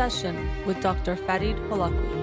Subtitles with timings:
[0.00, 1.14] Session with Dr.
[1.14, 2.20] Farid Holakouee.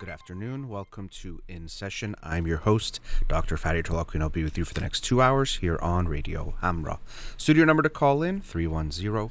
[0.00, 0.68] Good afternoon.
[0.68, 2.16] Welcome to In Session.
[2.24, 2.98] I'm your host,
[3.28, 3.56] Dr.
[3.56, 6.54] Farid Holakouee, and I'll be with you for the next two hours here on Radio
[6.60, 6.98] Hamrah.
[7.36, 9.30] Studio number to call in 310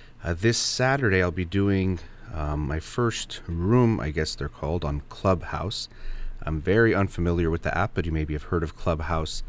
[0.23, 1.99] uh, this Saturday, I'll be doing
[2.33, 5.89] um, my first room, I guess they're called, on Clubhouse.
[6.43, 9.43] I'm very unfamiliar with the app, but you maybe have heard of Clubhouse,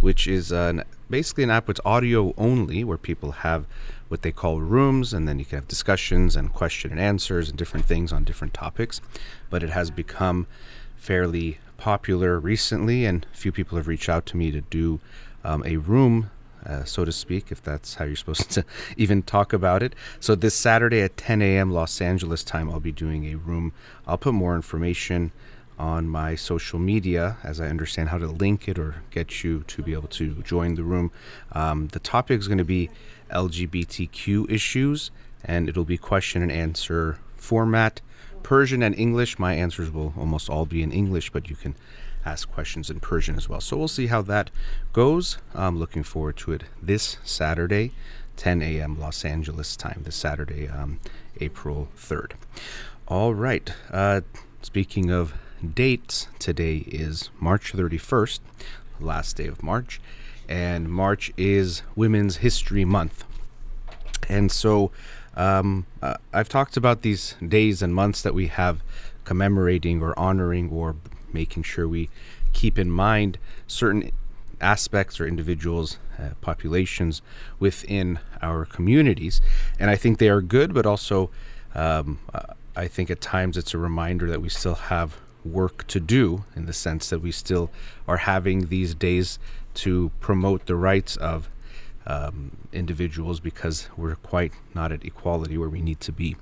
[0.00, 3.66] which is an, basically an app that's audio only, where people have
[4.08, 7.58] what they call rooms, and then you can have discussions and question and answers and
[7.58, 9.00] different things on different topics.
[9.48, 10.46] But it has become
[10.96, 15.00] fairly popular recently, and a few people have reached out to me to do
[15.42, 16.30] um, a room
[16.66, 18.64] uh, so to speak, if that's how you're supposed to
[18.96, 19.94] even talk about it.
[20.20, 21.70] So, this Saturday at 10 a.m.
[21.70, 23.72] Los Angeles time, I'll be doing a room.
[24.06, 25.32] I'll put more information
[25.78, 29.82] on my social media as I understand how to link it or get you to
[29.82, 31.10] be able to join the room.
[31.52, 32.90] Um, the topic is going to be
[33.30, 35.10] LGBTQ issues,
[35.44, 38.00] and it'll be question and answer format.
[38.42, 39.38] Persian and English.
[39.38, 41.74] My answers will almost all be in English, but you can
[42.24, 43.60] ask questions in Persian as well.
[43.60, 44.50] So we'll see how that
[44.92, 45.38] goes.
[45.54, 47.92] I'm looking forward to it this Saturday,
[48.36, 48.98] 10 a.m.
[48.98, 51.00] Los Angeles time, this Saturday, um,
[51.40, 52.32] April 3rd.
[53.08, 53.72] All right.
[53.90, 54.22] Uh,
[54.62, 55.34] speaking of
[55.74, 58.40] dates, today is March 31st,
[59.00, 60.00] last day of March,
[60.48, 63.24] and March is Women's History Month.
[64.28, 64.92] And so
[65.34, 68.82] um, uh, I've talked about these days and months that we have
[69.24, 70.96] commemorating or honoring or
[71.34, 72.08] making sure we
[72.52, 74.12] keep in mind certain
[74.60, 77.20] aspects or individuals, uh, populations
[77.58, 79.40] within our communities.
[79.78, 81.30] And I think they are good, but also
[81.74, 82.20] um,
[82.76, 86.66] I think at times it's a reminder that we still have work to do in
[86.66, 87.70] the sense that we still
[88.06, 89.38] are having these days
[89.74, 91.48] to promote the rights of
[92.06, 96.36] um, individuals because we're quite not at equality where we need to be.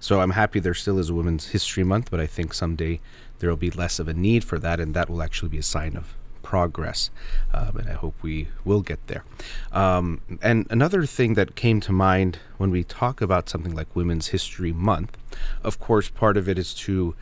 [0.00, 3.00] So I'm happy there still is a Women's History Month, but I think someday
[3.38, 5.62] there will be less of a need for that, and that will actually be a
[5.62, 7.10] sign of progress.
[7.52, 9.24] Um, and I hope we will get there.
[9.72, 14.28] Um, and another thing that came to mind when we talk about something like Women's
[14.28, 15.16] History Month,
[15.64, 17.16] of course, part of it is to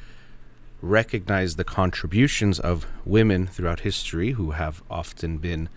[0.83, 5.71] recognize the contributions of women throughout history who have often been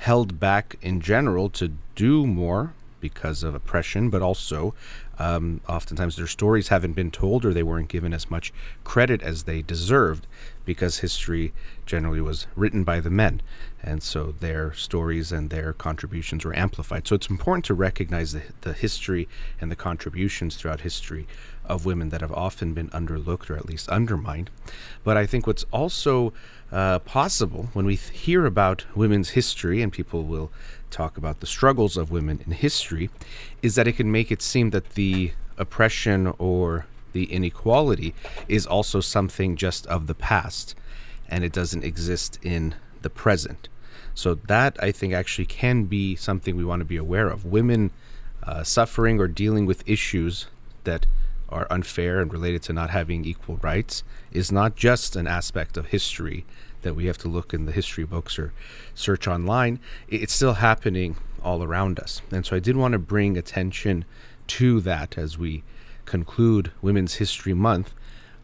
[0.00, 4.74] held back in general to do more because of oppression, but also
[5.18, 8.50] um, oftentimes their stories haven't been told or they weren't given as much
[8.82, 10.26] credit as they deserved
[10.64, 11.52] because history
[11.84, 13.42] generally was written by the men.
[13.82, 17.06] And so their stories and their contributions were amplified.
[17.06, 19.28] So it's important to recognize the, the history
[19.60, 21.26] and the contributions throughout history
[21.66, 24.48] of women that have often been underlooked or at least undermined.
[25.04, 26.32] But I think what's also
[26.72, 30.50] uh, possible when we th- hear about women's history, and people will
[30.90, 33.10] talk about the struggles of women in history,
[33.62, 38.14] is that it can make it seem that the oppression or the inequality
[38.48, 40.74] is also something just of the past
[41.28, 43.68] and it doesn't exist in the present.
[44.14, 47.44] So, that I think actually can be something we want to be aware of.
[47.44, 47.90] Women
[48.42, 50.46] uh, suffering or dealing with issues
[50.84, 51.06] that
[51.50, 54.02] are unfair and related to not having equal rights
[54.32, 56.44] is not just an aspect of history
[56.82, 58.52] that we have to look in the history books or
[58.94, 59.78] search online.
[60.08, 62.22] It's still happening all around us.
[62.30, 64.04] And so I did want to bring attention
[64.48, 65.62] to that as we
[66.04, 67.94] conclude Women's History Month,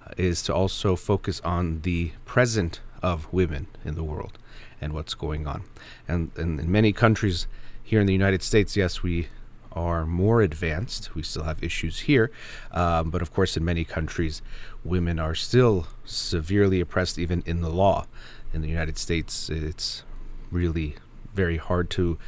[0.07, 4.39] uh, is to also focus on the present of women in the world
[4.81, 5.65] and what's going on.
[6.07, 7.47] And, and in many countries
[7.83, 9.29] here in the United States, yes, we
[9.77, 11.15] are more advanced.
[11.15, 12.31] We still have issues here,
[12.73, 14.43] um, but of course, in many countries,
[14.83, 18.07] women are still severely oppressed, even in the law.
[18.55, 20.03] In the United States, it's
[20.51, 20.97] really
[21.35, 22.19] very hard to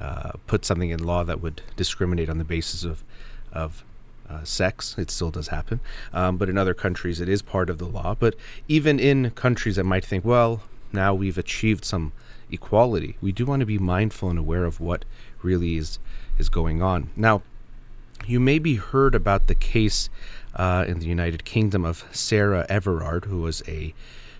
[0.00, 3.02] uh, put something in law that would discriminate on the basis of
[3.52, 3.84] of
[4.30, 4.94] uh, sex.
[4.96, 5.80] It still does happen,
[6.12, 8.14] um, but in other countries, it is part of the law.
[8.18, 8.36] But
[8.68, 10.62] even in countries that might think, well,
[10.92, 12.12] now we've achieved some
[12.50, 15.04] equality, we do want to be mindful and aware of what
[15.42, 15.98] really is
[16.42, 17.08] is going on.
[17.16, 17.42] Now,
[18.26, 20.10] you may be heard about the case
[20.54, 23.94] uh, in the United Kingdom of Sarah Everard, who was a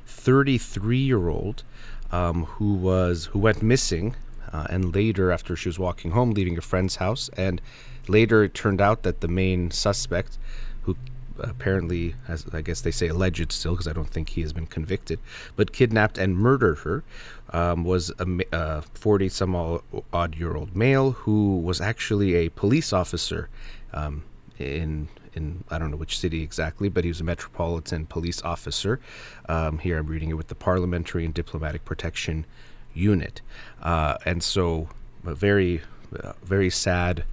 [0.04, 1.62] 33 year old
[2.10, 4.16] um, who was who went missing,
[4.52, 7.62] uh, and later, after she was walking home, leaving a friend's house, and
[8.08, 10.38] later it turned out that the main suspect,
[10.82, 10.96] who
[11.42, 14.66] apparently, as I guess they say, alleged still, because I don't think he has been
[14.66, 15.18] convicted,
[15.56, 17.04] but kidnapped and murdered her,
[17.50, 19.80] um, was a 40 some
[20.12, 23.48] odd year old male who was actually a police officer
[23.92, 24.24] um,
[24.58, 29.00] in in I don't know which city exactly, but he was a metropolitan police officer.
[29.48, 32.46] Um, here I'm reading it with the Parliamentary and Diplomatic Protection
[32.94, 33.40] Unit,
[33.82, 34.88] uh, and so
[35.24, 35.82] a very
[36.22, 37.24] uh, very sad.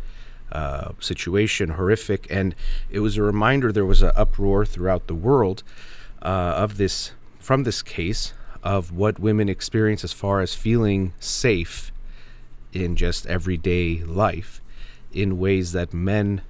[0.52, 2.56] Uh, situation, horrific, and
[2.90, 3.72] it was a reminder.
[3.72, 5.62] There was an uproar throughout the world
[6.24, 11.92] uh, of this from this case of what women experience as far as feeling safe
[12.74, 14.62] in just everyday life
[15.12, 16.42] in ways that men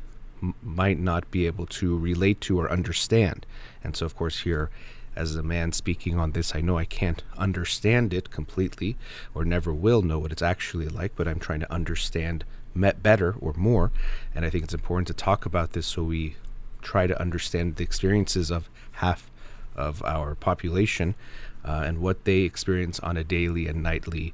[0.62, 3.46] might not be able to relate to or understand.
[3.84, 4.70] And so, of course, here,
[5.16, 8.96] as a man speaking on this, I know I can't understand it completely
[9.34, 12.46] or never will know what it's actually like, but I'm trying to understand
[12.80, 13.92] met better or more.
[14.34, 16.36] And I think it's important to talk about this so we
[16.82, 19.30] try to understand the experiences of half
[19.76, 21.16] of our population
[21.64, 24.34] uh, and what they experience on a daily and nightly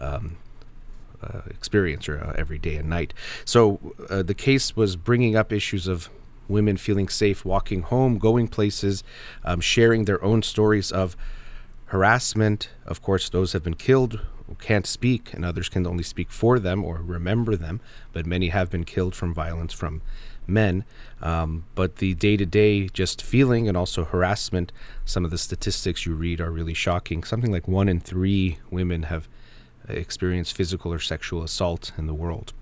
[0.00, 0.36] um,
[1.22, 3.14] uh, experience or uh, every day and night.
[3.44, 6.10] So uh, the case was bringing up issues of
[6.48, 9.02] women feeling safe walking home, going places,
[9.44, 11.16] um, sharing their own stories of
[11.86, 12.68] harassment.
[12.84, 14.20] Of course, those have been killed
[14.54, 17.80] can't speak, and others can only speak for them or remember them,
[18.12, 20.02] but many have been killed from violence from
[20.46, 20.84] men.
[21.20, 24.72] Um, but the day to day just feeling and also harassment,
[25.04, 27.24] some of the statistics you read are really shocking.
[27.24, 29.28] Something like one in three women have
[29.88, 32.52] experienced physical or sexual assault in the world.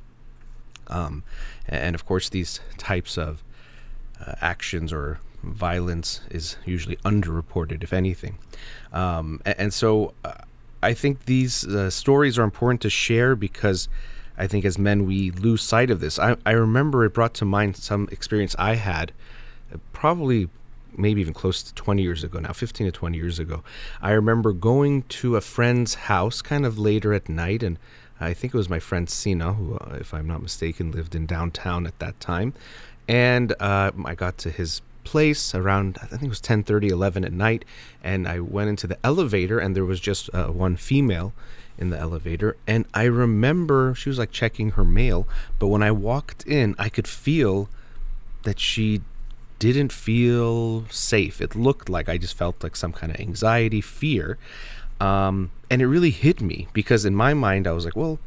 [0.89, 1.23] Um,
[1.67, 3.43] and of course, these types of
[4.25, 8.39] uh, actions or violence is usually underreported, if anything.
[8.93, 10.35] Um, and, and, so uh,
[10.85, 13.89] I think these uh, stories are important to share because
[14.37, 16.19] I think as men we lose sight of this.
[16.19, 19.13] I, I remember it brought to mind some experience I had
[19.73, 20.49] uh, probably
[20.97, 23.65] maybe even close to 20 years ago now, 15 to 20 years ago.
[24.03, 27.79] I remember going to a friend's house kind of later at night, and
[28.21, 31.27] I think it was my friend Sina, who, uh, if I'm not mistaken, lived in
[31.27, 32.55] downtown at that time.
[33.09, 37.33] And uh, I got to his place around I think it was 10:30 11 at
[37.33, 37.65] night
[38.03, 41.33] and I went into the elevator and there was just uh, one female
[41.77, 45.27] in the elevator and I remember she was like checking her mail
[45.59, 47.69] but when I walked in I could feel
[48.45, 49.03] that she
[49.59, 51.41] didn't feel safe.
[51.41, 54.39] It looked like I just felt like some kind of anxiety, fear.
[55.01, 58.19] Um, and it really hit me because in my mind, I was like, well,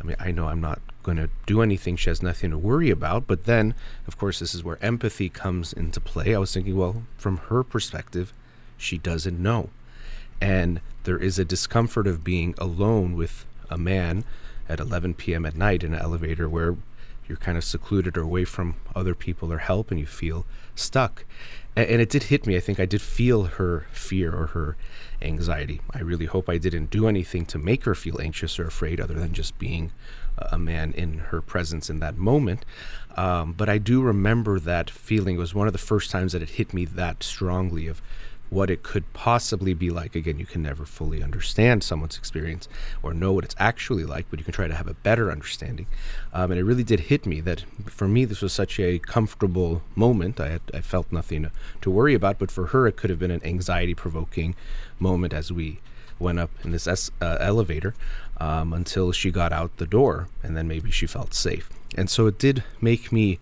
[0.00, 1.96] I mean, I know I'm not going to do anything.
[1.96, 3.26] She has nothing to worry about.
[3.26, 3.74] But then,
[4.06, 6.34] of course, this is where empathy comes into play.
[6.34, 8.32] I was thinking, well, from her perspective,
[8.76, 9.70] she doesn't know.
[10.40, 14.24] And there is a discomfort of being alone with a man
[14.68, 15.46] at 11 p.m.
[15.46, 16.76] at night in an elevator where
[17.26, 21.24] you're kind of secluded or away from other people or help and you feel stuck.
[21.74, 22.56] And, it did hit me.
[22.56, 24.76] I think I did feel her fear or her
[25.22, 25.80] anxiety.
[25.92, 29.14] I really hope I didn't do anything to make her feel anxious or afraid other
[29.14, 29.92] than just being
[30.52, 32.64] a man in her presence in that moment.
[33.16, 35.36] Um, but I do remember that feeling.
[35.36, 38.00] It was one of the first times that it hit me that strongly of
[38.50, 40.14] what it could possibly be like.
[40.14, 42.68] Again, you can never fully understand someone's experience
[43.02, 45.86] or know what it's actually like, but you can try to have a better understanding.
[46.32, 49.82] Um, and it really did hit me that for me, this was such a comfortable
[49.94, 50.40] moment.
[50.40, 53.30] I, had, I felt nothing to worry about, but for her, it could have been
[53.30, 54.54] an anxiety provoking
[54.98, 55.80] moment as we
[56.18, 57.94] went up in this es- uh, elevator
[58.38, 61.68] um, until she got out the door, and then maybe she felt safe.
[61.96, 63.38] And so it did make me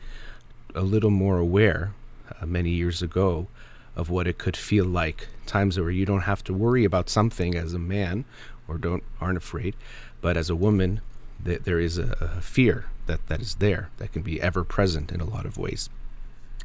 [0.75, 1.93] a little more aware
[2.41, 3.49] uh, many years ago
[3.95, 5.29] of what it could feel like.
[5.47, 8.25] Times where you don't have to worry about something as a man
[8.69, 9.75] or don't aren't afraid,
[10.21, 11.01] but as a woman,
[11.45, 15.13] th- there is a, a fear that, that is there that can be ever present
[15.13, 15.89] in a lot of ways.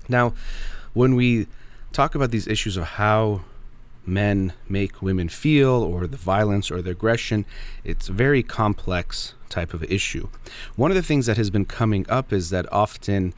[0.09, 0.33] Now,
[0.93, 1.47] when we
[1.93, 3.41] talk about these issues of how
[4.05, 7.45] men make women feel or the violence or the aggression,
[7.83, 10.27] it's a very complex type of issue.
[10.75, 13.33] One of the things that has been coming up is that often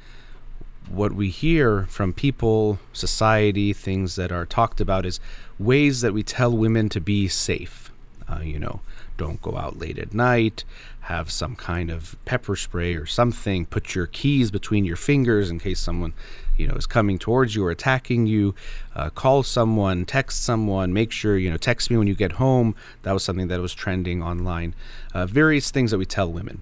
[0.90, 5.20] what we hear from people, society, things that are talked about is
[5.58, 7.92] ways that we tell women to be safe.
[8.30, 8.82] Uh, you know,
[9.18, 10.64] don't go out late at night,
[11.02, 15.60] have some kind of pepper spray or something, put your keys between your fingers in
[15.60, 16.14] case someone,
[16.58, 18.56] you know, is coming towards you or attacking you,
[18.96, 22.76] uh, call someone, text someone, make sure, you know, text me when you get home.
[23.04, 24.76] That was something that was trending online.
[25.14, 26.62] Uh, various things that we tell women.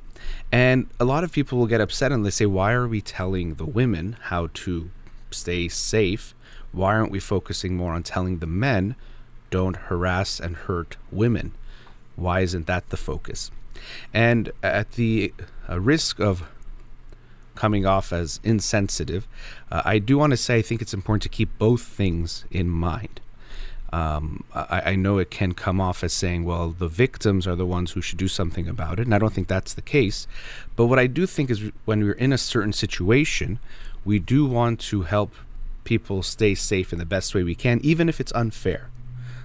[0.52, 3.56] And a lot of people will get upset and they say, why are we telling
[3.56, 4.90] the women how to
[5.32, 6.34] stay safe,
[6.72, 8.96] why aren't we focusing more on telling the men
[9.50, 11.54] don't harass and hurt women?
[12.16, 13.52] Why isn't that the focus?
[14.14, 15.34] And at the
[15.70, 16.44] uh, risk of
[17.56, 19.28] coming off as insensitive,
[19.72, 22.70] uh, I do want to say I think it's important to keep both things in
[22.70, 23.20] mind.
[23.94, 27.66] Um, I, I, know it can come off as saying, well, the victims are the
[27.66, 30.28] ones who should do something about it, and I don't think that's the case.
[30.78, 33.60] But what I do think is when we're in a certain situation,
[34.06, 35.34] we do want to help
[35.84, 38.90] people stay safe in the best way we can, even if it's unfair.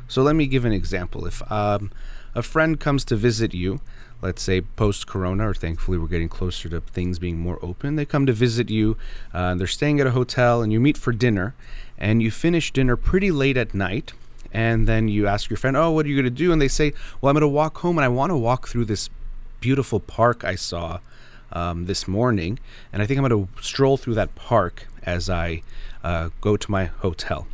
[0.07, 1.27] So let me give an example.
[1.27, 1.91] If um,
[2.35, 3.81] a friend comes to visit you,
[4.27, 8.05] let's say post corona, or thankfully we're getting closer to things being more open, they
[8.05, 8.97] come to visit you,
[9.33, 11.55] uh, they're staying at a hotel, and you meet for dinner,
[11.97, 14.13] and you finish dinner pretty late at night
[14.53, 16.69] and then you ask your friend, "Oh, what are you going to do?" And they
[16.69, 19.11] say, "Well, I'm going to walk home, and I want to walk through this
[19.61, 21.01] beautiful park I saw
[21.53, 22.59] um, this morning,
[22.93, 25.63] and I think I'm going to stroll through that park as I
[26.03, 27.47] uh, go to my hotel."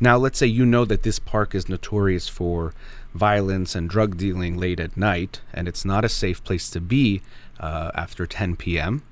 [0.00, 2.74] Now, let's say you know that this park is notorious for
[3.14, 7.22] violence and drug dealing late at night, and it's not a safe place to be
[7.58, 9.02] uh, after 10 p.m.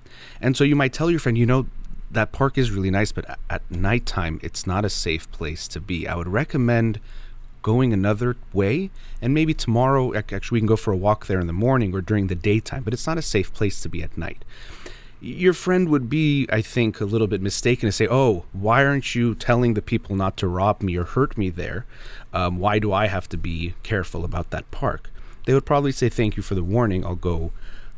[0.41, 1.67] And so you might tell your friend, you know,
[2.11, 6.09] that park is really nice, but at nighttime, it's not a safe place to be.
[6.09, 7.01] I would recommend
[7.63, 8.91] going another way,
[9.21, 12.01] and maybe tomorrow, actually, we can go for a walk there in the morning or
[12.01, 14.45] during the daytime, but it's not a safe place to be at night.
[15.21, 19.17] Your friend would be, I think, a little bit mistaken to say, Oh, why aren't
[19.17, 21.87] you telling the people not to rob me or hurt me there?
[22.33, 25.11] Um, why do I have to be careful about that park?
[25.47, 27.05] They would probably say, Thank you for the warning.
[27.05, 27.53] I'll go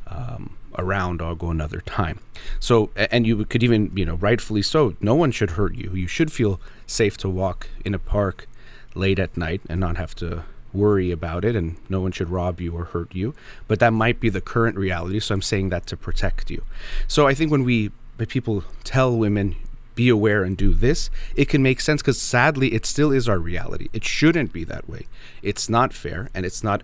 [0.06, 2.20] um, around I'll go another time.
[2.58, 5.92] So, and you could even, you know, rightfully so, no one should hurt you.
[5.94, 8.49] You should feel safe to walk in a park
[8.94, 12.60] late at night and not have to worry about it, and no one should rob
[12.60, 13.34] you or hurt you.
[13.66, 16.62] But that might be the current reality, so I'm saying that to protect you.
[17.08, 17.90] So I think when we,
[18.28, 19.56] people tell women,
[19.94, 23.38] be aware and do this, it can make sense because sadly, it still is our
[23.38, 23.88] reality.
[23.92, 25.06] It shouldn't be that way.
[25.42, 26.82] It's not fair, and it's not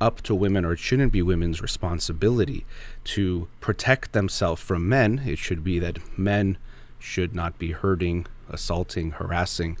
[0.00, 2.64] up to women, or it shouldn't be women's responsibility
[3.04, 5.22] to protect themselves from men.
[5.26, 6.56] It should be that men
[6.98, 9.76] should not be hurting, assaulting, harassing,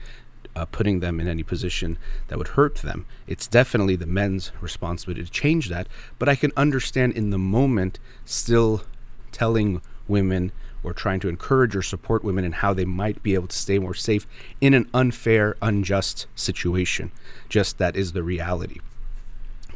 [0.56, 3.06] uh, putting them in any position that would hurt them.
[3.26, 5.86] It's definitely the men's responsibility to change that.
[6.18, 8.82] But I can understand in the moment still
[9.30, 13.48] telling women or trying to encourage or support women in how they might be able
[13.48, 14.26] to stay more safe
[14.60, 17.10] in an unfair, unjust situation.
[17.48, 18.80] Just that is the reality.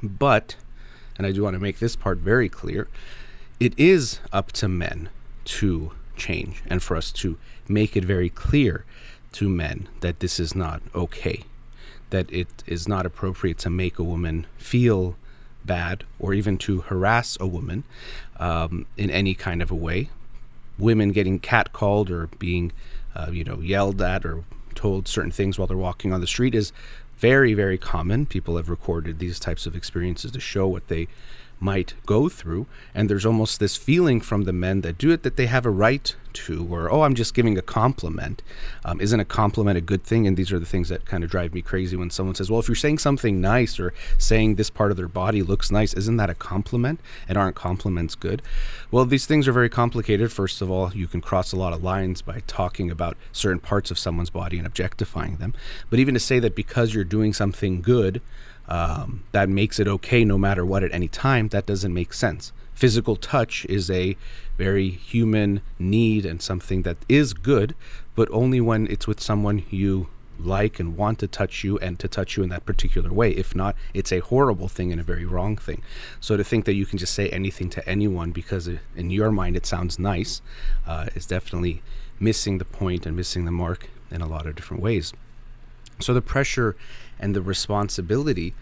[0.02, 0.56] But,
[1.16, 2.88] and I do want to make this part very clear,
[3.60, 5.08] it is up to men
[5.44, 8.84] to change and for us to make it very clear
[9.32, 11.44] to men that this is not okay,
[12.10, 15.16] that it is not appropriate to make a woman feel
[15.64, 17.84] bad or even to harass a woman
[18.38, 20.10] um, in any kind of a way.
[20.78, 22.72] Women getting catcalled or being,
[23.14, 26.54] uh, you know, yelled at or told certain things while they're walking on the street
[26.54, 26.72] is
[27.18, 28.26] very, very common.
[28.26, 31.06] People have recorded these types of experiences to show what they
[31.62, 32.66] might go through.
[32.94, 35.70] And there's almost this feeling from the men that do it that they have a
[35.70, 38.42] right to, or, oh, I'm just giving a compliment.
[38.84, 40.26] Um, isn't a compliment a good thing?
[40.26, 42.58] And these are the things that kind of drive me crazy when someone says, well,
[42.58, 46.16] if you're saying something nice or saying this part of their body looks nice, isn't
[46.16, 47.00] that a compliment?
[47.28, 48.42] And aren't compliments good?
[48.90, 50.32] Well, these things are very complicated.
[50.32, 53.90] First of all, you can cross a lot of lines by talking about certain parts
[53.90, 55.54] of someone's body and objectifying them.
[55.90, 58.20] But even to say that because you're doing something good,
[58.68, 62.52] um, that makes it okay no matter what at any time, that doesn't make sense.
[62.74, 64.16] Physical touch is a
[64.56, 67.74] very human need and something that is good,
[68.14, 72.08] but only when it's with someone you like and want to touch you and to
[72.08, 73.30] touch you in that particular way.
[73.30, 75.82] If not, it's a horrible thing and a very wrong thing.
[76.20, 79.56] So to think that you can just say anything to anyone because in your mind
[79.56, 80.42] it sounds nice
[80.86, 81.82] uh, is definitely
[82.18, 85.12] missing the point and missing the mark in a lot of different ways.
[86.00, 86.76] So the pressure
[87.22, 88.52] and the responsibility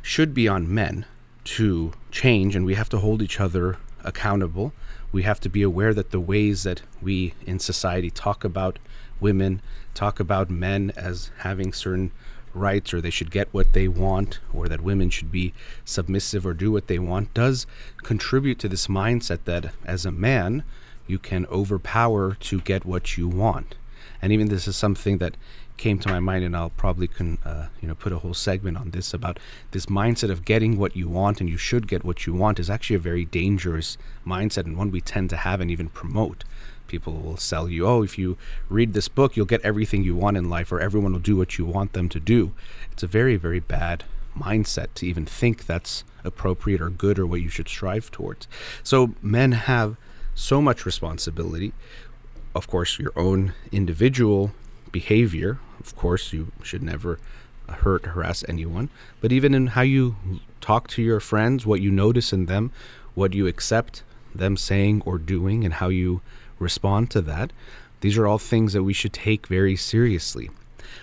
[0.00, 1.04] should be on men
[1.44, 4.72] to change, and we have to hold each other accountable.
[5.10, 8.78] We have to be aware that the ways that we in society talk about
[9.20, 9.60] women,
[9.94, 12.10] talk about men as having certain
[12.54, 16.52] rights or they should get what they want or that women should be submissive or
[16.52, 17.66] do what they want does
[18.02, 20.62] contribute to this mindset that as a man
[21.06, 23.74] you can overpower to get what you want.
[24.20, 25.36] And even this is something that
[25.76, 28.76] came to my mind, and I'll probably can uh, you know put a whole segment
[28.76, 29.38] on this about
[29.72, 32.70] this mindset of getting what you want and you should get what you want is
[32.70, 36.44] actually a very dangerous mindset and one we tend to have and even promote.
[36.88, 38.36] People will sell you, oh, if you
[38.68, 41.56] read this book, you'll get everything you want in life, or everyone will do what
[41.56, 42.52] you want them to do.
[42.92, 44.04] It's a very, very bad
[44.38, 48.46] mindset to even think that's appropriate or good or what you should strive towards.
[48.82, 49.96] So men have
[50.34, 51.72] so much responsibility
[52.54, 54.52] of course, your own individual
[54.92, 55.58] behavior.
[55.80, 57.18] Of course, you should never
[57.68, 58.90] hurt, harass anyone.
[59.20, 60.16] But even in how you
[60.60, 62.70] talk to your friends, what you notice in them,
[63.14, 64.02] what you accept
[64.34, 66.20] them saying or doing, and how you
[66.58, 67.52] respond to that,
[68.00, 70.50] these are all things that we should take very seriously.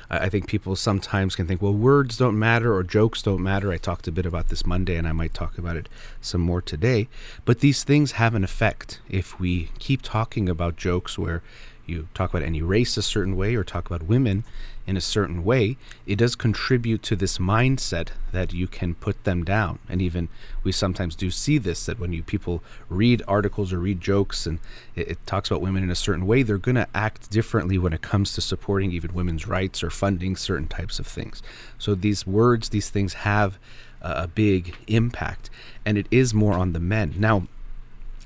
[0.10, 3.72] I think people sometimes can think, well, words don't matter or jokes don't matter.
[3.72, 5.88] I talked a bit about this Monday and I might talk about it
[6.20, 7.08] some more today.
[7.46, 9.02] But these things have an effect.
[9.10, 11.42] If we keep talking about jokes where
[11.90, 14.44] you talk about any race a certain way or talk about women
[14.88, 15.78] in a certain way,
[16.08, 19.78] it does contribute to this mindset that you can put them down.
[19.88, 20.30] And even
[20.64, 24.58] we sometimes do see this that when you people read articles or read jokes and
[24.96, 27.94] it, it talks about women in a certain way, they're going to act differently when
[27.94, 31.44] it comes to supporting even women's rights or funding certain types of things.
[31.78, 33.60] So these words, these things have
[34.02, 35.50] a big impact,
[35.86, 37.14] and it is more on the men.
[37.18, 37.48] Now,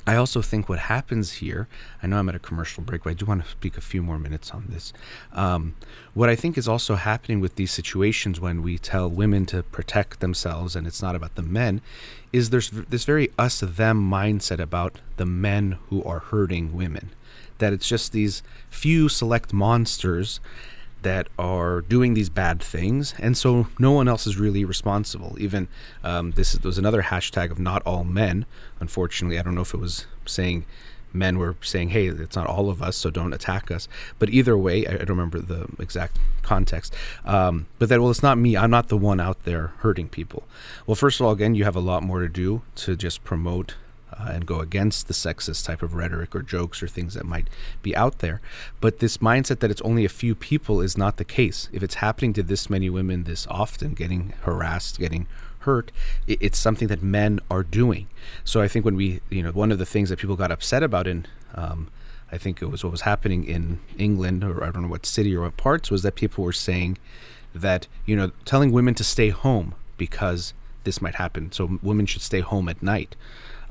[0.06, 1.68] I also think what happens here,
[2.02, 4.04] I know I'm at a commercial break, but I do want to speak a few
[4.04, 4.92] more minutes on this.
[5.32, 5.76] Um,
[6.14, 10.20] what I think is also happening with these situations when we tell women to protect
[10.20, 11.80] themselves and it's not about the men,
[12.34, 17.12] is there's this very us them mindset about the men who are hurting women.
[17.60, 20.42] That it's just these few select monsters
[21.04, 25.36] that are doing these bad things, and so no one else is really responsible.
[25.40, 25.68] Even
[26.04, 28.46] um, this was another hashtag of not all men.
[28.80, 30.66] Unfortunately, I don't know if it was saying
[31.14, 33.88] men were saying, "Hey, it's not all of us, so don't attack us."
[34.20, 36.96] But either way, I, I don't remember the exact context.
[37.26, 38.58] Um, but that well, it's not me.
[38.58, 40.44] I'm not the one out there hurting people.
[40.88, 43.76] Well, first of all, again, you have a lot more to do to just promote
[44.20, 47.48] uh, and go against the sexist type of rhetoric or jokes or things that might
[47.82, 48.42] be out there.
[48.82, 51.70] But this mindset that it's only a few people is not the case.
[51.72, 55.28] If it's happening to this many women this often, getting harassed, getting
[55.60, 55.92] hurt,
[56.28, 58.08] it's something that men are doing.
[58.44, 60.84] So I think when we, you know, one of the things that people got upset
[60.84, 61.90] about in, um,
[62.32, 65.36] I think it was what was happening in England, or I don't know what city
[65.36, 66.98] or what parts, was that people were saying
[67.54, 71.52] that, you know, telling women to stay home because this might happen.
[71.52, 73.16] So women should stay home at night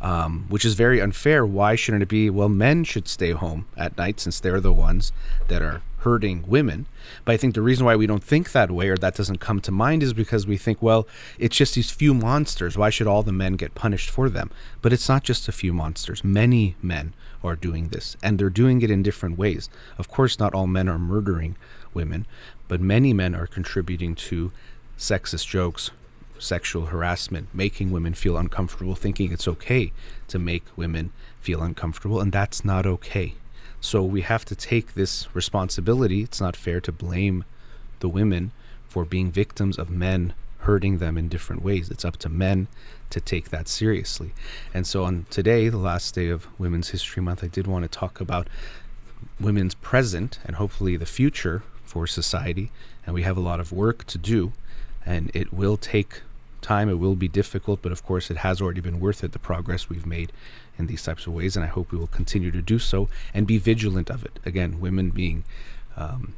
[0.02, 1.46] um, which is very unfair.
[1.46, 2.28] Why shouldn't it be?
[2.28, 5.12] Well, men should stay home at night since they're the ones
[5.48, 6.86] that are hurting women.
[7.24, 9.60] But I think the reason why we don't think that way or that doesn't come
[9.60, 11.06] to mind is because we think, well,
[11.38, 12.76] it's just these few monsters.
[12.76, 14.50] Why should all the men get punished for them?
[14.82, 16.24] But it's not just a few monsters.
[16.24, 19.68] Many men are doing this, and they're doing it in different ways.
[19.98, 21.56] Of course, not all men are murdering
[21.94, 22.26] women,
[22.66, 24.50] but many men are contributing to
[24.98, 25.90] sexist jokes,
[26.42, 29.92] sexual harassment, making women feel uncomfortable, thinking it's okay
[30.28, 33.34] to make women feel uncomfortable, and that's not okay.
[33.80, 36.22] So we have to take this responsibility.
[36.22, 37.44] It's not fair to blame
[38.00, 38.52] the women
[38.88, 41.90] for being victims of men hurting them in different ways.
[41.90, 42.68] It's up to men
[43.10, 44.32] to take that seriously.
[44.72, 47.88] And so on today, the last day of Women's History Month, I did want to
[47.88, 48.48] talk about
[49.40, 52.70] women's present and hopefully the future for society.
[53.04, 54.52] And we have a lot of work to do,
[55.04, 56.22] and it will take
[56.62, 56.88] time.
[56.88, 59.88] It will be difficult, but of course, it has already been worth it, the progress
[59.88, 60.32] we've made
[60.78, 63.46] in these types of ways, and I hope we will continue to do so and
[63.46, 64.38] be vigilant of it.
[64.46, 65.44] Again, women being
[65.96, 66.34] um,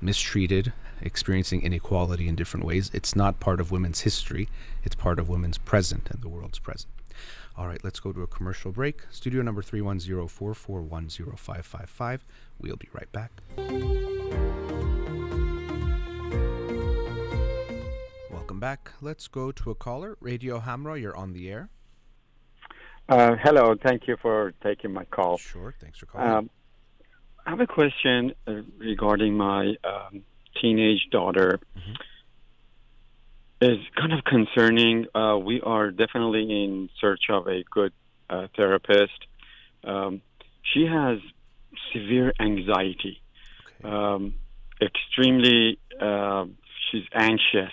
[0.00, 2.90] mistreated, experiencing inequality in different ways.
[2.94, 4.48] It's not part of women's history,
[4.82, 6.90] it's part of women's present and the world's present.
[7.56, 9.02] All right, let's go to a commercial break.
[9.10, 12.24] Studio number 310 441 0555.
[12.60, 14.73] We'll be right back.
[18.54, 18.92] Welcome back.
[19.00, 20.16] Let's go to a caller.
[20.20, 21.70] Radio Hamrah, you're on the air.
[23.08, 23.74] Uh, hello.
[23.74, 25.38] Thank you for taking my call.
[25.38, 25.74] Sure.
[25.80, 26.30] Thanks for calling.
[26.30, 26.50] Um,
[27.44, 30.22] I have a question uh, regarding my um,
[30.62, 31.58] teenage daughter.
[31.76, 31.92] Mm-hmm.
[33.60, 35.06] It's kind of concerning.
[35.12, 37.92] Uh, we are definitely in search of a good
[38.30, 39.26] uh, therapist.
[39.82, 40.22] Um,
[40.62, 41.18] she has
[41.92, 43.20] severe anxiety,
[43.80, 43.92] okay.
[43.92, 44.34] Um,
[44.80, 45.80] extremely.
[46.00, 46.44] Uh,
[46.92, 47.72] she's anxious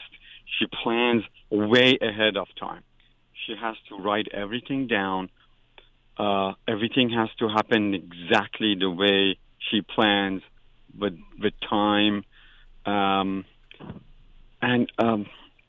[0.57, 2.83] she plans way ahead of time.
[3.45, 5.29] She has to write everything down.
[6.17, 9.37] Uh, everything has to happen exactly the way
[9.69, 10.41] she plans,
[10.97, 12.23] with with time.
[12.85, 13.45] Um,
[14.61, 15.25] and um,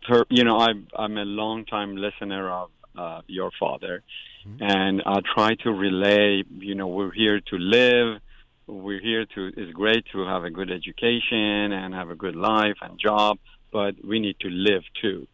[0.09, 4.03] her, you know, I, I'm a long time listener of uh, your father,
[4.47, 4.63] mm-hmm.
[4.63, 6.43] and I try to relay.
[6.59, 8.21] You know, we're here to live.
[8.67, 9.53] We're here to.
[9.57, 13.39] It's great to have a good education and have a good life and job
[13.73, 15.27] but we need to live too.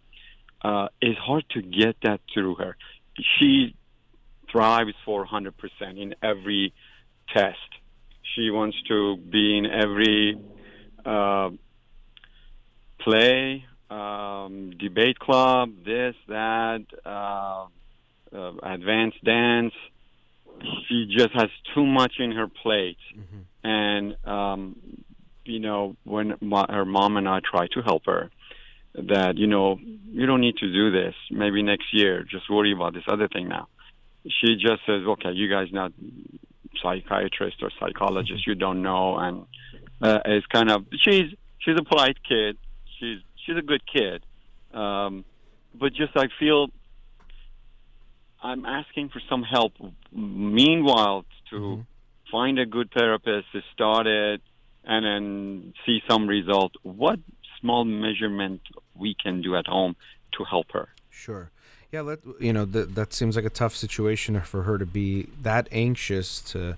[0.62, 2.76] Uh, it's hard to get that through her.
[3.38, 3.74] She
[4.50, 5.52] thrives for 100%
[5.96, 6.72] in every
[7.34, 7.58] test.
[8.34, 10.40] She wants to be in every
[11.04, 11.50] uh,
[13.00, 17.66] play, um, debate club, this, that, uh,
[18.34, 19.74] uh, advanced dance.
[20.88, 22.98] she just has too much in her plate,
[23.64, 24.76] and um,
[25.48, 28.30] you know when my, her mom and I try to help her,
[28.94, 31.14] that you know you don't need to do this.
[31.30, 33.68] Maybe next year, just worry about this other thing now.
[34.26, 35.92] She just says, "Okay, you guys not
[36.82, 39.46] psychiatrist or psychologist, you don't know," and
[40.02, 42.56] uh, it's kind of she's she's a polite kid.
[42.98, 44.24] She's she's a good kid,
[44.72, 45.24] um,
[45.74, 46.68] but just I feel
[48.42, 49.72] I'm asking for some help.
[50.12, 51.86] Meanwhile, to Mhm.
[52.30, 54.42] find a good therapist to start it
[54.84, 56.72] and then see some result.
[56.82, 57.18] What
[57.60, 58.60] small measurement
[58.94, 59.96] we can do at home
[60.32, 60.88] to help her?
[61.10, 61.50] Sure.
[61.90, 65.28] Yeah, let you know that that seems like a tough situation for her to be
[65.42, 66.76] that anxious to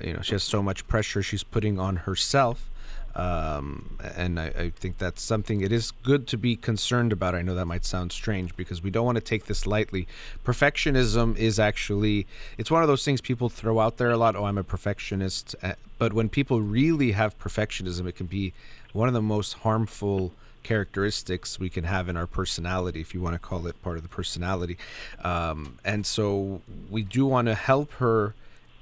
[0.00, 2.70] you know, she has so much pressure she's putting on herself.
[3.14, 7.34] Um, and I, I think that's something it is good to be concerned about.
[7.34, 10.08] I know that might sound strange because we don't want to take this lightly.
[10.44, 14.34] Perfectionism is actually it's one of those things people throw out there a lot.
[14.36, 15.54] Oh, I'm a perfectionist.
[15.62, 18.52] Uh, But when people really have perfectionism, it can be
[18.92, 23.34] one of the most harmful characteristics we can have in our personality, if you want
[23.34, 24.78] to call it part of the personality.
[25.22, 28.34] Um, and so we do want to help her,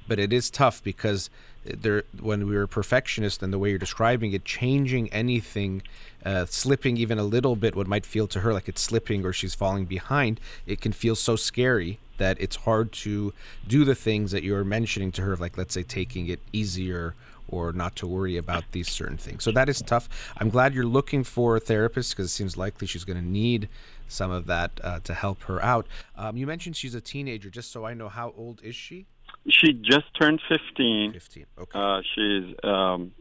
[0.06, 1.30] but it is tough because
[1.64, 5.82] there, when we a perfectionist and the way you're describing it, changing anything,
[6.24, 9.32] uh, slipping even a little bit, what might feel to her like it's slipping or
[9.32, 13.32] she's falling behind, it can feel so scary that it's hard to
[13.66, 17.14] do the things that you're mentioning to her, like let's say taking it easier
[17.48, 19.42] or not to worry about these certain things.
[19.42, 20.08] So that is tough.
[20.36, 23.68] I'm glad you're looking for a therapist because it seems likely she's going to need
[24.06, 25.86] some of that uh, to help her out.
[26.16, 27.48] Um, you mentioned she's a teenager.
[27.50, 29.06] Just so I know, how old is she?
[29.50, 31.12] She just turned 15.
[31.12, 31.46] 15.
[31.58, 31.78] Okay.
[31.78, 33.12] Uh, she's um,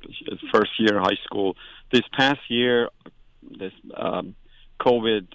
[0.54, 1.56] first year high school.
[1.92, 2.89] This past year,
[3.42, 4.36] this um,
[4.80, 5.28] COVID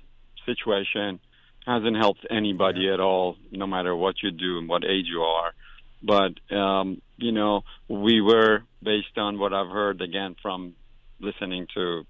[0.46, 1.20] situation
[1.66, 5.52] hasn't helped anybody at all, no matter what you do and what age you are.
[6.02, 10.74] But um, you know, we were based on what I've heard again from
[11.20, 12.04] listening to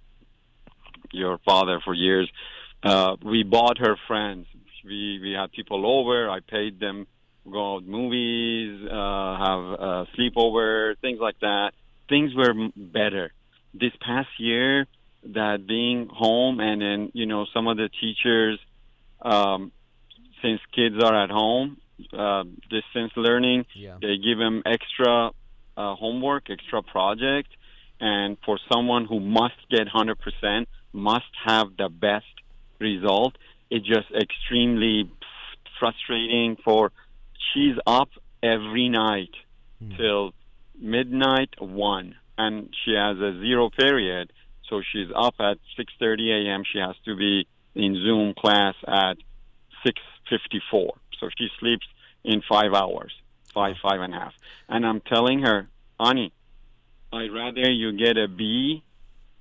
[1.12, 2.30] your father for years.
[2.82, 4.46] Uh, we bought her friends.
[4.84, 6.28] We we had people over.
[6.28, 7.06] I paid them
[7.50, 11.72] go out movies, uh, have a sleepover, things like that.
[12.08, 13.32] Things were better.
[13.72, 14.86] This past year,
[15.32, 18.58] that being home and then, you know, some of the teachers,
[19.22, 19.72] um,
[20.42, 21.78] since kids are at home,
[22.12, 23.96] uh, distance learning, yeah.
[24.00, 25.30] they give them extra
[25.76, 27.48] uh, homework, extra project.
[28.00, 32.26] And for someone who must get 100%, must have the best
[32.78, 33.36] result,
[33.70, 35.10] it's just extremely
[35.78, 36.92] frustrating for
[37.52, 38.08] she's up
[38.42, 39.30] every night
[39.82, 39.96] Hmm.
[39.96, 40.34] till
[40.78, 44.32] midnight one and she has a zero period
[44.68, 46.62] so she's up at 6:30 a.m.
[46.70, 49.16] she has to be in zoom class at
[49.84, 51.86] 6:54 so she sleeps
[52.24, 53.12] in 5 hours
[53.52, 54.34] five five and a half
[54.68, 55.68] and i'm telling her
[56.00, 56.32] ani
[57.12, 58.82] i'd rather you get a b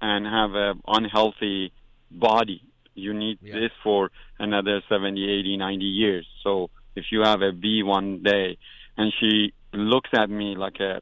[0.02, 1.72] and have a unhealthy
[2.12, 2.62] body
[2.96, 3.56] you need Yeah.
[3.60, 8.58] this for another 70 80 90 years so if you have a B one day,
[8.98, 11.02] and she looks at me like a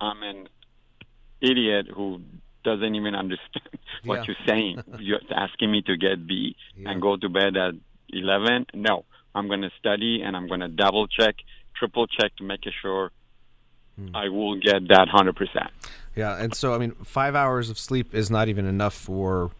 [0.00, 0.48] I'm an
[1.40, 2.20] idiot who
[2.64, 3.68] doesn't even understand
[4.04, 4.24] what Yeah.
[4.28, 4.82] you're saying.
[5.00, 6.90] You're asking me to get B Yeah.
[6.90, 7.74] and go to bed at
[8.10, 8.66] 11.
[8.74, 11.36] No, I'm going to study and I'm going to double check,
[11.76, 13.10] triple check to make sure
[13.96, 14.16] Hmm.
[14.16, 15.68] I will get that 100%.
[16.16, 19.50] Yeah, and so I mean, five hours of sleep is not even enough for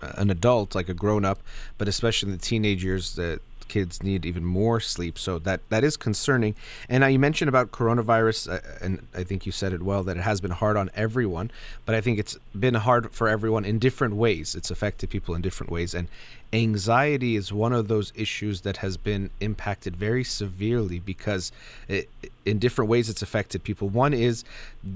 [0.00, 1.40] an adult, like a grown up,
[1.76, 5.18] but especially in the teenage years, that kids need even more sleep.
[5.18, 6.54] So that that is concerning.
[6.88, 10.16] And now you mentioned about coronavirus, uh, and I think you said it well that
[10.16, 11.50] it has been hard on everyone,
[11.86, 14.54] but I think it's been hard for everyone in different ways.
[14.54, 16.08] It's affected people in different ways, and
[16.52, 21.50] anxiety is one of those issues that has been impacted very severely because
[21.88, 22.08] it,
[22.44, 23.88] in different ways it's affected people.
[23.88, 24.44] One is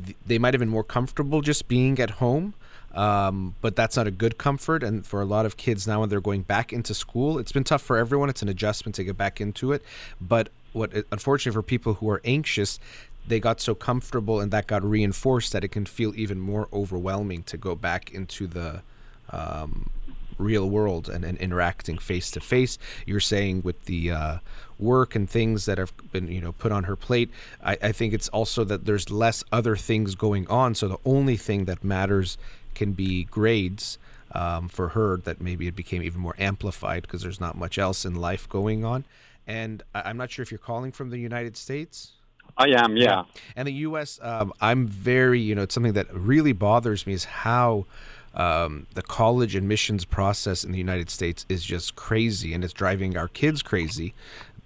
[0.04, 2.54] th- they might have been more comfortable just being at home.
[2.96, 4.82] Um, but that's not a good comfort.
[4.82, 7.64] And for a lot of kids now, when they're going back into school, it's been
[7.64, 8.30] tough for everyone.
[8.30, 9.82] It's an adjustment to get back into it.
[10.20, 12.80] But what, unfortunately, for people who are anxious,
[13.28, 17.42] they got so comfortable and that got reinforced that it can feel even more overwhelming
[17.44, 18.82] to go back into the
[19.30, 19.90] um,
[20.38, 22.78] real world and, and interacting face to face.
[23.06, 24.38] You're saying with the uh,
[24.78, 27.30] work and things that have been you know put on her plate.
[27.62, 30.74] I, I think it's also that there's less other things going on.
[30.74, 32.38] So the only thing that matters
[32.76, 33.98] can be grades.
[34.32, 38.04] Um, for her, that maybe it became even more amplified because there's not much else
[38.04, 39.04] in life going on.
[39.46, 42.12] And I, I'm not sure if you're calling from the United States.
[42.58, 43.24] I am, yeah.
[43.54, 47.24] And the U.S., um, I'm very, you know, it's something that really bothers me is
[47.24, 47.86] how
[48.34, 53.16] um, the college admissions process in the United States is just crazy and it's driving
[53.16, 54.14] our kids crazy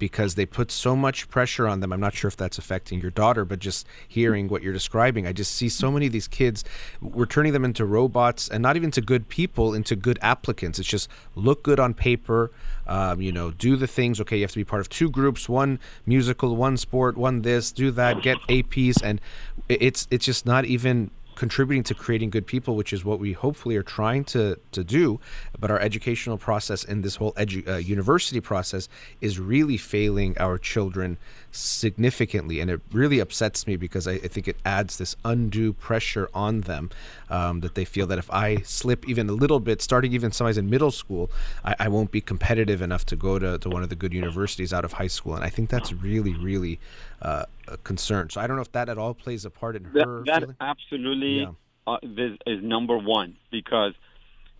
[0.00, 1.92] because they put so much pressure on them.
[1.92, 5.32] I'm not sure if that's affecting your daughter, but just hearing what you're describing, I
[5.32, 6.64] just see so many of these kids.
[7.00, 10.80] We're turning them into robots and not even to good people, into good applicants.
[10.80, 12.50] It's just look good on paper.
[12.88, 14.20] Um, you know, do the things.
[14.20, 17.70] Okay, you have to be part of two groups: one musical, one sport, one this,
[17.70, 19.20] do that, get APs, and
[19.68, 23.74] it's it's just not even contributing to creating good people, which is what we hopefully
[23.74, 25.18] are trying to, to do.
[25.58, 28.90] But our educational process and this whole edu- uh, university process
[29.22, 31.16] is really failing our children
[31.50, 32.60] significantly.
[32.60, 36.60] And it really upsets me because I, I think it adds this undue pressure on
[36.60, 36.90] them
[37.30, 40.58] um, that they feel that if I slip even a little bit, starting even sometimes
[40.58, 41.30] in middle school,
[41.64, 44.74] I, I won't be competitive enough to go to, to one of the good universities
[44.74, 45.34] out of high school.
[45.36, 46.78] And I think that's really, really
[47.22, 47.44] uh,
[47.84, 48.30] concern.
[48.30, 50.22] So I don't know if that at all plays a part in that, her.
[50.26, 50.56] That feeling.
[50.60, 51.52] absolutely yeah.
[51.86, 53.94] uh, this is number one because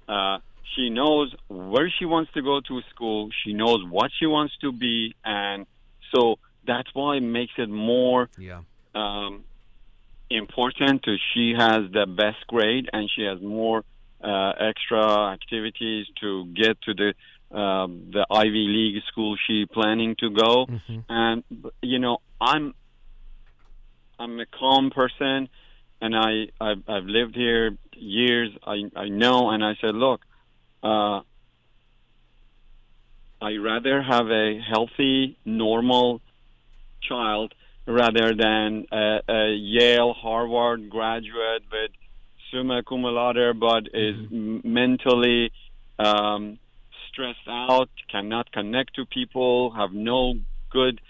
[0.08, 0.38] uh,
[0.74, 3.30] she knows where she wants to go to school.
[3.44, 5.66] She knows what she wants to be, and
[6.14, 8.60] so that's why it makes it more yeah.
[8.94, 9.44] um,
[10.28, 11.02] important.
[11.04, 13.84] To she has the best grade, and she has more
[14.22, 17.14] uh, extra activities to get to the
[17.52, 20.66] uh, the Ivy League school she planning to go.
[20.66, 20.98] Mm-hmm.
[21.08, 21.44] And
[21.82, 22.74] you know, I'm
[24.18, 25.48] I'm a calm person,
[26.00, 28.50] and I I've, I've lived here years.
[28.66, 30.22] I I know, and I said, look,
[30.82, 31.20] uh,
[33.40, 36.20] I rather have a healthy, normal
[37.02, 37.54] child
[37.86, 41.90] rather than a, a Yale, Harvard graduate with
[42.52, 44.60] summa cum laude, but is Mm-hmm.
[44.64, 45.50] mentally
[45.98, 46.58] um,
[47.10, 50.34] stressed out, cannot connect to people, have no
[50.70, 51.00] good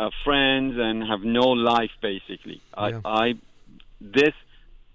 [0.00, 1.90] uh, friends, and have no life.
[2.00, 3.00] Basically, Yeah.
[3.04, 3.34] I, I
[4.00, 4.34] this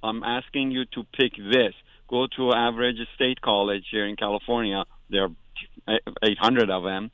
[0.04, 1.74] I'm asking you to pick this.
[2.08, 4.84] Go to average state college here in California.
[5.10, 5.28] There
[5.88, 7.12] are 800 of them.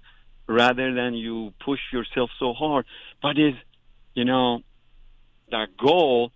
[0.47, 2.85] Rather than you push yourself so hard,
[3.21, 3.53] but is
[4.13, 4.59] you know
[5.49, 6.31] that goal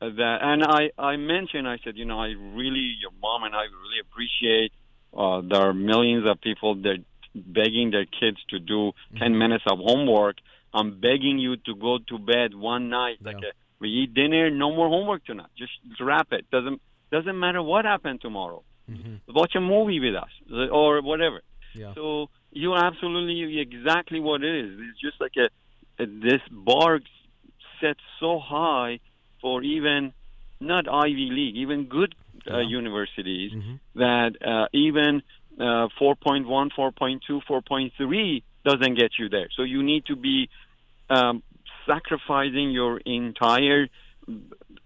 [0.00, 3.64] that and I I mentioned I said you know I really your mom and I
[3.82, 4.72] really appreciate
[5.16, 6.98] uh, there are millions of people that
[7.34, 10.36] begging their kids to do 10 minutes of homework.
[10.72, 13.48] I'm begging you to go to bed one night like Yeah.
[13.48, 15.50] a, we eat dinner, no more homework tonight.
[15.56, 16.50] Just wrap it.
[16.50, 16.80] Doesn't
[17.10, 18.62] doesn't matter what happened tomorrow.
[18.88, 19.14] Mm-hmm.
[19.34, 20.30] Watch a movie with us
[20.70, 21.40] or whatever.
[21.74, 21.94] Yeah.
[21.94, 24.78] So you absolutely exactly what it is.
[24.88, 25.48] It's just like a,
[26.02, 27.00] a this bar
[27.80, 29.00] set so high
[29.40, 30.12] for even
[30.60, 32.14] not Ivy League, even good
[32.50, 32.68] uh, Yeah.
[32.80, 33.80] universities Mhm.
[33.94, 35.22] that uh, even
[35.58, 39.48] uh, 4.1, 4.2, 4.3 doesn't get you there.
[39.56, 40.48] So you need to be
[41.08, 41.42] um,
[41.86, 43.88] sacrificing your entire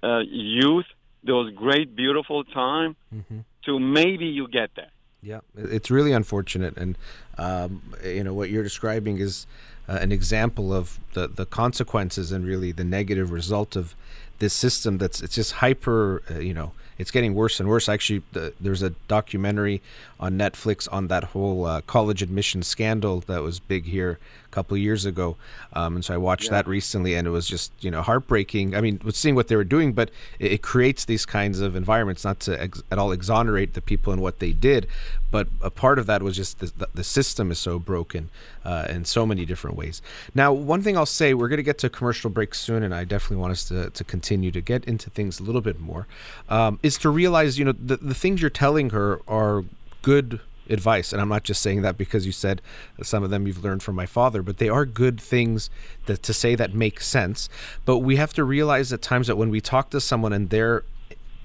[0.03, 0.87] uh, youth,
[1.23, 3.41] those great, beautiful time, Mm-hmm.
[3.67, 4.91] to maybe you get there.
[5.23, 6.99] Yeah, it's really unfortunate, and
[7.39, 9.47] um, you know what you're describing is
[9.89, 13.95] uh, an example of the the consequences and really the negative result of
[14.41, 14.99] this system.
[14.99, 16.23] That's it's just hyper.
[16.31, 17.89] Uh, you know, it's getting worse and worse.
[17.89, 19.83] Actually, the, there's a documentary
[20.21, 24.19] on Netflix on that whole uh, college admission scandal that was big here
[24.55, 25.37] couple of years ago,
[25.73, 28.75] um, and so I watched that recently, and it was just you know heartbreaking.
[28.77, 31.77] I mean, with seeing what they were doing, but it, it creates these kinds of
[31.77, 32.25] environments.
[32.25, 34.87] Not to ex- at all exonerate the people and what they did,
[35.35, 38.31] but a part of that was just the, the, the system is so broken
[38.65, 40.01] uh, in so many different ways.
[40.35, 43.03] Now, one thing I'll say, we're going to get to commercial break soon, and I
[43.05, 46.07] definitely want us to, to continue to get into things a little bit more,
[46.49, 49.65] um, is to realize, you know, the, the things you're telling her are
[50.03, 51.13] good advice.
[51.13, 52.63] And i'm not just saying that because you said
[53.03, 55.71] some of them you've learned from my father but they are good things
[56.07, 57.49] that to say that make sense.
[57.85, 60.85] But we have to realize at times that when we talk to someone and they're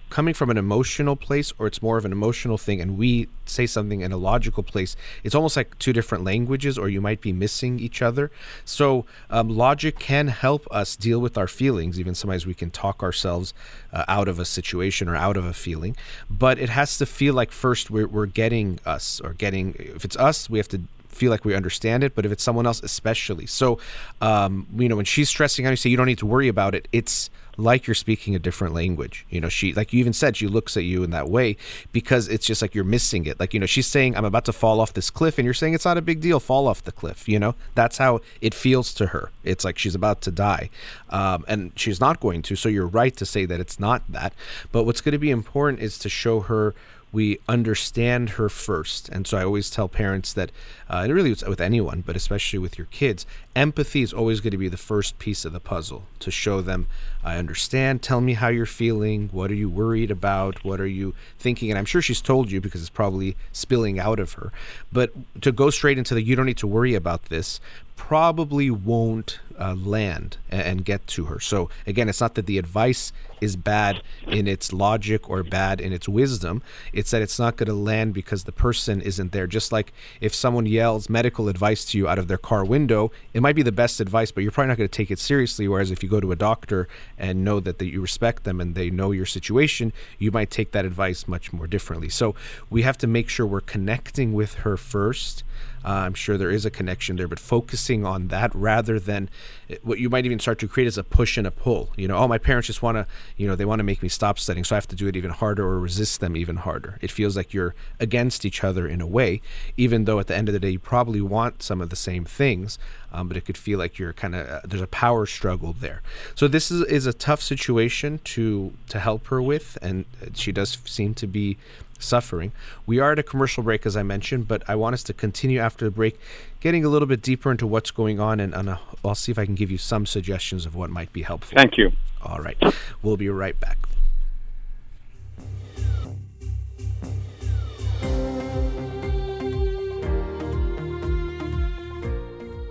[0.09, 3.65] coming from an emotional place or it's more of an emotional thing and we say
[3.65, 7.33] something in a logical place it's almost like two different languages or you might be
[7.33, 8.31] missing each other.
[8.65, 11.99] So um, logic can help us deal with our feelings.
[11.99, 13.53] Even sometimes we can talk ourselves
[13.91, 15.95] uh, out of a situation or out of a feeling
[16.29, 20.17] but it has to feel like first we're, we're getting us or getting if it's
[20.17, 20.81] us we have to
[21.19, 23.45] feel like we understand it but if it's someone else especially.
[23.45, 23.79] So
[24.21, 26.75] um, you know when she's stressing out you say you don't need to worry about
[26.75, 26.87] it.
[26.91, 29.25] It's like you're speaking a different language.
[29.29, 31.57] You know she like you even said she looks at you in that way
[31.91, 33.39] because it's just like you're missing it.
[33.39, 35.73] Like you know she's saying i'm about to fall off this cliff and you're saying
[35.73, 37.55] it's not a big deal fall off the cliff you know?
[37.75, 39.31] That's how it feels to her.
[39.43, 40.69] It's like she's about to die.
[41.09, 44.33] Um, and she's not going to so you're right to say that it's not that.
[44.71, 46.73] But what's going to be important is to show her
[47.11, 49.09] we understand her first.
[49.09, 50.51] And so I always tell parents that,
[50.89, 54.57] uh, and really with anyone, but especially with your kids, empathy is always going to
[54.57, 56.87] be the first piece of the puzzle to show them,
[57.23, 58.01] I understand.
[58.01, 59.29] Tell me how you're feeling.
[59.31, 60.63] What are you worried about?
[60.63, 61.69] What are you thinking?
[61.69, 64.51] And I'm sure she's told you because it's probably spilling out of her.
[64.91, 67.59] But to go straight into the, you don't need to worry about this
[67.99, 71.37] probably won't uh, land and, and get to her.
[71.37, 75.91] So again, it's not that the advice is bad in its logic or bad in
[75.91, 76.63] its wisdom.
[76.93, 79.47] It's that it's not going to land because the person isn't there.
[79.47, 83.41] Just like if someone yells medical advice to you out of their car window, it
[83.41, 85.67] might be the best advice, but you're probably not going to take it seriously.
[85.67, 88.75] Whereas if you go to a doctor and know that, that you respect them and
[88.75, 92.09] they know your situation, you might take that advice much more differently.
[92.09, 92.33] So
[92.69, 95.43] we have to make sure we're connecting with her first
[95.83, 99.29] uh, I'm sure there is a connection there, but focusing on that rather than
[99.69, 101.89] eh, what you might even start to create as a push and a pull.
[101.95, 104.09] You know, oh, my parents just want to, you know, they want to make me
[104.09, 106.97] stop studying, so I have to do it even harder or resist them even harder.
[107.01, 109.41] It feels like you're against each other in a way,
[109.77, 112.25] even though at the end of the day you probably want some of the same
[112.25, 112.77] things,
[113.11, 116.01] um, but it could feel like you're kind of uh, there's a power struggle there.
[116.35, 120.77] So this is is a tough situation to to help her with, and she does
[120.85, 121.57] seem to be
[121.99, 122.51] suffering.
[122.85, 125.59] We are at a commercial break, as I mentioned, but I want us to continue
[125.59, 126.19] after the break,
[126.59, 129.39] getting a little bit deeper into what's going on, and, and uh, I'll see if
[129.39, 131.55] I can give you some suggestions of what might be helpful.
[131.55, 131.91] Thank you.
[132.21, 132.57] All right.
[133.01, 133.77] We'll be right back.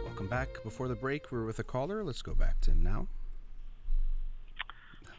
[0.04, 0.62] Welcome back.
[0.62, 2.04] Before the break, we are with a caller.
[2.04, 3.06] Let's go back to him now.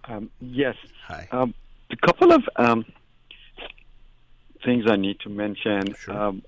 [0.05, 0.75] Um, yes.
[1.07, 1.27] Hi.
[1.31, 1.53] Um,
[1.91, 2.85] a couple of um,
[4.63, 5.93] things I need to mention.
[5.93, 6.17] Sure.
[6.17, 6.43] Um,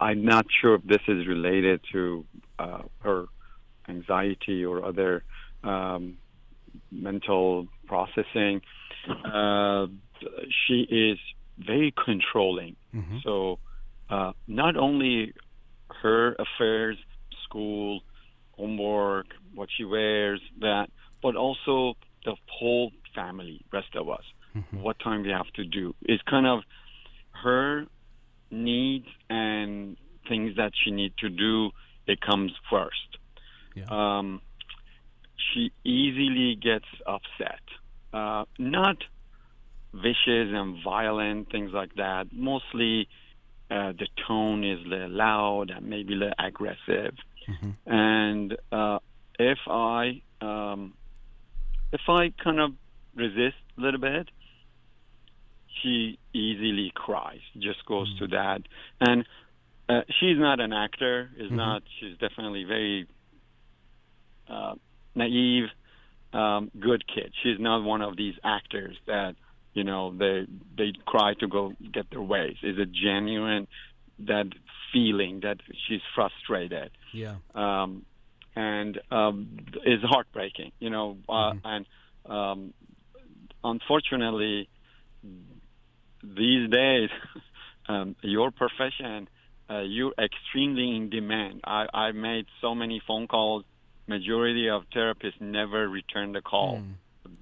[0.00, 2.24] I'm not sure if this is related to
[2.58, 3.26] uh, her
[3.88, 5.22] anxiety or other
[5.64, 6.16] um,
[6.90, 8.62] mental processing.
[9.24, 9.86] Uh,
[10.66, 11.18] she is
[11.58, 12.76] very controlling.
[12.94, 13.18] Mm-hmm.
[13.22, 13.58] So,
[14.08, 15.32] uh, not only
[16.02, 16.96] her affairs,
[17.44, 18.00] school,
[18.52, 20.90] homework, what she wears, that,
[21.22, 24.24] but also the whole family, rest of us,
[24.54, 24.80] Mhm.
[24.82, 25.94] what time we have to do.
[26.02, 26.64] It's kind of
[27.42, 27.86] her
[28.50, 29.96] needs and
[30.28, 31.70] things that she needs to do.
[32.06, 33.18] It comes first.
[33.74, 33.84] Yeah.
[33.90, 34.40] Um,
[35.36, 37.60] she easily gets upset.
[38.12, 38.96] Uh, not
[39.92, 42.26] vicious and violent things like that.
[42.32, 43.08] Mostly,
[43.70, 47.14] uh, the tone is a little loud and maybe a little aggressive.
[47.48, 47.74] Mhm.
[47.86, 48.98] And uh,
[49.38, 50.94] if I um,
[51.92, 52.72] if I kind of
[53.14, 54.28] resist a little bit,
[55.82, 57.40] she easily cries.
[57.58, 58.62] Just goes to that,
[59.00, 59.24] and
[59.88, 61.30] uh, she's not an actor.
[61.36, 61.56] Is Mhm.
[61.56, 61.82] not.
[61.98, 63.06] She's definitely very
[64.48, 64.74] uh,
[65.14, 65.68] naive,
[66.32, 67.32] um, good kid.
[67.42, 69.36] She's not one of these actors that
[69.74, 72.56] you know they they cry to go get their ways.
[72.62, 73.66] Is a genuine
[74.20, 74.46] that
[74.92, 77.36] feeling that she's frustrated Yeah.
[77.54, 78.04] um,
[78.56, 80.72] and um, is heartbreaking.
[80.80, 81.60] You know, uh, Mhm.
[81.64, 81.86] and
[82.26, 82.74] um,
[83.64, 84.68] unfortunately,
[86.22, 87.10] these days,
[87.88, 89.28] um, your profession,
[89.70, 91.60] uh, you're extremely in demand.
[91.64, 93.64] I, I made so many phone calls.
[94.08, 96.78] Majority of therapists never return the call.
[96.78, 96.94] Mm.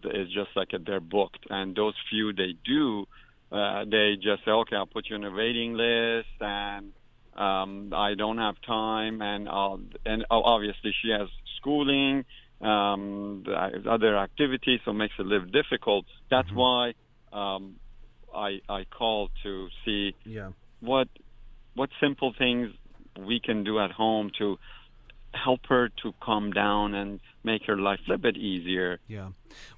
[0.04, 3.06] It's just like they're booked, and those few they do,
[3.50, 6.92] uh, they just say, "Okay, I'll put you on a waiting list," and
[7.34, 12.24] um, I don't have time, and I'll, and oh, obviously she has schooling,
[12.60, 13.44] um,
[13.88, 16.04] other activities, so it makes it live difficult.
[16.28, 16.56] That's Mhm.
[16.56, 16.94] why
[17.32, 17.76] um,
[18.34, 20.50] I I called to see Yeah.
[20.80, 21.08] what
[21.74, 22.72] what simple things
[23.18, 24.58] we can do at home to
[25.34, 28.98] help her to calm down and make her life a little bit easier.
[29.06, 29.28] Yeah.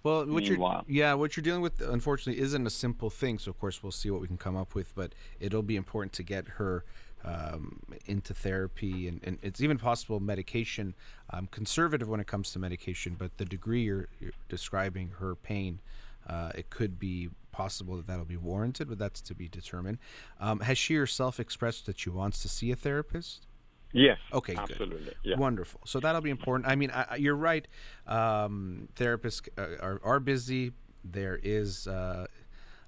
[0.02, 3.38] Well, what you're yeah, what you're dealing with unfortunately isn't a simple thing.
[3.38, 6.12] So of course we'll see what we can come up with, but it'll be important
[6.14, 6.84] to get her
[7.24, 10.94] um, into therapy and, and it's even possible medication.
[11.28, 15.80] I'm conservative when it comes to medication, but the degree you're, you're describing her pain,
[16.28, 19.98] uh, it could be possible that that'll be warranted, but that's to be determined.
[20.38, 23.46] Um, has she herself expressed that she wants to see a therapist?
[23.92, 24.18] Yes.
[24.32, 24.70] Okay, good.
[24.70, 25.14] absolutely.
[25.24, 25.36] Yeah.
[25.36, 25.80] Wonderful.
[25.84, 26.68] So that'll be important.
[26.70, 27.66] I mean, I, I- you're right.
[28.06, 30.72] Um, therapists uh, are, are busy.
[31.04, 32.26] There is uh,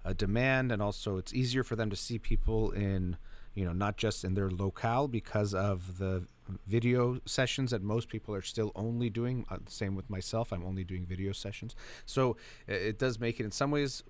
[0.05, 3.17] a demand, and also it's easier for them to see people in,
[3.55, 6.27] you know, not just in their locale because of the
[6.67, 9.47] video sessions that most people are still only doing.
[9.51, 10.53] Uh, same with myself.
[10.53, 11.75] I'm only doing video sessions.
[12.05, 12.33] So
[12.69, 14.03] uh, it does make it in some ways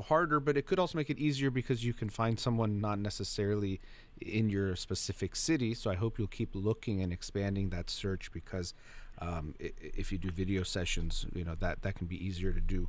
[0.00, 3.80] harder, but it could also make it easier because you can find someone not necessarily
[4.20, 5.74] in your specific city.
[5.74, 8.74] So I hope you'll keep looking and expanding that search because
[9.18, 12.88] um, if you do video sessions, you know that that can be easier to do.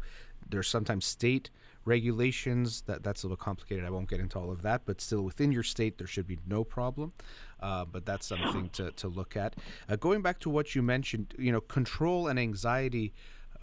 [0.49, 1.49] There's sometimes state
[1.85, 3.85] regulations that that's a little complicated.
[3.85, 6.39] I won't get into all of that, but still within your state there should be
[6.47, 7.13] no problem.
[7.59, 9.55] Uh, but that's something to to look at.
[9.89, 13.13] Uh, going back to what you mentioned, you know, control and anxiety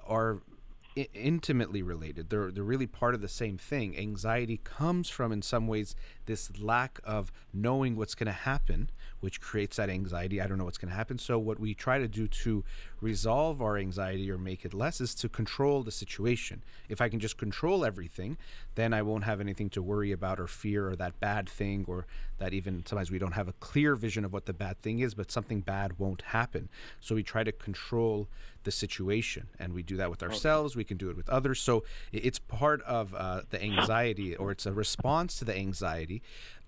[0.06, 0.40] are
[0.96, 2.30] I- intimately related.
[2.30, 3.96] They're they're really part of the same thing.
[3.98, 5.94] Anxiety comes from, in some ways,
[6.26, 8.90] this lack of knowing what's going to happen,
[9.20, 10.40] which creates that anxiety.
[10.40, 11.18] I don't know what's going to happen.
[11.18, 12.64] So what we try to do to
[13.00, 16.62] resolve our anxiety or make it less is to control the situation.
[16.88, 18.36] If I can just control everything,
[18.74, 22.06] then I won't have anything to worry about or fear or that bad thing or
[22.38, 25.14] that even sometimes we don't have a clear vision of what the bad thing is,
[25.14, 26.68] but something bad won't happen.
[27.00, 28.28] So we try to control
[28.64, 31.84] the situation and we do that with ourselves we can do it with others so
[32.12, 36.20] it's part of uh, the anxiety or it's a response to the anxiety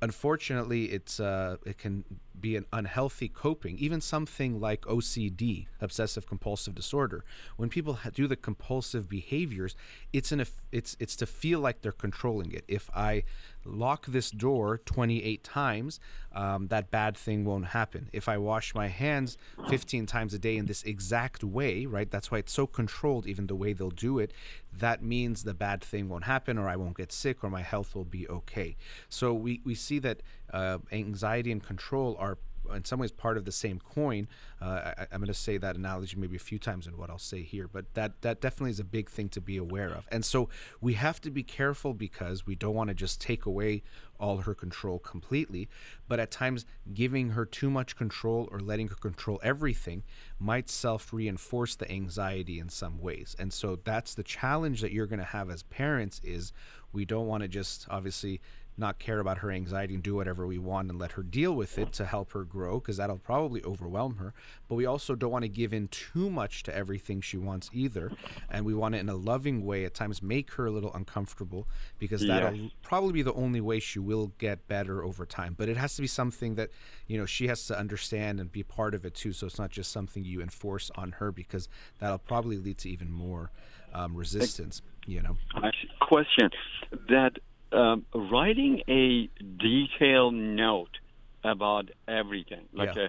[0.03, 2.05] unfortunately it's uh, it can
[2.40, 7.24] be an unhealthy coping even something like ocd obsessive compulsive disorder.
[7.57, 9.74] When people do the compulsive behaviors
[10.12, 12.64] it's an it's it's to feel like they're controlling it.
[12.66, 13.24] If i
[13.64, 16.00] lock this door 28 times
[16.32, 18.08] um, that bad thing won't happen.
[18.12, 19.36] If i wash my hands
[19.68, 23.46] 15 times a day in this exact way right that's why it's so controlled even
[23.46, 24.32] the way they'll do it
[24.72, 27.94] that means the bad thing won't happen or i won't get sick or my health
[27.94, 28.76] will be okay.
[29.08, 32.38] So we, we see that uh, anxiety and control are
[32.74, 34.28] in some ways part of the same coin.
[34.60, 37.18] Uh, I, am going to say that analogy maybe a few times in what I'll
[37.18, 40.06] say here, but that that definitely is a big thing to be aware of.
[40.10, 40.48] And so
[40.80, 43.82] we have to be careful because we don't want to just take away
[44.18, 45.68] all her control completely,
[46.06, 50.02] but at times giving her too much control or letting her control everything
[50.38, 53.34] might self reinforce the anxiety in some ways.
[53.38, 56.52] And so that's the challenge that you're going to have as parents is
[56.92, 58.40] we don't want to just obviously
[58.76, 61.78] not care about her anxiety and do whatever we want and let her deal with
[61.78, 64.32] it to help her grow because that'll probably overwhelm her.
[64.68, 68.12] But we also don't want to give in too much to everything she wants either.
[68.48, 71.68] And we want to, in a loving way, at times make her a little uncomfortable
[71.98, 75.54] because that'll probably be the only way she will get better over time.
[75.56, 76.70] But it has to be something that,
[77.06, 79.32] you know, she has to understand and be part of it too.
[79.32, 81.68] So it's not just something you enforce on her because
[81.98, 83.50] that'll probably lead to even more
[83.92, 85.36] um, resistance, you know.
[86.00, 86.50] Question
[87.08, 87.38] that
[87.72, 90.98] um, writing a detailed note
[91.44, 93.04] about everything, like yeah.
[93.04, 93.08] a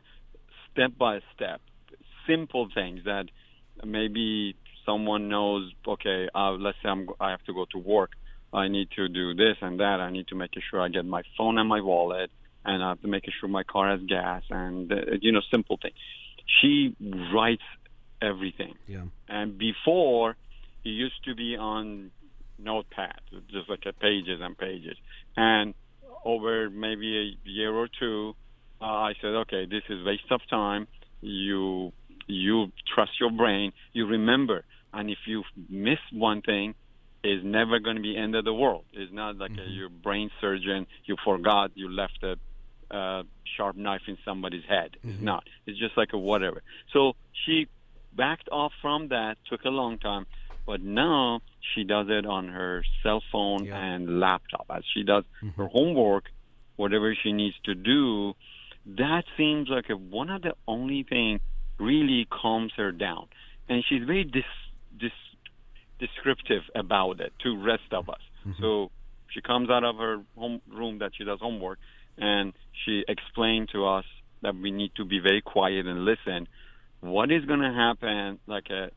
[0.71, 1.61] step by step,
[2.27, 3.25] simple things that
[3.83, 4.55] maybe
[4.85, 5.71] someone knows.
[5.87, 8.11] Okay, uh, let's say I'm, I have to go to work.
[8.53, 9.99] I need to do this and that.
[9.99, 12.31] I need to make sure I get my phone and my wallet,
[12.65, 15.77] and I have to make sure my car has gas, and uh, you know, simple
[15.81, 15.95] things.
[16.45, 16.95] She
[17.33, 17.63] writes
[18.21, 18.75] everything.
[18.87, 19.05] Yeah.
[19.27, 20.35] And before,
[20.83, 22.11] it used to be on
[22.63, 23.19] notepad,
[23.51, 24.97] just like a pages and pages.
[25.35, 25.73] And
[26.23, 28.35] over maybe a year or two,
[28.81, 30.87] uh, I said, okay, this is waste of time.
[31.21, 31.93] You
[32.27, 33.73] you trust your brain.
[33.93, 36.75] You remember, and if you miss one thing,
[37.23, 38.85] it's never going to be end of the world.
[38.93, 39.69] It's not like mm-hmm.
[39.69, 40.87] a, your brain surgeon.
[41.05, 42.37] You forgot you left a
[42.95, 43.23] uh,
[43.55, 44.97] sharp knife in somebody's head.
[44.97, 45.09] Mm-hmm.
[45.09, 45.43] It's not.
[45.65, 46.63] It's just like a whatever.
[46.93, 47.13] So
[47.45, 47.67] she
[48.15, 49.37] backed off from that.
[49.49, 50.25] Took a long time.
[50.65, 51.41] But now
[51.73, 53.77] she does it on her cell phone yeah.
[53.77, 55.61] and laptop as she does mm-hmm.
[55.61, 56.25] her homework,
[56.75, 58.33] whatever she needs to do.
[58.85, 61.39] That seems like a, one of the only thing
[61.79, 63.27] really calms her down,
[63.67, 64.43] and she's very dis,
[64.99, 65.11] dis,
[65.99, 68.21] descriptive about it to rest of us.
[68.45, 68.61] Mm-hmm.
[68.61, 68.91] So
[69.29, 71.79] she comes out of her home room that she does homework,
[72.17, 72.53] and
[72.85, 74.05] she explained to us
[74.41, 76.47] that we need to be very quiet and listen.
[76.99, 78.39] What is going to happen?
[78.47, 78.91] Like a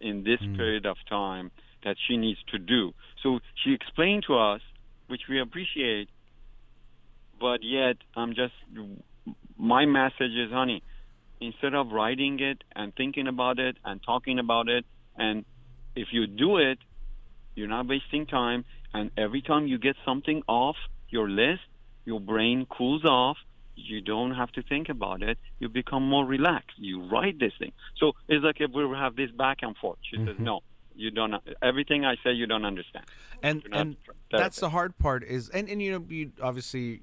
[0.00, 0.56] in this mm.
[0.56, 1.50] period of time
[1.84, 2.92] that she needs to do.
[3.22, 4.60] So she explained to us,
[5.08, 6.08] which we appreciate,
[7.40, 8.54] but yet I'm just,
[9.58, 10.82] my message is, honey,
[11.40, 14.84] instead of writing it and thinking about it and talking about it,
[15.16, 15.44] and
[15.96, 16.78] if you do it,
[17.54, 20.76] you're not wasting time, and every time you get something off
[21.08, 21.62] your list,
[22.04, 23.36] your brain cools off
[23.76, 25.38] you don't have to think about it.
[25.58, 26.78] You become more relaxed.
[26.78, 27.72] You write this thing.
[27.96, 29.98] So it's like if we have this back and forth.
[30.02, 30.26] She mm-hmm.
[30.26, 30.60] says, no,
[30.94, 31.34] you don't.
[31.62, 33.06] Everything I say, you don't understand.
[33.42, 33.96] And and
[34.30, 37.02] that's the hard part is, and and you know, you obviously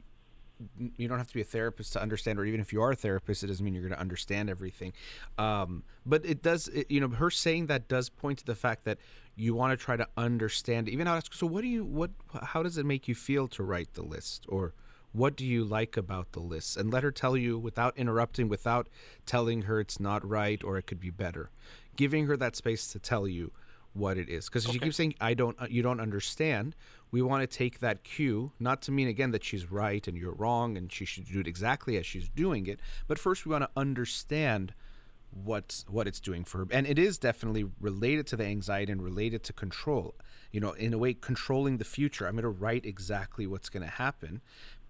[0.97, 2.95] you don't have to be a therapist to understand, or even if you are a
[2.95, 4.93] therapist, it doesn't mean you're going to understand everything.
[5.37, 8.83] Um, but it does, it, you know, her saying that does point to the fact
[8.85, 8.97] that
[9.35, 10.89] you want to try to understand.
[10.89, 12.09] Even ask, so what do you, what,
[12.41, 14.73] how does it make you feel to write the list, or
[15.17, 18.87] what do you like about the list and let her tell you without interrupting without
[19.25, 21.49] telling her it's not right or it could be better.
[21.95, 23.51] Giving her that space to tell you
[23.93, 24.45] what it is.
[24.45, 24.73] Because okay.
[24.73, 26.75] she keeps saying i don't uh, you don't understand
[27.09, 30.33] we want to take that cue not to mean again that she's right and you're
[30.33, 33.63] wrong and she should do it exactly as she's doing it but first we want
[33.63, 34.73] to understand
[35.31, 36.67] what's what it's doing for her.
[36.71, 40.15] And it is definitely related to the anxiety and related to control
[40.51, 42.27] you know in a way controlling the future.
[42.27, 44.41] I'm going to write exactly what's going to happen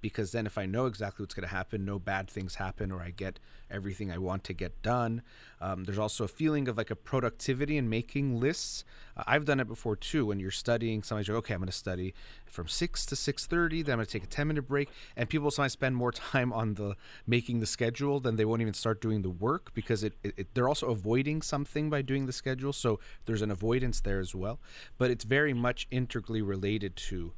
[0.02, 3.02] because then if I know exactly what's going to happen, no bad things happen, or
[3.02, 3.40] I get
[3.70, 5.22] everything I want to get done.
[5.60, 8.84] Um, there's also a feeling of like a productivity in making lists.
[9.16, 10.26] Uh, I've done it before too.
[10.28, 12.14] When you're studying, somebody's like, okay, I'm going to study
[12.46, 13.82] from six to six thirty.
[13.82, 16.54] Then I'm going to take a ten minute break, and people sometimes spend more time
[16.54, 16.96] on the
[17.26, 20.48] making the schedule than they won't even start doing the work because it, it, it
[20.54, 22.74] they're also avoiding something by doing the schedule.
[22.74, 24.60] So there's an avoidance there as well.
[24.98, 27.34] But it's very much integrally related to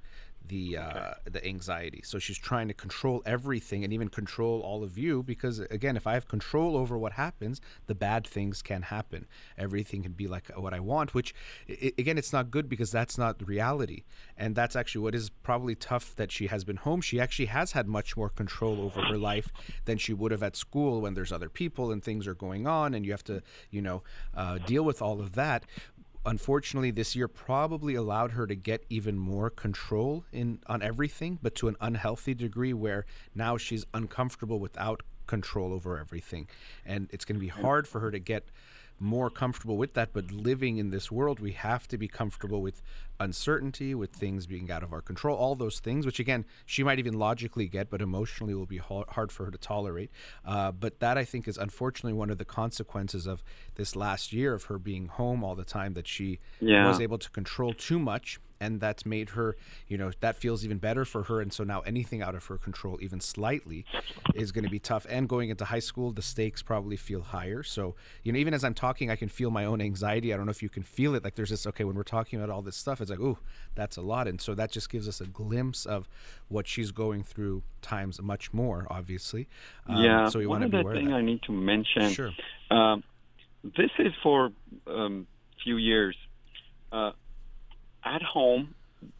[0.50, 2.02] the uh, the anxiety.
[2.04, 6.06] So she's trying to control everything and even control all of you because again, if
[6.06, 9.28] I have control over what happens, the bad things can happen.
[9.58, 11.34] Everything can be like what I want, which
[11.70, 14.04] i again, it's not good because that's not reality.
[14.38, 17.02] And that's actually what is probably tough that she has been home.
[17.02, 19.50] She actually has had much more control over her life
[19.86, 22.94] than she would have at school when there's other people and things are going on
[22.94, 24.04] and you have to, you know,
[24.36, 25.66] uh, deal with all of that
[26.26, 31.56] unfortunately this year probably allowed her to get even more control in on everything but
[31.56, 36.48] to an unhealthy degree where now she's uncomfortable without control over everything.
[36.86, 38.50] And it's going to be hard for her to get
[39.00, 42.82] more comfortable with that but living in this world we have to be comfortable with
[43.20, 47.00] uncertainty with things being out of our control all those things which again she might
[47.00, 50.12] even logically get but emotionally will be hard for her to tolerate.
[50.46, 53.44] Uh, but that i think is unfortunately one of the consequences of
[53.76, 56.88] this last year of her being home all the time that she yeah.
[56.88, 59.56] was able to control too much and that's made her
[59.88, 62.58] you know that feels even better for her and so now anything out of her
[62.58, 63.86] control even slightly
[64.36, 65.06] is going to be tough.
[65.10, 67.64] And going into high school the stakes probably feel higher.
[67.64, 70.34] So you know even as i'm talking i can feel my own anxiety.
[70.34, 72.40] I don't know if you can feel it like there's this okay when we're talking
[72.40, 73.38] about all this stuff it's like ooh
[73.76, 76.08] that's a lot and so that just gives us a glimpse of
[76.48, 79.48] what she's going through times much more obviously
[79.88, 82.32] um, yeah so we want to be aware thing i need to mention sure
[82.72, 83.04] um,
[83.64, 84.52] this is for
[84.88, 85.28] um,
[85.64, 86.16] few years
[86.92, 87.12] uh,
[88.04, 88.76] at home,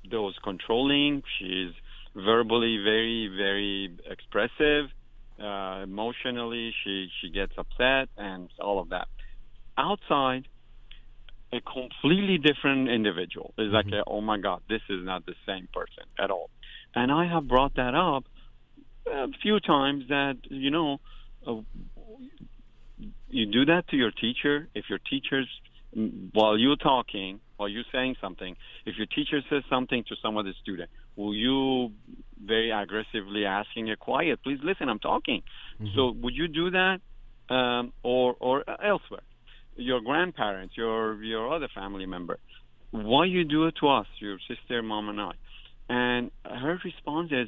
[0.10, 1.24] those controlling.
[1.38, 1.74] She's
[2.16, 4.86] verbally very, very expressive.
[5.42, 9.08] Uh, emotionally, she she gets upset and all of that.
[9.78, 10.48] Outside,
[11.52, 13.54] a completely different individual.
[13.58, 13.96] It's like, mm-hmm.
[13.96, 16.50] a, oh my God, this is not the same person at all.
[16.94, 18.24] And I have brought that up
[19.08, 20.98] a few times that you know,
[21.46, 21.56] uh,
[23.30, 24.68] you do that to your teacher.
[24.74, 25.48] If your teacher's
[26.34, 30.54] while you're talking, while you're saying something, if your teacher says something to some other
[30.62, 31.92] student, will you
[32.44, 35.42] very aggressively asking it quiet, please listen, I'm talking.
[35.82, 35.96] Mm-hmm.
[35.96, 37.02] So would you do that,
[37.50, 39.22] um, or or elsewhere?
[39.80, 42.38] Your grandparents, your your other family member,
[42.92, 45.32] why you do it to us, your sister, mom, and I?
[45.90, 47.48] And her response is,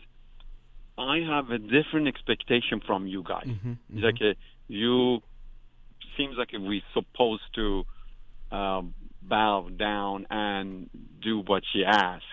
[0.97, 3.45] I have a different expectation from you guys.
[3.47, 3.97] Mm-hmm, mm-hmm.
[3.97, 4.35] It's like a,
[4.67, 5.21] you
[6.17, 7.83] seems like we supposed to
[8.51, 10.89] um, bow down and
[11.21, 12.25] do what she asks.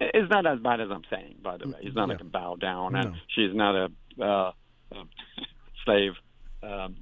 [0.00, 1.78] It's not as bad as I'm saying, by the way.
[1.82, 2.14] It's not yeah.
[2.14, 4.52] like a bow down, and she's not a, uh,
[4.92, 4.94] a
[5.84, 6.12] slave
[6.62, 6.96] um,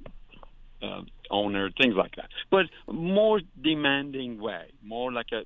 [0.85, 2.29] uh, owner, things like that.
[2.49, 5.43] But more demanding way, more like a.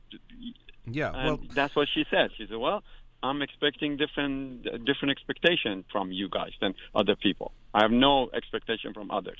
[0.91, 2.31] Yeah, well, that's what she said.
[2.37, 2.83] She said, "Well,
[3.21, 7.51] I'm expecting different different expectation from you guys than other people.
[7.73, 9.39] I have no expectation from others."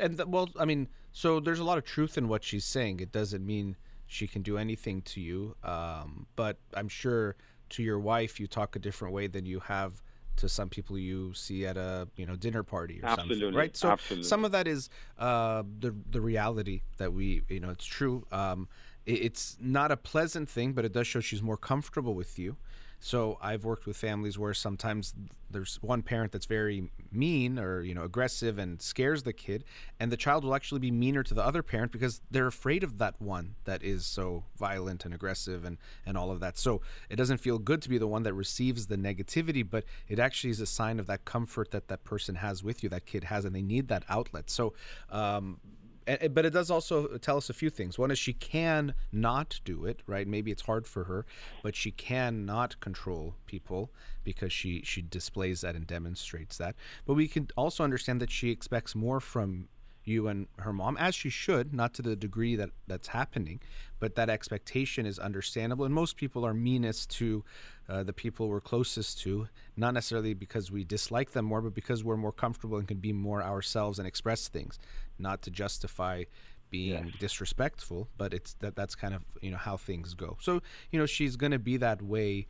[0.00, 3.00] And the, well, I mean, so there's a lot of truth in what she's saying.
[3.00, 3.76] It doesn't mean
[4.06, 5.56] she can do anything to you.
[5.62, 7.36] Um, but I'm sure
[7.70, 10.02] to your wife, you talk a different way than you have
[10.36, 13.40] to some people you see at a you know dinner party or Absolutely.
[13.40, 13.76] something, right?
[13.76, 14.28] So Absolutely.
[14.28, 18.26] some of that is uh, the the reality that we you know it's true.
[18.32, 18.68] Um,
[19.06, 22.56] it, it's not a pleasant thing, but it does show she's more comfortable with you.
[23.04, 25.12] So I've worked with families where sometimes
[25.50, 29.62] there's one parent that's very mean or you know aggressive and scares the kid,
[30.00, 32.96] and the child will actually be meaner to the other parent because they're afraid of
[32.96, 35.76] that one that is so violent and aggressive and
[36.06, 36.56] and all of that.
[36.56, 36.80] So
[37.10, 40.48] it doesn't feel good to be the one that receives the negativity, but it actually
[40.52, 43.44] is a sign of that comfort that that person has with you, that kid has,
[43.44, 44.48] and they need that outlet.
[44.48, 44.72] So
[45.10, 45.60] um,
[46.06, 47.98] but it does also tell us a few things.
[47.98, 50.26] One is she can not do it, right?
[50.26, 51.24] Maybe it's hard for her,
[51.62, 53.90] but she can not control people
[54.22, 56.74] because she she displays that and demonstrates that.
[57.06, 59.68] But we can also understand that she expects more from
[60.04, 63.60] you and her mom, as she should, not to the degree that that's happening,
[63.98, 65.84] but that expectation is understandable.
[65.84, 67.44] And most people are meanest to
[67.88, 72.04] uh, the people we're closest to, not necessarily because we dislike them more, but because
[72.04, 74.78] we're more comfortable and can be more ourselves and express things,
[75.18, 76.24] not to justify
[76.70, 77.12] being yeah.
[77.20, 80.36] disrespectful, but it's that that's kind of you know how things go.
[80.40, 82.48] So you know she's going to be that way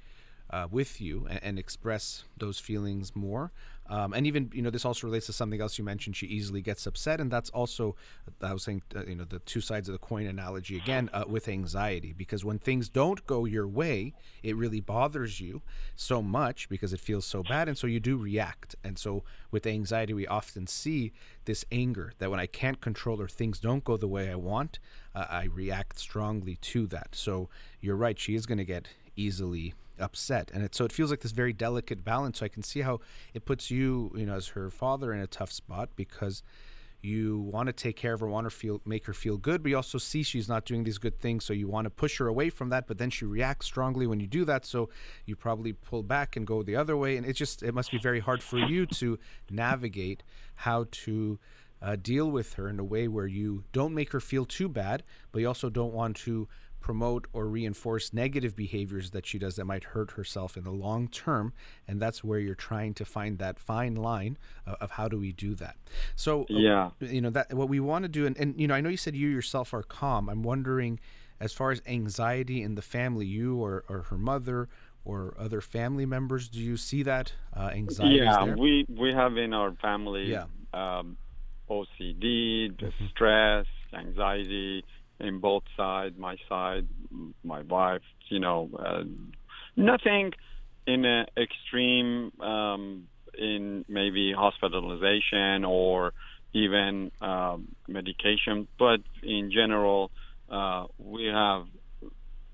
[0.50, 3.50] uh, with you and, and, express those feelings more.
[3.86, 6.16] Um, and even you know this also relates to something else you mentioned.
[6.16, 7.96] She easily gets upset, and that's also
[8.40, 11.24] I was saying uh, you know the two sides of the coin analogy again uh,
[11.26, 15.60] with anxiety because when things don't go your way, it really bothers you
[15.96, 18.74] so much because it feels so bad, and so you do react.
[18.82, 21.12] And so with anxiety, we often see
[21.44, 24.78] this anger that when I can't control or things don't go the way I want,
[25.14, 27.08] uh, I react strongly to that.
[27.12, 30.50] So you're right; she is going to get easily upset.
[30.52, 32.38] And it so it feels like this very delicate balance.
[32.38, 33.00] So i can see how
[33.32, 36.42] it puts you you know as her father in a tough spot because
[37.02, 39.68] you want to take care of her want to feel make her feel good but
[39.68, 41.44] you also see she's not doing these good things.
[41.44, 44.20] So you want to push her away from that but then she reacts strongly when
[44.20, 44.64] you do that.
[44.64, 44.88] So
[45.26, 47.16] you probably pull back and go the other way.
[47.16, 49.18] And it just it must be very hard for you to
[49.50, 50.22] navigate
[50.54, 51.38] how to
[51.84, 55.02] uh, deal with her in a way where you don't make her feel too bad
[55.32, 56.48] but you also don't want to
[56.84, 61.08] promote or reinforce negative behaviors that she does that might hurt herself in the long
[61.08, 61.50] term
[61.88, 65.32] and that's where you're trying to find that fine line of, of how do we
[65.32, 65.76] do that
[66.14, 68.74] so uh, yeah you know that what we want to do and, and you know
[68.74, 71.00] i know you said you yourself are calm i'm wondering
[71.40, 74.68] as far as anxiety in the family you or, or her mother
[75.06, 78.56] or other family members do you see that uh, anxiety yeah there?
[78.58, 80.44] we we have in our family Yeah.
[80.74, 81.16] um,
[81.70, 83.08] ocd the Mhm.
[83.08, 84.84] stress anxiety
[85.20, 86.86] in both sides my side
[87.42, 89.02] my wife you know uh,
[89.76, 90.32] nothing
[90.86, 93.06] in an extreme um,
[93.38, 96.12] in maybe hospitalization or
[96.52, 100.10] even um, medication but in general
[100.50, 101.66] uh, we have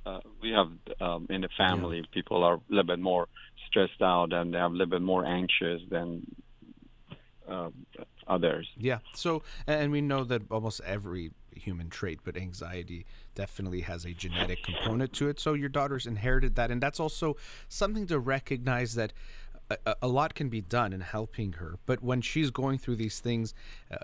[0.07, 3.27] uh, we have um, in the family people are a little bit more
[3.67, 6.27] stressed out and they have a little bit more anxious than
[7.49, 7.71] uh,
[8.27, 8.69] others.
[8.77, 8.99] Yeah.
[9.15, 14.63] So, and we know that almost every human trait, but anxiety definitely has a genetic
[14.63, 15.41] component to it.
[15.41, 17.37] So your daughter's inherited that, and that's also
[17.69, 19.13] something to recognize that
[19.71, 21.79] a, a- lot can be done in helping her.
[21.87, 23.55] But when she's going through these things,
[23.91, 23.99] uh,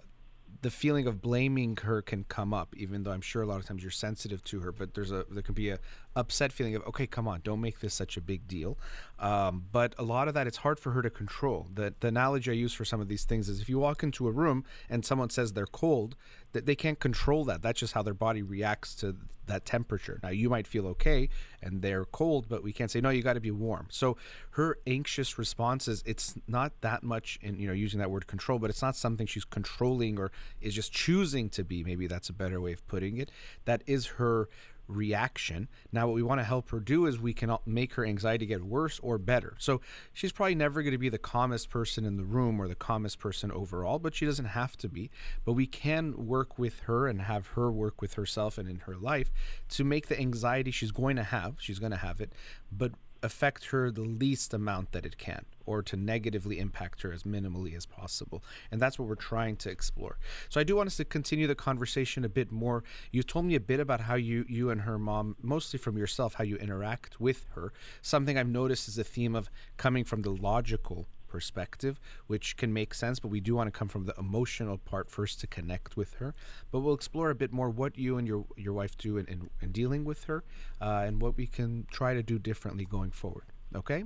[0.62, 3.66] the feeling of blaming her can come up even though i'm sure a lot of
[3.66, 5.78] times you're sensitive to her but there's a there can be a
[6.16, 8.78] upset feeling of okay come on don't make this such a big deal.
[9.18, 11.68] Um, but a lot of that it's hard for her to control.
[11.72, 14.26] The, the analogy i use for some of these things is if you walk into
[14.26, 16.16] a room and someone says they're cold
[16.52, 17.62] that they can't control that.
[17.62, 20.18] That's just how their body reacts to that temperature.
[20.22, 21.28] Now you might feel okay
[21.62, 23.86] and they're cold but we can't say no you got to be warm.
[23.90, 24.16] So
[24.50, 28.70] her anxious responses it's not that much in you know using that word control but
[28.70, 31.84] it's not something she's controlling or is just choosing to be.
[31.84, 33.30] Maybe that's a better way of putting it.
[33.66, 34.48] That is her
[34.88, 35.68] reaction.
[35.92, 38.64] Now what we want to help her do is we can make her anxiety get
[38.64, 39.54] worse or better.
[39.58, 39.80] So
[40.12, 43.18] she's probably never going to be the calmest person in the room or the calmest
[43.18, 45.10] person overall but she doesn't have to be.
[45.44, 48.96] But we can work with her and have her work with herself and in her
[48.96, 49.32] life
[49.70, 52.32] to make the anxiety she's going to have she's going to have it
[52.70, 52.92] but
[53.26, 57.76] affect her the least amount that it can or to negatively impact her as minimally
[57.76, 58.42] as possible.
[58.70, 60.16] And that's what we're trying to explore.
[60.48, 62.84] So i do want us to continue the conversation a bit more.
[63.10, 66.34] You told me a bit about how you you and her mom mostly from yourself
[66.34, 67.72] how you interact with her.
[68.00, 72.94] Something i've noticed is a theme of coming from the logical perspective, which can make
[72.94, 76.14] sense, but we do want to come from the emotional part first to connect with
[76.14, 76.34] her.
[76.70, 79.50] But we'll explore a bit more what you and your your wife do in, in,
[79.60, 80.44] in dealing with her,
[80.80, 83.44] uh, and what we can try to do differently going forward.
[83.74, 84.04] Okay.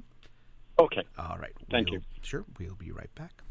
[0.79, 1.03] Okay.
[1.18, 1.53] All right.
[1.71, 2.05] Thank we'll- you.
[2.23, 2.45] Sure.
[2.59, 3.43] We'll be right back.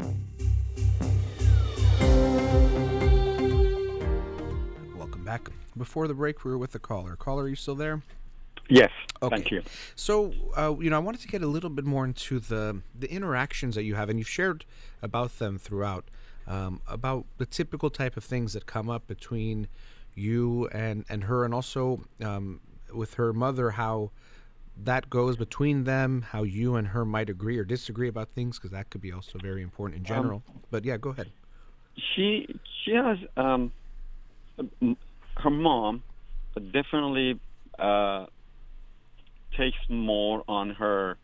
[4.95, 5.49] Welcome back.
[5.77, 7.15] Before the break, we were with the caller.
[7.15, 8.01] Caller, are you still there?
[8.69, 8.91] Yes.
[9.21, 9.35] Okay.
[9.35, 9.63] Thank you.
[9.95, 13.11] So, uh, you know, I wanted to get a little bit more into the the
[13.11, 14.63] interactions that you have, and you've shared
[15.01, 16.05] about them throughout,
[16.47, 19.67] um, about the typical type of things that come up between
[20.15, 22.61] you and and her, and also um,
[22.93, 24.11] with her mother, how
[24.81, 28.71] that goes between them, how you and her might agree or disagree about things, because
[28.71, 30.41] that could be also very important in general.
[30.71, 31.29] but yeah, go ahead.
[32.15, 32.47] She
[32.85, 33.73] she has um,
[35.35, 36.03] her mom
[36.71, 37.39] definitely
[37.77, 38.25] uh,
[39.57, 41.17] takes more on her.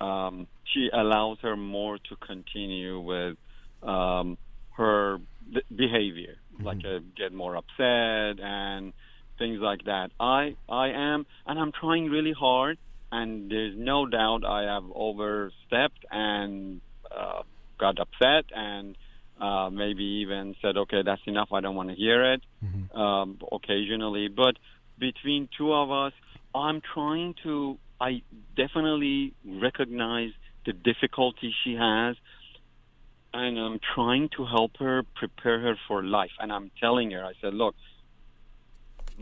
[0.00, 3.36] Um, she allows her more to continue with
[3.82, 4.36] um,
[4.76, 5.18] her
[5.52, 8.92] b- behavior, like uh, get more upset and
[9.38, 10.10] things like that.
[10.18, 12.78] I I am, and I'm trying really hard,
[13.10, 16.80] and there's no doubt I have overstepped and
[17.16, 17.42] uh,
[17.78, 18.96] got upset and
[19.40, 21.48] uh, maybe even said, okay, that's enough.
[21.52, 22.96] I don't want to hear it Mhm.
[22.96, 24.28] um, occasionally.
[24.28, 24.56] But
[24.98, 26.12] between two of us,
[26.54, 28.22] I'm trying to, I
[28.56, 30.30] definitely recognize
[30.66, 32.16] the difficulty she has.
[33.34, 36.32] And I'm trying to help her prepare her for life.
[36.38, 37.74] And I'm telling her, I said, look,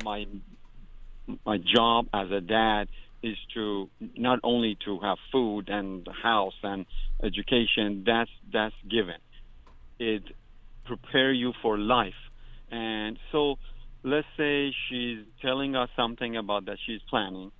[0.03, 0.27] my
[1.45, 2.89] my job as a dad
[3.23, 6.87] is to not only to have food and house and
[7.23, 8.05] education.
[8.07, 9.21] That's that's given.
[9.99, 10.23] It
[10.87, 12.21] prepare you for life,
[12.71, 13.57] and so
[14.03, 17.51] let's say she's telling us something about that she's planning,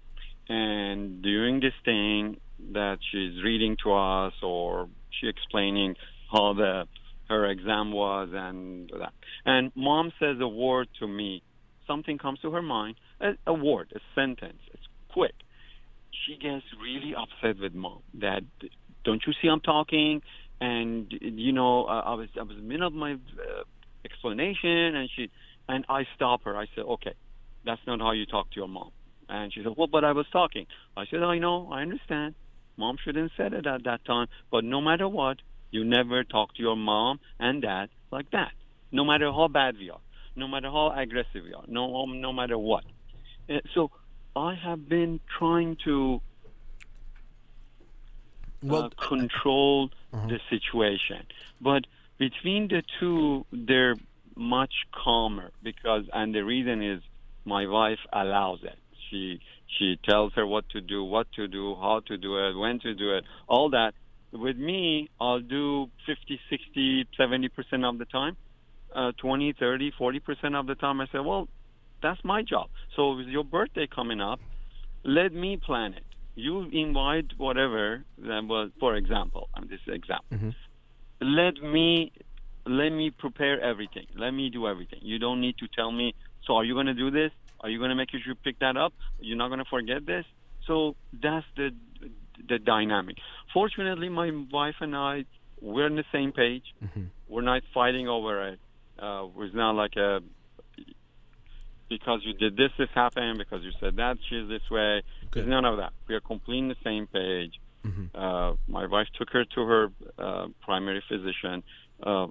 [0.49, 2.39] and doing this thing
[2.73, 4.89] that she's reading to us or
[5.19, 5.95] she explaining
[6.31, 6.85] how the
[7.29, 9.13] her exam was and that.
[9.47, 11.43] And mom says a word to me.
[11.87, 14.61] Something comes to her mind, a, a word, a sentence.
[14.73, 14.83] It's
[15.13, 15.35] quick.
[16.27, 18.43] She gets really upset with mom that
[19.05, 20.23] don't you see I'm talking?
[20.61, 23.63] And you know, uh, I was I was in the middle of my uh,
[24.05, 25.31] explanation, and she
[25.73, 26.55] and I stop her.
[26.57, 27.15] I said, okay,
[27.67, 28.91] that's not how you talk to your mom.
[29.29, 30.67] And she said, well, but I was talking.
[30.97, 32.35] I said, I know, I understand.
[32.77, 34.27] Mom shouldn't said it at that time.
[34.53, 35.37] But no matter what,
[35.71, 38.53] you never talk to your mom and dad like that.
[38.93, 40.01] No matter how bad we are,
[40.35, 42.85] no matter how aggressive we are, no no matter what.
[43.49, 43.91] Uh, so
[44.35, 46.21] I have been trying to
[48.63, 50.29] Well, uh, control Uh-huh.
[50.33, 51.21] the situation,
[51.61, 51.83] but
[52.19, 53.97] between the two, they're
[54.41, 54.73] much
[55.05, 57.01] calmer because, and the reason is
[57.45, 58.79] my wife allows it.
[59.11, 59.39] She
[59.79, 62.95] she tells her what to do, what to do, how to do it, when to
[62.95, 63.93] do it, all that.
[64.33, 68.37] With me, I'll do 50, 60, 70% of the time.
[68.95, 71.49] Uh, 20, 30, 40% of the time, I say, well,
[72.03, 72.69] that's my job.
[72.97, 74.41] So with your birthday coming up,
[75.05, 76.05] let me plan it.
[76.37, 80.27] You invite whatever, that was, for example, I'm this example.
[80.33, 80.55] Mhm.
[81.21, 82.13] Let me
[82.67, 84.07] let me prepare everything.
[84.17, 85.01] Let me do everything.
[85.03, 86.15] You don't need to tell me.
[86.47, 87.33] So are you going to do this?
[87.61, 88.93] Are you going to make sure you pick that up?
[89.21, 90.25] You're not going to forget this.
[90.67, 91.71] So that's the
[92.49, 93.17] the dynamic.
[93.53, 95.25] Fortunately, my wife and I
[95.61, 96.65] we're on the same page.
[96.83, 97.09] Mhm.
[97.29, 98.59] We're not fighting over it.
[98.99, 100.23] Uh, it's not like a
[101.89, 103.39] because you did this, this happened.
[103.39, 105.03] Because you said that, she's this way.
[105.31, 105.47] Good.
[105.47, 105.93] None of that.
[106.09, 107.61] We are completely on the same page.
[107.85, 108.11] Mhm.
[108.15, 111.63] Uh, my wife took her to her uh, primary physician
[112.03, 112.27] uh,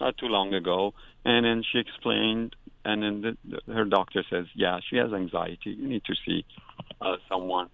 [0.00, 4.46] not too long ago, and then she explained, and then the, the, her doctor says,
[4.54, 5.70] "Yeah, she has anxiety.
[5.70, 6.44] You need to see
[7.00, 7.68] uh, someone."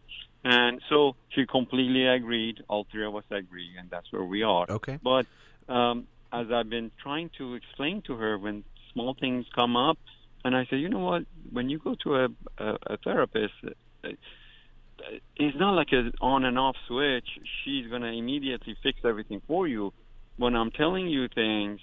[0.45, 2.63] And so she completely agreed.
[2.69, 4.67] All three of us agree, and that's where we are.
[4.69, 4.99] Okay.
[5.03, 5.27] But
[5.69, 9.99] um, as I've been trying to explain to her when small things come up,
[10.45, 11.25] and I say, you know what?
[11.53, 14.09] When you go to a, a, a therapist, uh,
[15.37, 17.29] it's not like an on and off switch.
[17.65, 19.93] She's going to immediately fix everything for you.
[20.37, 21.81] When I'm telling you things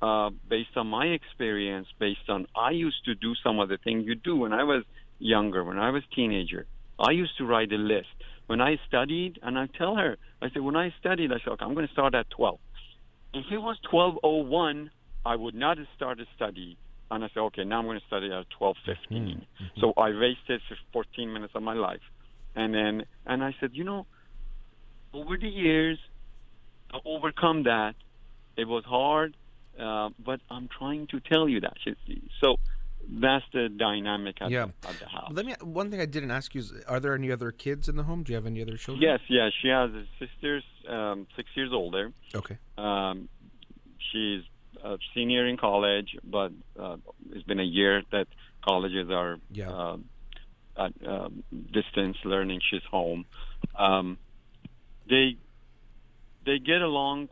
[0.00, 4.04] uh, based on my experience, based on I used to do some of the things
[4.06, 4.84] you do when I was
[5.18, 6.66] younger, when I was teenager.
[6.98, 8.08] I used to write a list.
[8.46, 11.64] When I studied, and I tell her, I said, when I studied, I said, okay,
[11.64, 12.58] I'm going to start at 12.
[13.34, 14.90] If it was 1201,
[15.24, 16.76] I would not have started study.
[17.10, 19.46] And I said, okay, now I'm going to study at 1215.
[19.80, 20.60] So I wasted
[20.92, 22.00] 14 minutes of my life.
[22.54, 24.06] And then, and I said, you know,
[25.14, 25.98] over the years,
[27.04, 27.94] overcome that,
[28.56, 29.36] it was hard,
[29.80, 31.74] uh, but I'm trying to tell you that.
[32.42, 32.56] So
[33.08, 34.66] that's the dynamic at, Yeah.
[34.82, 35.30] the, at the house.
[35.32, 35.54] Let me.
[35.62, 38.22] One thing I didn't ask you is: Are there any other kids in the home?
[38.22, 39.02] Do you have any other children?
[39.02, 39.52] Yes, yes.
[39.60, 42.12] She has a sister, um, six years older.
[42.34, 42.58] Okay.
[42.78, 43.28] Um,
[44.12, 44.42] she's
[44.84, 46.96] a senior in college, but uh,
[47.30, 48.26] it's been a year that
[48.64, 49.70] colleges are Yeah.
[49.70, 49.96] uh,
[50.76, 52.60] at um, distance learning.
[52.70, 53.24] She's home.
[53.76, 54.18] Um,
[55.08, 55.36] they
[56.44, 57.28] they get along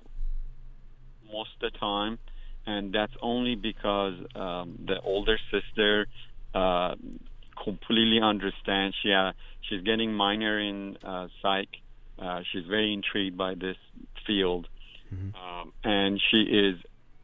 [1.32, 2.18] most of the time,
[2.66, 6.06] and that's only because um, the older sister
[6.54, 6.94] uh,
[7.62, 8.96] completely understands.
[9.02, 9.32] She uh,
[9.68, 11.68] she's getting minor in uh, psych.
[12.18, 13.76] Uh, she's very intrigued by this
[14.26, 14.68] field,
[15.34, 16.76] um, and she is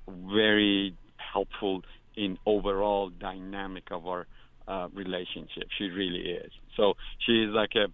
[0.09, 1.83] very helpful
[2.17, 4.27] in overall dynamic of our
[4.67, 5.65] uh, relationship.
[5.77, 6.51] She really is.
[6.77, 7.89] So she is like a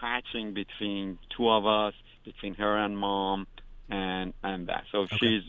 [0.00, 1.94] patching between two of us,
[2.24, 3.46] between her and mom,
[3.88, 4.84] and and that.
[4.92, 5.42] So she's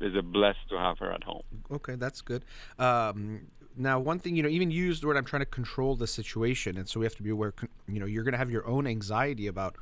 [0.00, 1.42] is a blessed to have her at home.
[1.70, 2.44] Okay, that's good.
[2.78, 3.46] Um,
[3.76, 6.06] now, one thing you know, even you used the word I'm trying to control the
[6.06, 7.54] situation, and so we have to be aware.
[7.88, 9.76] You know, you're going to have your own anxiety about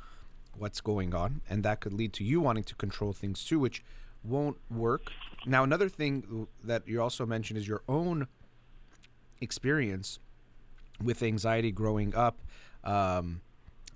[0.55, 3.83] what's going on, and that could lead to you wanting to control things too, which
[4.23, 5.11] won't work.
[5.45, 8.27] Now, another thing that you also mentioned is your own
[9.41, 10.19] experience
[11.03, 12.39] with anxiety growing up.
[12.83, 13.41] Um,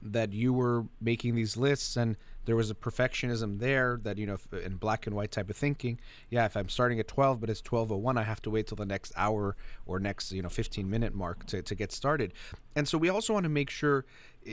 [0.06, 2.16] that you were making these lists and
[2.46, 6.00] there was a perfectionism there that you know in black and white type of thinking.
[6.30, 8.86] Yeah if i'm starting at 12 but it's 1201 i have to wait till the
[8.86, 12.34] next hour or next you know 15 minute mark to, to get started.
[12.76, 14.06] And so we also want to make sure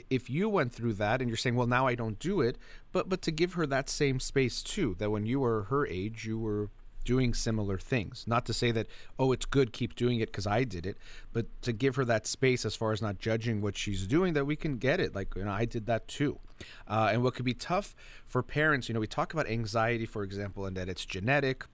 [0.08, 2.56] if you went through that and you're saying well now i don't do it
[2.92, 6.24] but but to give her that same space too that when you were her age
[6.24, 6.70] you were
[7.02, 8.24] doing similar things.
[8.26, 8.86] Not to say that,
[9.18, 10.96] oh, it's good, keep doing it because I did it,
[11.32, 14.46] but to give her that space as far as not judging what she's doing, that
[14.46, 15.14] we can get it.
[15.14, 16.38] Like, you know, I did that too.
[16.86, 17.94] Uh, and what could be tough
[18.26, 21.66] for parents, you know, we talk about anxiety, for example, and that it's genetic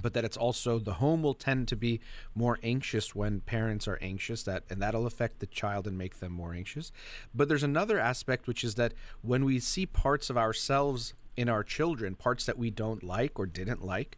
[0.00, 2.00] but that it's also the home will tend to be
[2.34, 6.32] more anxious when parents are anxious that and that'll affect the child and make them
[6.32, 6.92] more anxious
[7.34, 11.62] but there's another aspect which is that when we see parts of ourselves in our
[11.62, 14.16] children parts that we don't like or didn't like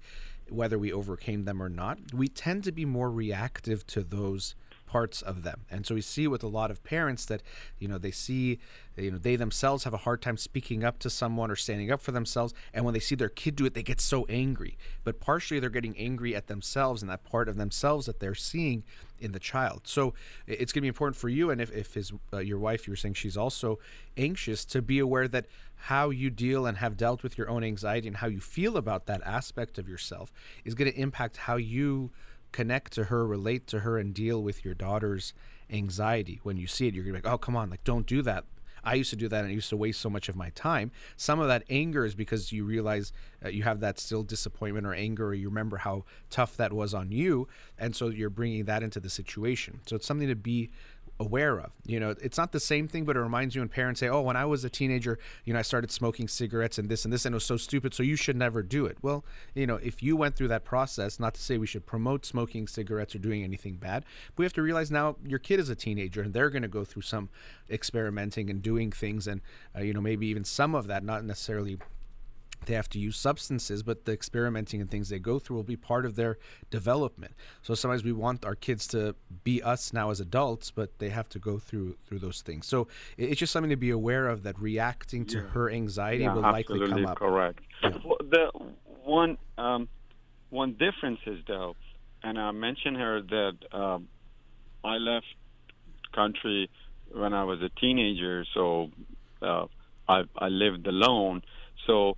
[0.48, 4.54] whether we overcame them or not we tend to be more reactive to those
[4.94, 5.62] parts of them.
[5.68, 7.42] And so we see with a lot of parents that,
[7.80, 8.60] you know, they see,
[8.96, 12.00] you know, they themselves have a hard time speaking up to someone or standing up
[12.00, 12.54] for themselves.
[12.72, 14.78] And when they see their kid do it, they get so angry.
[15.02, 18.84] But partially they're getting angry at themselves and that part of themselves that they're seeing
[19.24, 19.82] in the child.
[19.84, 20.14] So
[20.46, 21.50] it's going to be important for you.
[21.50, 23.78] And if, if his, uh, your wife, you were saying she's also
[24.16, 25.46] anxious to be aware that
[25.76, 29.06] how you deal and have dealt with your own anxiety and how you feel about
[29.06, 30.32] that aspect of yourself
[30.64, 32.10] is going to impact how you
[32.52, 35.34] connect to her, relate to her, and deal with your daughter's
[35.70, 36.40] anxiety.
[36.44, 38.44] When you see it, you're gonna be like, oh, come on, like, don't do that.
[38.84, 40.90] I used to do that and I used to waste so much of my time.
[41.16, 43.12] Some of that anger is because you realize
[43.44, 46.94] uh, you have that still disappointment or anger, or you remember how tough that was
[46.94, 47.48] on you.
[47.78, 49.80] And so you're bringing that into the situation.
[49.86, 50.70] So it's something to be
[51.20, 51.70] aware of.
[51.86, 54.22] You know, it's not the same thing, but it reminds you when parents say, "Oh,
[54.22, 57.24] when I was a teenager, you know, I started smoking cigarettes and this and this,
[57.24, 60.02] and it was so stupid, so you should never do it." Well, you know, if
[60.02, 63.44] you went through that process, not to say we should promote smoking cigarettes or doing
[63.44, 64.04] anything bad,
[64.34, 66.68] but we have to realize now your kid is a teenager and they're going to
[66.68, 67.28] go through some
[67.70, 69.40] experimenting and doing things, and
[69.76, 71.78] uh, you know, maybe even some of that, not necessarily
[72.66, 75.76] they have to use substances, but the experimenting and things they go through will be
[75.76, 76.38] part of their
[76.70, 77.34] development.
[77.62, 81.28] So sometimes we want our kids to be us now as adults, but they have
[81.30, 82.66] to go through through those things.
[82.66, 85.48] So it's just something to be aware of that reacting to yeah.
[85.48, 87.18] her anxiety yeah, will likely come up.
[87.18, 87.60] Correct.
[87.82, 87.90] Yeah.
[88.04, 88.50] Well, the
[89.04, 89.88] one um,
[90.50, 91.76] one difference is though,
[92.22, 94.08] and I mentioned her that um,
[94.84, 95.26] I left
[96.14, 96.70] country
[97.12, 98.90] when I was a teenager, so
[99.42, 99.66] uh,
[100.08, 101.42] I I lived alone.
[101.86, 102.16] So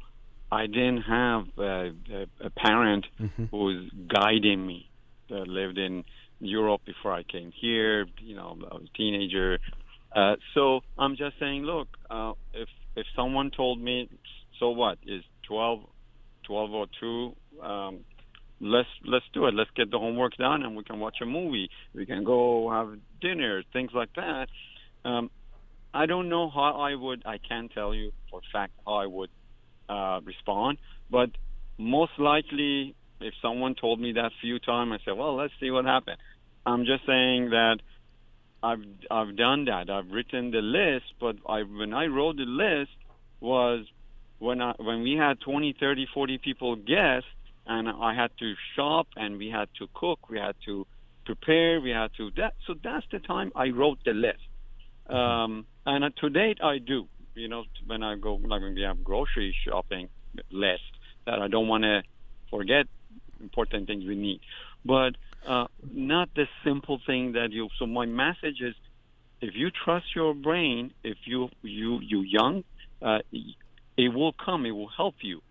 [0.50, 3.44] I didn't have a, a, a parent mm-hmm.
[3.46, 4.88] who was guiding me.
[5.28, 6.04] That lived in
[6.38, 8.06] Europe before I came here.
[8.22, 9.58] You know, I was a teenager.
[10.14, 14.08] Uh, so I'm just saying, look, uh, if if someone told me,
[14.60, 15.80] so what is 12,
[16.44, 18.04] 12 or two, um,
[18.60, 19.54] let's let's do it.
[19.54, 21.68] Let's get the homework done, and we can watch a movie.
[21.94, 24.46] We can go have dinner, things like that.
[25.04, 25.30] Um,
[25.92, 27.22] I don't know how I would.
[27.26, 29.30] I can't tell you for fact how I would
[29.88, 30.78] uh, respond.
[31.10, 31.30] But
[31.78, 35.84] most likely, if someone told me that few times, I said, "Well, let's see what
[35.84, 36.18] happens."
[36.64, 37.78] I'm just saying that
[38.62, 39.90] I've I've done that.
[39.90, 42.96] I've written the list, but I when I wrote the list
[43.40, 43.86] was
[44.38, 47.28] when I when we had 20, 30, 40 people guests,
[47.66, 50.86] and I had to shop, and we had to cook, we had to
[51.24, 52.54] prepare, we had to that.
[52.66, 54.46] So that's the time I wrote the list.
[55.08, 57.06] Um, and uh, to date, I do
[57.36, 60.08] you know, when I go, like when we have grocery shopping
[60.50, 60.82] list,
[61.26, 62.02] that I don't want to
[62.50, 62.86] forget
[63.40, 64.40] important things we need.
[64.84, 65.16] But
[65.46, 67.68] uh, not the simple thing that you.
[67.78, 68.74] So my message is,
[69.40, 72.64] if you trust your brain, if you you you young,
[73.02, 73.18] uh,
[73.96, 74.64] it will come.
[74.66, 75.42] It will help you.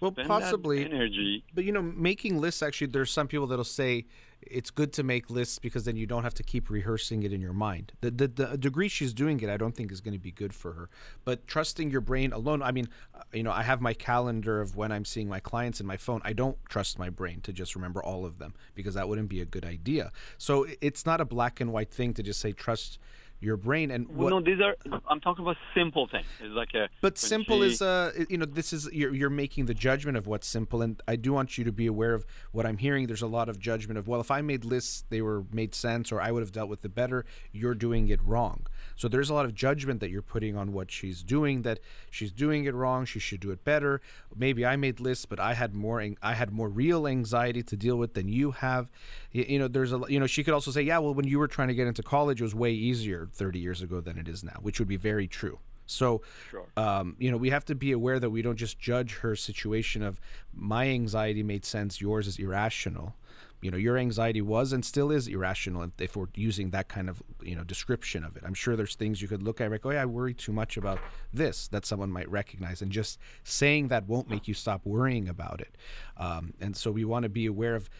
[0.00, 1.44] Well, Spend possibly energy.
[1.54, 4.06] But you know, making lists actually, there's some people that'll say
[4.42, 7.40] it's good to make lists because then you don't have to keep rehearsing it in
[7.40, 7.92] your mind.
[8.00, 10.54] The, the, the degree she's doing it, I don't think is going to be good
[10.54, 10.88] for her.
[11.24, 14.76] But trusting your brain alone, I mean, uh, you know, I have my calendar of
[14.76, 16.20] when I'm seeing my clients in my phone.
[16.24, 19.40] I don't trust my brain to just remember all of them because that wouldn't be
[19.40, 20.12] a good idea.
[20.38, 22.98] So it's not a black and white thing to just say trust
[23.40, 24.74] your brain and what, no these are
[25.08, 26.26] i'm talking about simple things.
[26.40, 29.66] It's like a but simple she, is uh you know this is you're, you're making
[29.66, 32.66] the judgment of what's simple and i do want you to be aware of what
[32.66, 33.06] i'm hearing.
[33.06, 36.10] There's a lot of judgment of well if i made lists they were made sense
[36.10, 38.66] or i would have dealt with it better you're doing it wrong
[38.98, 41.80] so there's a lot of judgment that you're putting on what she's doing that
[42.10, 44.02] she's doing it wrong she should do it better
[44.36, 47.96] maybe i made lists but i had more i had more real anxiety to deal
[47.96, 48.90] with than you have
[49.32, 51.38] you, you know there's a you know she could also say yeah well when you
[51.38, 54.28] were trying to get into college it was way easier 30 years ago than it
[54.28, 55.58] is now, which would be very true.
[55.86, 56.20] So,
[56.50, 56.66] sure.
[56.76, 60.02] um, you know, we have to be aware that we don't just judge her situation
[60.02, 60.20] of
[60.54, 63.14] my anxiety made sense, yours is irrational.
[63.60, 67.22] You know, your anxiety was and still is irrational if we're using that kind of,
[67.42, 68.44] you know, description of it.
[68.46, 70.76] I'm sure there's things you could look at like, oh, yeah, I worry too much
[70.76, 71.00] about
[71.32, 72.82] this that someone might recognize.
[72.82, 75.76] And just saying that won't make you stop worrying about it.
[76.16, 77.90] Um, and so we want to be aware of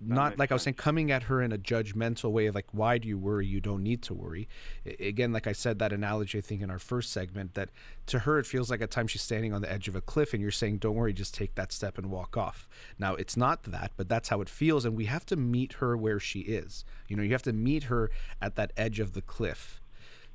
[0.00, 2.98] not like I was saying, coming at her in a judgmental way of like, why
[2.98, 3.46] do you worry?
[3.46, 4.48] You don't need to worry.
[4.86, 7.70] I- again, like I said, that analogy, I think, in our first segment, that
[8.06, 10.32] to her, it feels like at times she's standing on the edge of a cliff
[10.32, 12.68] and you're saying, don't worry, just take that step and walk off.
[12.98, 14.84] Now, it's not that, but that's how it feels.
[14.84, 16.84] And we have to meet her where she is.
[17.08, 18.10] You know, you have to meet her
[18.40, 19.80] at that edge of the cliff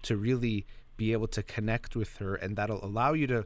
[0.03, 3.45] to really be able to connect with her and that'll allow you to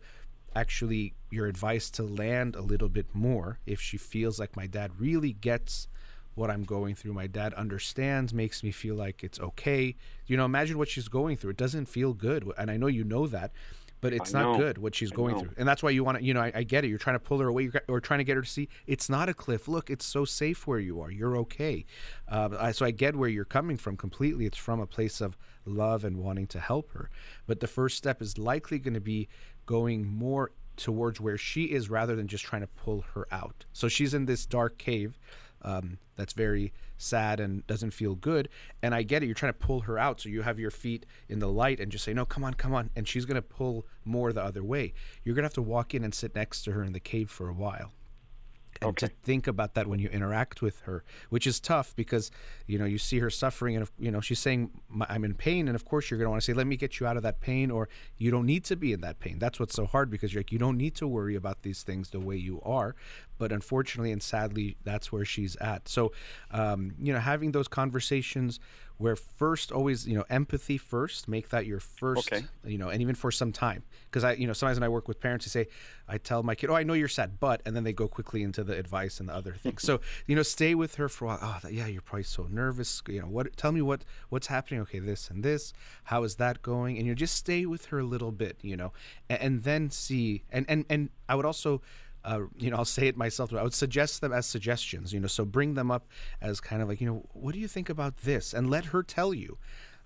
[0.55, 4.91] actually your advice to land a little bit more if she feels like my dad
[4.99, 5.87] really gets
[6.35, 7.13] what I'm going through.
[7.13, 9.95] My dad understands, makes me feel like it's okay.
[10.27, 11.51] You know, imagine what she's going through.
[11.51, 12.49] It doesn't feel good.
[12.57, 13.51] And I know you know that,
[13.99, 15.41] but it's not good what she's I going know.
[15.41, 15.53] through.
[15.57, 16.87] And that's why you want to, you know, I, I get it.
[16.87, 19.29] You're trying to pull her away or trying to get her to see it's not
[19.29, 19.67] a cliff.
[19.67, 21.11] Look, it's so safe where you are.
[21.11, 21.85] You're okay.
[22.27, 24.45] Uh, I, so I get where you're coming from completely.
[24.45, 27.09] It's from a place of love and wanting to help her.
[27.45, 29.27] But the first step is likely going to be
[29.65, 33.65] going more towards where she is rather than just trying to pull her out.
[33.71, 35.19] So she's in this dark cave
[35.63, 38.49] um, that's very sad and doesn't feel good.
[38.81, 39.25] And I get it.
[39.25, 40.21] You're trying to pull her out.
[40.21, 42.73] So you have your feet in the light and just say, no, come on, come
[42.73, 42.89] on.
[42.95, 44.93] And she's going to pull more the other way.
[45.23, 47.29] You're going to have to walk in and sit next to her in the cave
[47.29, 47.91] for a while.
[48.81, 52.31] And to think about that when you interact with her, which is tough because
[52.65, 54.71] you know you see her suffering, and if, you know she's saying
[55.07, 56.99] I'm in pain, and of course you're going to want to say, "Let me get
[56.99, 59.37] you out of that pain," or you don't need to be in that pain.
[59.39, 62.09] That's what's so hard because you're like you don't need to worry about these things
[62.09, 62.95] the way you are,
[63.37, 65.87] but unfortunately and sadly that's where she's at.
[65.87, 66.11] So,
[66.49, 68.59] um, you know, having those conversations
[69.01, 72.45] where first always you know empathy first, make that your first, Okay.
[72.65, 75.07] you know, and even for some time because I you know sometimes when I work
[75.07, 75.69] with parents, they say
[76.07, 78.43] I tell my kid, "Oh, I know you're sad," but and then they go quickly
[78.43, 79.81] into the advice and the other things.
[79.89, 81.39] so you know, stay with her for a while.
[81.41, 83.01] Oh, that, yeah, you're probably so nervous.
[83.07, 83.55] You know, what?
[83.57, 84.81] Tell me what what's happening.
[84.81, 85.73] Okay, this and this.
[86.05, 86.97] How is that going?
[86.97, 88.57] And you just stay with her a little bit.
[88.61, 88.93] You know,
[89.29, 90.43] and, and then see.
[90.51, 91.81] And and and I would also.
[92.23, 93.49] Uh, you know, I'll say it myself.
[93.51, 95.13] But I would suggest them as suggestions.
[95.13, 96.07] You know, so bring them up
[96.41, 99.03] as kind of like, you know, what do you think about this, and let her
[99.03, 99.57] tell you.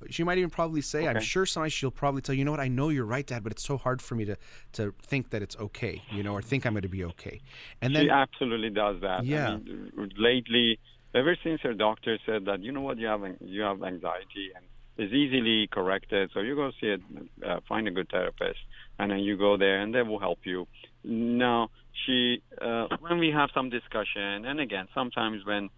[0.10, 2.60] She might even probably say, "I'm sure sometimes she'll probably tell you, you know what,
[2.60, 4.36] I know you're right, Dad, but it's so hard for me to
[4.74, 7.40] to think that it's okay, you know, or think I'm going to be okay."
[7.82, 9.26] And she then, absolutely does that.
[9.26, 9.54] Yeah.
[9.54, 10.80] I mean, lately,
[11.14, 14.66] ever since her doctor said that you know what you have you have anxiety and
[14.98, 17.02] it's easily corrected, so you go see it,
[17.46, 18.60] uh, find a good therapist,
[18.98, 20.68] and then you go there and they will help you.
[21.08, 21.70] Now
[22.06, 25.70] she uh, when we have some discussion, and again sometimes when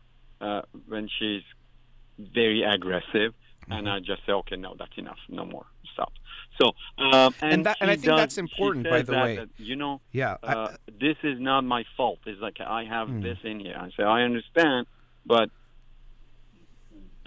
[0.41, 1.43] uh, when she's
[2.17, 3.33] very aggressive.
[3.33, 3.73] Mm-hmm.
[3.73, 6.13] And I just say, okay, no, that's enough, no more, stop.
[6.57, 6.67] So,
[7.03, 9.35] um, and, And that- and I think does- that's important, by the that- way.
[9.35, 12.19] that, you know, yeah, I- uh, this is not my fault.
[12.25, 13.19] It's like I have Hmm.
[13.21, 13.75] this in here.
[13.77, 14.87] I say I understand,
[15.25, 15.49] but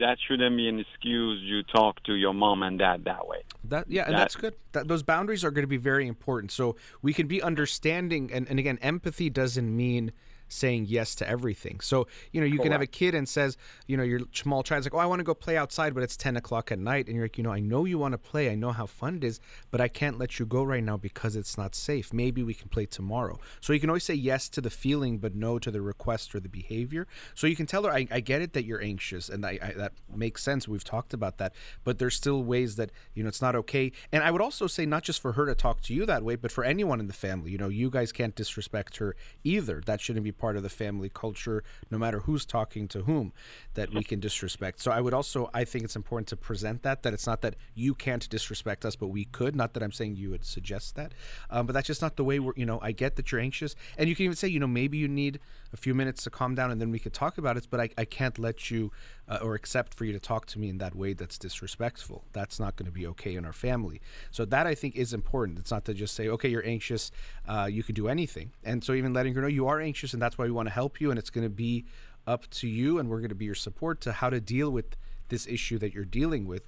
[0.01, 1.41] that shouldn't be an excuse.
[1.43, 3.43] You talk to your mom and dad that way.
[3.65, 4.55] That yeah, and that- that's good.
[4.73, 6.51] That, those boundaries are going to be very important.
[6.53, 10.13] So we can be understanding, and, and again, empathy doesn't mean
[10.51, 11.81] saying yes to everything.
[11.81, 14.87] So you know, you can have a kid and says, you know, your small child's
[14.87, 17.17] like, oh, I want to go play outside, but it's ten o'clock at night, and
[17.17, 19.25] you're like, you know, I know you want to play, I know how fun it
[19.25, 19.41] is,
[19.71, 22.13] but I can't let you go right now because it's not safe.
[22.13, 23.39] Maybe we can play tomorrow.
[23.61, 26.41] So you can always say yes to the feeling, but no to the request or
[26.41, 27.07] the behavior.
[27.35, 29.73] So you can tell her, I, I get it that you're anxious, and I, I,
[29.77, 30.69] that makes sense.
[30.69, 33.93] We've talked about that, but there's still ways that you know it's not okay.
[34.13, 36.37] And I would also say not just for her to talk to you that way,
[36.37, 37.51] but for anyone in the family.
[37.51, 39.83] You know, you guys can't disrespect her either.
[39.87, 43.33] That shouldn't be part of the family culture, no matter who's talking to whom,
[43.75, 44.81] that we can disrespect.
[44.81, 47.57] So I would also, I think it's important to present that that it's not that
[47.75, 49.55] you can't disrespect us, but we could.
[49.55, 51.13] Not that I'm saying you would suggest that,
[51.51, 52.55] um, but that's just not the way we're.
[52.57, 54.99] You know, I get that you're anxious, and you can even say, you know, maybe
[54.99, 55.41] you need
[55.73, 57.67] a few minutes to calm down, and then we could talk about it.
[57.71, 58.91] But I, I can't let you
[59.29, 62.25] uh, or accept for you to talk to me in that way that's disrespectful.
[62.33, 64.01] That's not going to be okay in our family.
[64.31, 65.59] So that I think is important.
[65.59, 67.11] It's not to just say, okay, you're anxious,
[67.49, 68.53] uh, you can do anything.
[68.65, 70.75] And so even letting her know you are anxious, and that's why we want to
[70.75, 71.87] help you, and it's going to be
[72.27, 74.97] up to you, and we're going to be your support to how to deal with
[75.29, 76.63] this issue that you're dealing with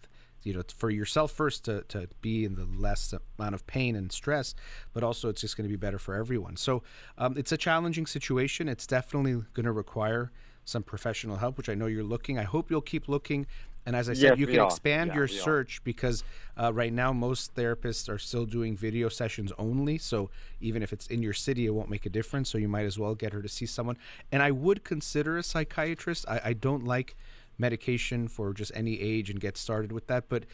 [0.44, 4.10] you know for yourself first to, to be in the less amount of pain and
[4.12, 4.54] stress
[4.92, 6.56] but also it's just going to be better for everyone.
[6.56, 6.82] So
[7.18, 8.68] um, it's a challenging situation.
[8.68, 10.30] It's definitely going to require
[10.64, 12.38] some professional help which i know you're looking.
[12.38, 13.46] I hope you'll keep looking.
[13.84, 14.66] And as i said Yes, you can are.
[14.66, 15.42] expand Yeah, your we are.
[15.42, 16.22] search because
[16.56, 19.98] uh, right now most therapists are still doing video sessions only.
[19.98, 20.30] So
[20.60, 22.48] even if it's in your city it won't make a difference.
[22.50, 23.96] So you might as well get her to see someone.
[24.30, 26.24] And i would consider a psychiatrist.
[26.28, 27.16] I, I don't like
[27.62, 30.44] medication for just any age and get started with that but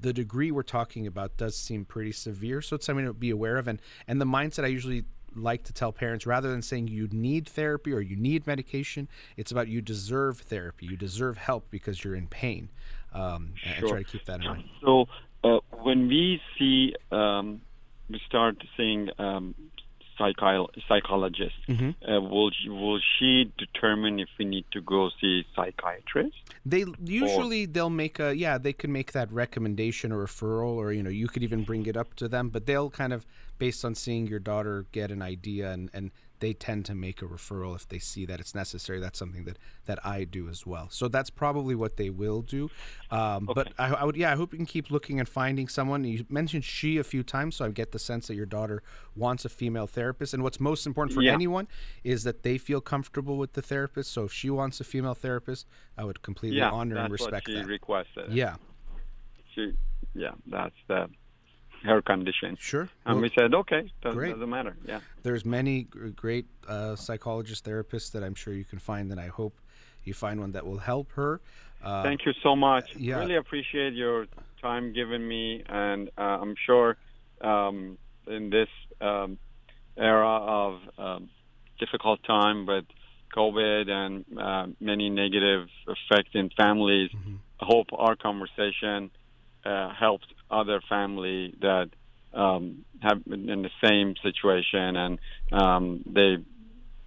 [0.00, 2.60] the degree we're talking about does seem pretty severe.
[2.60, 3.68] So it's something to be aware of.
[3.68, 5.04] And and the mindset i usually
[5.36, 9.50] like to tell parents rather than saying you need therapy or you need medication it's
[9.52, 10.86] about you deserve therapy.
[10.86, 12.70] You deserve help because you're in pain.
[13.12, 13.88] Um, and- and Sure.
[13.90, 14.64] try to keep that in mind.
[14.84, 15.06] So
[15.44, 17.60] uh, when we see, um,
[18.10, 19.54] we start seeing um,
[20.18, 21.54] psychi- psychologist.
[21.68, 22.10] Mm-hmm.
[22.10, 26.36] Uh, will she, will she determine if we need to go see psychiatrist?
[26.66, 31.02] They usually they'll make a yeah they can make that recommendation or referral or you
[31.02, 33.26] know you could even bring it up to them but they'll kind of
[33.58, 36.10] based on seeing your daughter get an idea and and
[36.44, 38.98] they tend to make a referral if they see that it's necessary.
[39.00, 40.86] That's something that that I do as well.
[40.90, 42.62] So that's probably what they will do.
[43.10, 46.04] Um, But I, I would yeah I hope you can keep looking and finding someone.
[46.04, 48.82] You mentioned she a few times, so I get the sense that your daughter
[49.16, 50.34] wants a female therapist.
[50.34, 51.32] And what's most important for Yeah.
[51.38, 51.66] anyone
[52.02, 54.12] is that they feel comfortable with the therapist.
[54.12, 55.66] So if she wants a female therapist,
[55.96, 57.66] I would completely Yeah, honor and respect what she that.
[57.76, 58.30] requested.
[58.32, 58.56] Yeah,
[59.54, 59.72] She,
[60.14, 61.08] yeah, that's the
[61.84, 62.56] her condition.
[62.60, 62.88] sure.
[63.06, 64.76] And Well, we said, okay, doesn't, doesn't matter.
[64.86, 65.00] Yeah.
[65.22, 65.82] there's many
[66.16, 69.54] great uh, psychologist therapists that I'm sure you can find, and I hope
[70.04, 71.40] you find one that will help her.
[71.82, 72.96] Uh, Thank you so much.
[72.96, 73.18] yeah.
[73.18, 74.26] Really appreciate your
[74.60, 76.96] time given me, and uh, I'm sure
[77.40, 78.68] um, in this
[79.00, 79.38] um,
[79.96, 81.28] era of um,
[81.78, 82.84] difficult time with
[83.36, 87.34] COVID and uh, many negative effects in families, Mm-hmm.
[87.60, 89.10] I hope our conversation
[89.64, 91.90] uh, helped other family that
[92.32, 95.18] um, have been in the same situation, and
[95.52, 96.38] um, they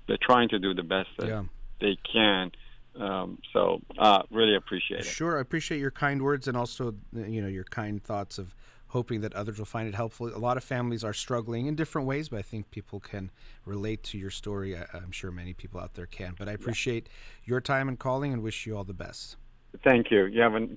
[0.07, 1.43] they're trying to do the best that yeah.
[1.81, 2.51] they can.
[2.99, 5.05] Um, so uh, really appreciate it.
[5.05, 8.55] Sure, I appreciate your kind words and also you know your kind thoughts of
[8.87, 10.27] hoping that others will find it helpful.
[10.27, 13.31] A lot of families are struggling in different ways, but I think people can
[13.65, 14.77] relate to your story.
[14.77, 16.35] I, I'm sure many people out there can.
[16.37, 17.09] But I appreciate
[17.43, 19.35] your time and calling and wish you all the best.
[19.83, 20.25] Thank you.
[20.25, 20.67] You have a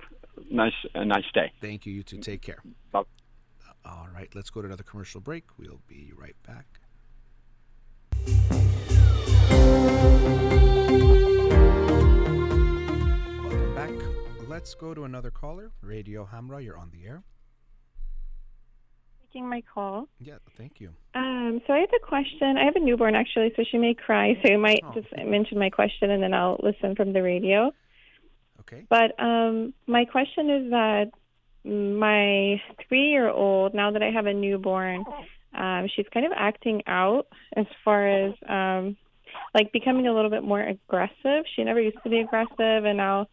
[0.50, 1.52] nice a nice day.
[1.60, 1.92] Thank you.
[1.92, 2.18] You too.
[2.18, 2.58] Take care.
[2.92, 3.02] Bye.
[3.84, 5.44] All right, let's go to another commercial break.
[5.58, 6.66] We'll be right back.
[12.40, 13.90] Welcome back.
[14.48, 15.70] Let's go to another caller.
[15.82, 17.22] Radio Hamrah, you're on the air.
[19.32, 20.08] taking my call.
[20.18, 20.90] Yeah, thank you.
[21.14, 22.56] Um, so I have a question.
[22.58, 24.36] I have a newborn actually, so she may cry.
[24.42, 24.92] So you might Oh.
[24.92, 27.72] just mention my question, and then I'll listen from the radio.
[28.60, 28.84] Okay.
[28.88, 31.10] But um, my question is that
[31.64, 35.04] my three-year-old, now that I have a newborn,
[35.54, 38.96] um, she's kind of acting out as far as um,
[39.54, 41.44] like becoming a little bit more aggressive.
[41.54, 43.28] She never used to be aggressive, and now,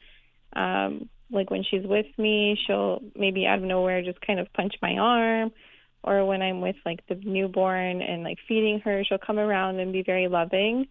[0.56, 4.76] um, like when she's with me, she'll maybe out of nowhere just kind of punch
[4.82, 5.52] my arm.
[6.04, 9.92] Or when I'm with like the newborn and like feeding her, she'll come around and
[9.92, 10.88] be very loving.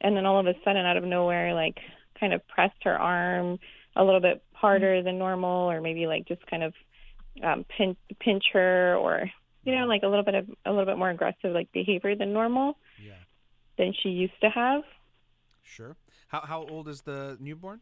[0.00, 1.78] And then all of a sudden, out of nowhere, like
[2.18, 3.58] kind of pressed her arm
[3.96, 6.74] a little bit harder than normal, or maybe like just kind of
[7.42, 9.30] um, pinch pinch her, or
[9.64, 12.32] you know, like a little bit of a little bit more aggressive like behavior than
[12.32, 13.12] normal Yeah,
[13.78, 14.82] than she used to have.
[15.62, 15.96] sure.
[16.28, 17.80] How how old is the newborn?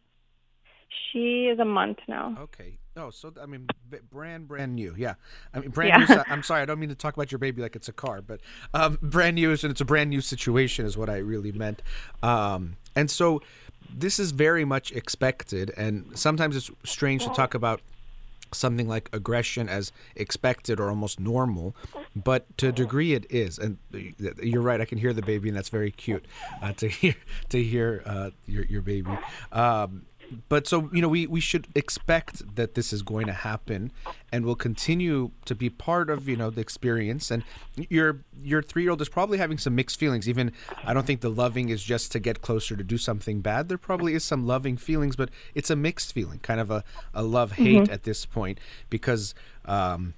[1.13, 2.37] She is a month now.
[2.39, 2.79] Okay.
[2.97, 3.67] Oh, so I mean,
[4.11, 4.95] brand brand new.
[4.97, 5.15] Yeah.
[5.53, 6.15] I mean, brand Yeah.
[6.17, 6.23] new.
[6.29, 8.41] I'm sorry, I don't mean to talk about your baby like it's a car, but
[8.73, 11.83] um, brand new is and it's a brand new situation is what I really meant.
[12.23, 13.43] Um, and so
[13.93, 17.81] this is very much expected, and sometimes it's strange to talk about
[18.53, 21.75] something like aggression as expected or almost normal,
[22.15, 23.59] but to a degree it is.
[23.59, 23.79] And
[24.43, 24.81] you're right.
[24.81, 26.25] I can hear the baby, and that's very cute
[26.63, 27.15] uh, to hear
[27.49, 29.11] to hear uh, your your baby.
[29.53, 30.07] Um,
[30.49, 33.93] but so you know, we we should expect that this is going to happen,
[34.33, 37.31] and will continue to be part of you know the experience.
[37.31, 37.43] And
[37.77, 40.29] your your three year old is probably having some mixed feelings.
[40.29, 40.53] Even
[40.85, 43.69] I don't think the loving is just to get closer to do something bad.
[43.69, 47.23] There probably is some loving feelings, but it's a mixed feeling, kind of a a
[47.23, 48.59] love hate at this point
[48.91, 49.35] because.
[49.67, 50.15] Um,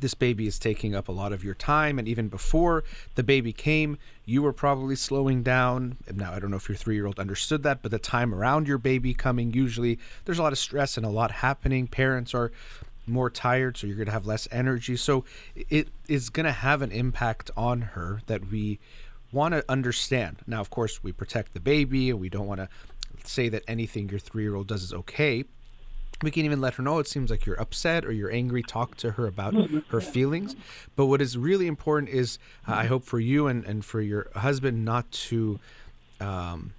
[0.00, 2.84] this baby is taking up a lot of your time and even before
[3.14, 5.96] the baby came you were probably slowing down.
[6.12, 9.14] Now i don't know if your three-year-old understood that but the time around your baby
[9.14, 11.86] coming usually there's a lot of stress and a lot happening.
[11.86, 12.50] Parents are
[13.06, 14.96] more tired so you're going to have less energy.
[14.96, 15.24] So
[15.54, 18.78] it is going to have an impact on her that we
[19.30, 20.38] want to understand.
[20.46, 22.68] Now of course we protect the baby and we don't want to
[23.24, 25.44] say that anything your three-year-old does is okay
[26.22, 26.98] we can even let her know.
[26.98, 28.62] It seems like you're upset or you're angry.
[28.62, 29.54] Talk to her about
[29.88, 30.56] her feelings.
[30.96, 32.38] But what is really important is
[32.68, 35.58] uh, i hope for you and, and for your husband not to
[36.20, 36.72] um,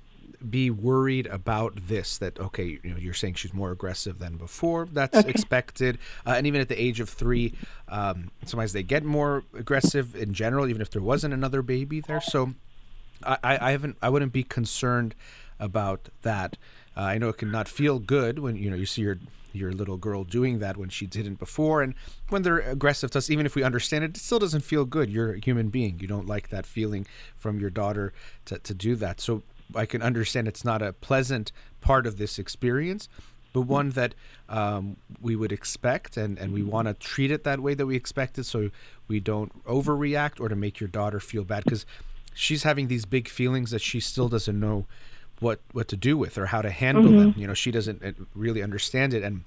[0.49, 4.87] be worried about this that okay you know you're saying she's more aggressive than before.
[4.91, 5.97] That's expected.
[6.25, 7.53] Uh, and even at the age of three
[7.89, 12.21] um, sometimes they get more aggressive in general even if there wasn't another baby there.
[12.21, 12.53] So
[13.23, 15.15] I, I I haven't I wouldn't be concerned
[15.59, 16.57] about that.
[16.95, 19.17] Uh, I know it can not feel good when you know you see your
[19.53, 21.93] your little girl doing that when she didn't before, and
[22.29, 23.29] when they're aggressive to us.
[23.29, 25.09] Even if we understand it, it still doesn't feel good.
[25.09, 25.99] You're a human being.
[25.99, 27.07] You don't like that feeling
[27.37, 28.13] from your daughter
[28.45, 29.21] to to do that.
[29.21, 29.43] So
[29.73, 31.51] I can understand it's not a pleasant
[31.81, 33.09] part of this experience,
[33.53, 34.13] but one that
[34.49, 37.95] um, we would expect, and, and we want to treat it that way that we
[37.95, 38.69] expect it, so
[39.07, 41.85] we don't overreact or to make your daughter feel bad because
[42.33, 44.85] she's having these big feelings that she still doesn't know
[45.39, 47.33] what what to do with or how to handle them.
[47.37, 49.43] You know, she doesn't uh, really understand it, and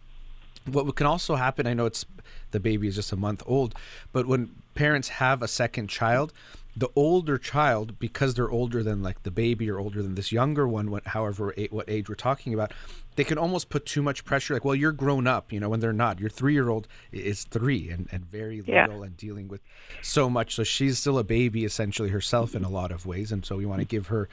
[0.67, 2.05] what can also happen i know it's
[2.51, 3.75] the baby is just a month old
[4.13, 6.31] but when parents have a second child
[6.77, 10.69] the older child because they're older than like the baby or older than this younger
[10.69, 12.73] one what, however what age we're talking about
[13.17, 15.81] they can almost put too much pressure like well you're grown up you know when
[15.81, 16.21] they're not.
[16.21, 18.87] Your three year old is three and, and very Yeah.
[18.87, 19.61] little and dealing with
[20.03, 20.55] so much.
[20.55, 23.33] So she's still a baby essentially herself in a lot of ways.
[23.33, 24.29] And so we want to give her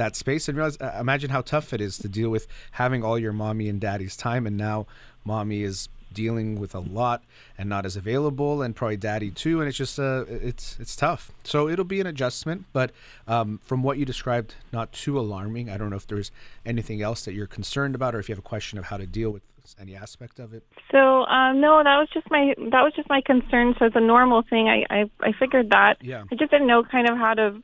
[0.00, 3.18] that space and realize uh, imagine how tough it is to deal with having all
[3.18, 4.86] your mommy and daddy's time and now
[5.24, 7.22] mommy is dealing with a lot
[7.58, 11.30] and not as available and probably daddy too and it's just uh it's it's tough
[11.44, 12.90] so it'll be an adjustment but
[13.28, 16.32] um, from what you described not too alarming i don't know if there's
[16.64, 19.06] anything else that you're concerned about or if you have a question of how to
[19.06, 19.42] deal with
[19.78, 23.20] any aspect of it So um, no, that was just my that was just my
[23.24, 23.74] concern.
[23.78, 24.68] So it's a normal thing.
[24.68, 25.94] I I, I figured that.
[26.00, 26.24] Yeah.
[26.32, 27.62] I just didn't know kind of how to.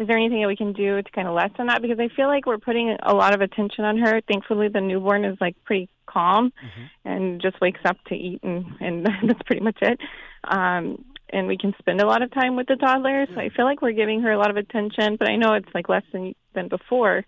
[0.00, 1.82] Is there anything that we can do to kind of lessen that?
[1.82, 4.22] Because I feel like we're putting a lot of attention on her.
[4.22, 6.52] Thankfully, the newborn is like pretty calm
[7.04, 10.00] and just wakes up to eat, and and that's pretty much it.
[10.44, 13.26] Um, and we can spend a lot of time with the toddler.
[13.34, 15.68] So I feel like we're giving her a lot of attention, but I know it's
[15.74, 17.24] like less than than before.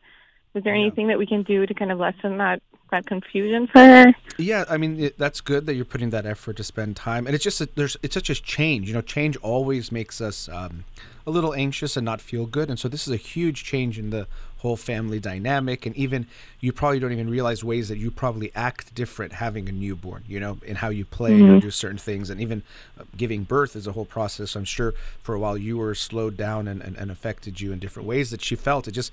[0.54, 0.82] Is there Yeah.
[0.86, 4.14] anything that we can do to kind of lessen that that confusion for her?
[4.38, 7.34] Yeah, I mean it, that's good that you're putting that effort to spend time, and
[7.34, 8.88] it's just that there's it's such a change.
[8.88, 10.84] You know, change always makes us um,
[11.26, 14.10] a little anxious and not feel good, and so this is a huge change in
[14.10, 14.26] the
[14.58, 16.26] whole family dynamic, and even
[16.60, 20.22] you probably don't even realize ways that you probably act different having a newborn.
[20.26, 22.62] You know, in how you play or do certain things, and even
[22.98, 24.54] uh, giving birth is a whole process.
[24.54, 27.78] I'm sure for a while you were slowed down and, and, and affected you in
[27.78, 28.86] different ways that she felt.
[28.86, 29.12] It just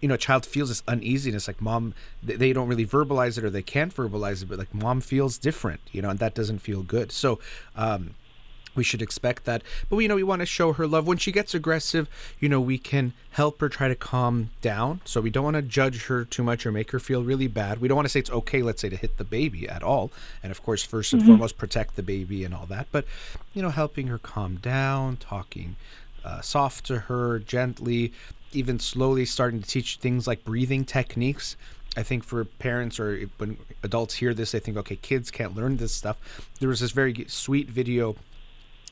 [0.00, 3.50] you know, a child feels this uneasiness, like mom, they don't really verbalize it or
[3.50, 6.82] they can't verbalize it, but like mom feels different, you know, and that doesn't feel
[6.82, 7.10] good.
[7.12, 7.40] So,
[7.76, 8.14] um,
[8.74, 9.62] we should expect that.
[9.88, 11.06] But you know, we want to show her love.
[11.06, 15.00] When she gets aggressive, you know, we can help her try to calm down.
[15.04, 17.80] So we don't want to judge her too much or make her feel really bad.
[17.80, 20.10] We don't want to say it's okay, let's say, to hit the baby at all.
[20.42, 22.86] And of course, 1st and foremost, protect the baby and all that.
[22.92, 23.04] But
[23.54, 25.76] you know, helping her calm down, talking
[26.24, 28.12] uh, soft to her, gently,
[28.52, 31.56] even slowly starting to teach things like breathing techniques.
[31.96, 35.76] I think for parents or when adults hear this, they think, okay, kids can't learn
[35.76, 36.18] this stuff.
[36.60, 38.16] There was this very sweet video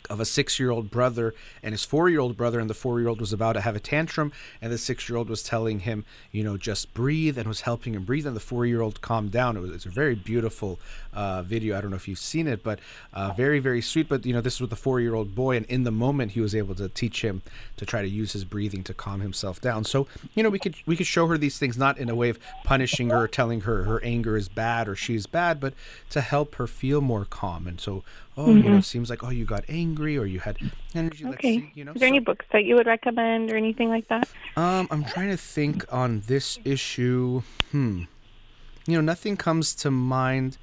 [0.08, 3.00] of a six year old brother and his four year old brother, and the four
[3.00, 5.80] year old was about to have a tantrum, and the six year old was telling
[5.80, 9.00] him, you know, just breathe and was helping him breathe, and the four year old
[9.00, 9.56] calmed down.
[9.56, 10.78] It was it's a very beautiful
[11.12, 11.76] uh, video.
[11.76, 12.78] I don't know if you've seen it, but
[13.12, 14.08] uh, very, very sweet.
[14.08, 16.32] But, you know, this was with the four year old boy, and in the moment,
[16.32, 17.42] he was able to teach him
[17.76, 19.84] to try to use his breathing to calm himself down.
[19.84, 22.28] So, you know, we could we could show her these things not in a way
[22.28, 25.74] of punishing her, or telling her her anger is bad or she's bad, but
[26.10, 27.66] to help her feel more calm.
[27.66, 28.04] And so,
[28.39, 30.56] oh, you know, it seems like oh, you got angry or you had
[30.94, 31.27] energy.
[31.27, 31.59] Okay.
[31.59, 31.93] see, you know.
[31.93, 34.28] Is there any books that you would recommend or anything like that?
[34.56, 37.43] um, I'm trying to think on this issue.
[37.73, 38.05] Hmm.
[38.86, 40.56] You know, nothing comes to mind.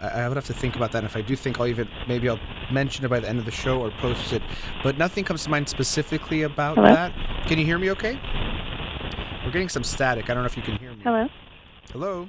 [0.00, 0.98] I, I would have to think about that.
[0.98, 2.40] And if I do think, I'll even maybe I'll
[2.72, 4.42] mention it by the end of the show or post it.
[4.82, 6.88] But nothing comes to mind specifically about Hello?
[6.88, 7.12] that.
[7.46, 7.90] Can you hear me?
[7.90, 8.18] Okay.
[9.44, 10.30] We're getting some static.
[10.30, 11.00] I don't know if you can hear me.
[11.04, 11.28] Hello?
[11.92, 12.28] Hello.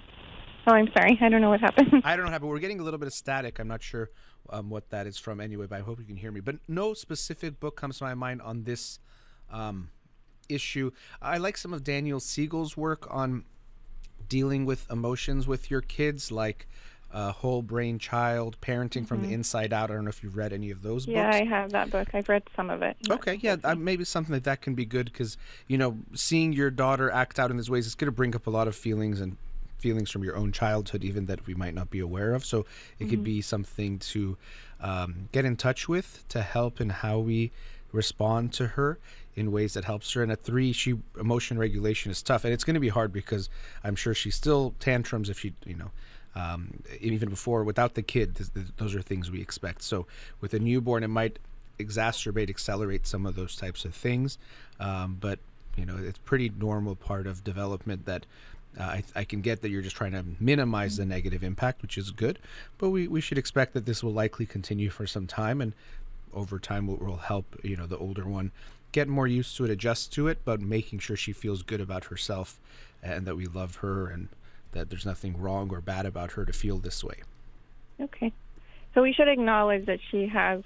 [0.68, 1.18] Oh, I'm sorry.
[1.22, 2.02] I don't know what happened.
[2.04, 3.58] I don't know how, but we're getting a little bit of static.
[3.58, 4.10] I'm not sure
[4.50, 6.40] um, what that is from anyway, but I hope you can hear me.
[6.40, 9.00] But no specific book comes to my mind on this
[9.52, 9.90] um,
[10.50, 10.92] issue.
[11.22, 13.46] I like some of Daniel Siegel's work on
[14.30, 16.68] dealing with emotions with your kids, like
[17.12, 19.90] uh, Whole Brain Child, Parenting from the Inside Out.
[19.90, 21.42] I don't know if you've read any of those yeah, books.
[21.42, 22.10] I have that book.
[22.14, 22.98] I've read some of it.
[23.10, 25.38] Okay, yeah, uh, maybe something like that can be good because
[25.68, 28.48] you know, seeing your daughter act out in these ways, is going to bring up
[28.48, 29.38] a lot of feelings and
[29.78, 32.46] feelings from your own childhood, even that we might not be aware of.
[32.46, 32.66] So
[33.00, 34.38] it could be something to
[34.82, 37.52] um, get in touch with to help in how we
[37.92, 39.00] respond to her
[39.36, 40.24] in ways that helps her.
[40.24, 43.50] And at three, she emotion regulation is tough, and it's going to be hard because
[43.84, 45.92] I'm sure she still tantrums if she, you know.
[46.36, 49.82] Um, even before, without the kid, th- th- those are things we expect.
[49.82, 50.06] So,
[50.40, 51.40] with a newborn, it might
[51.80, 54.38] exacerbate, accelerate some of those types of things.
[54.80, 55.40] Um, but
[55.76, 58.26] you know, it's pretty normal part of development that
[58.80, 61.98] uh, I, I can get that you're just trying to minimize the negative impact, which
[61.98, 62.40] is good.
[62.78, 65.74] But we, we should expect that this will likely continue for some time, and
[66.34, 68.52] over time will, will help you know the older one
[68.92, 72.06] get more used to it, adjust to it, but making sure she feels good about
[72.06, 72.60] herself
[73.04, 74.30] and that we love her and
[74.72, 77.18] that there's nothing wrong or bad about her to feel this way.
[78.00, 78.32] Okay.
[78.94, 80.64] So we should acknowledge that she has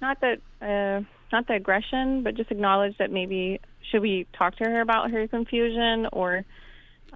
[0.00, 1.02] not that uh,
[1.32, 3.60] not the aggression, but just acknowledge that maybe
[3.90, 6.44] should we talk to her about her confusion or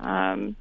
[0.01, 0.57] um,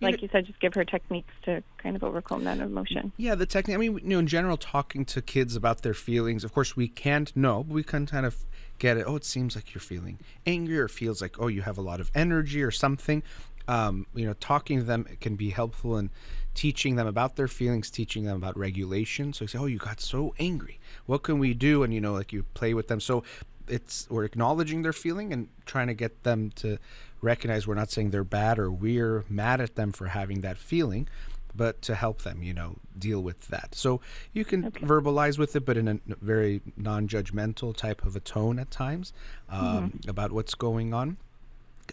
[0.00, 3.12] like you said, just give her techniques to kind of overcome that emotion.
[3.16, 3.74] Yeah, the technique.
[3.74, 6.42] I mean, you know, in general, talking to kids about their feelings.
[6.42, 8.44] Of course, we can't know, but we can kind of
[8.78, 9.04] get it.
[9.06, 12.00] Oh, it seems like you're feeling angry, or feels like oh, you have a lot
[12.00, 13.22] of energy, or something.
[13.68, 16.10] Um, you know, talking to them can be helpful in
[16.54, 19.32] teaching them about their feelings, teaching them about regulation.
[19.32, 20.80] So you say, oh, you got so angry.
[21.06, 21.82] What can we do?
[21.82, 23.00] And you know, like you play with them.
[23.00, 23.22] So
[23.68, 26.78] it's we're acknowledging their feeling and trying to get them to
[27.20, 31.08] recognize we're not saying they're bad or we're mad at them for having that feeling
[31.54, 33.74] but to help them you know deal with that.
[33.74, 34.00] So
[34.32, 34.86] you can okay.
[34.86, 39.12] verbalize with it but in a very non-judgmental type of a tone at times
[39.48, 40.10] um, mm-hmm.
[40.10, 41.16] about what's going on.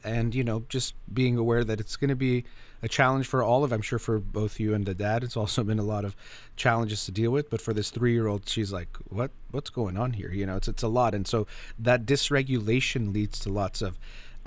[0.03, 2.45] And you know just being aware that it's going to be
[2.83, 5.23] a challenge for all of i'm sure for both you and the dad.
[5.23, 6.15] It's also been a lot of
[6.55, 9.97] challenges to deal with but for this three year old she's like what what's going
[9.97, 10.31] on here?
[10.31, 11.15] You know it's it's a lot.
[11.15, 11.47] And so
[11.79, 13.97] that dysregulation leads to lots of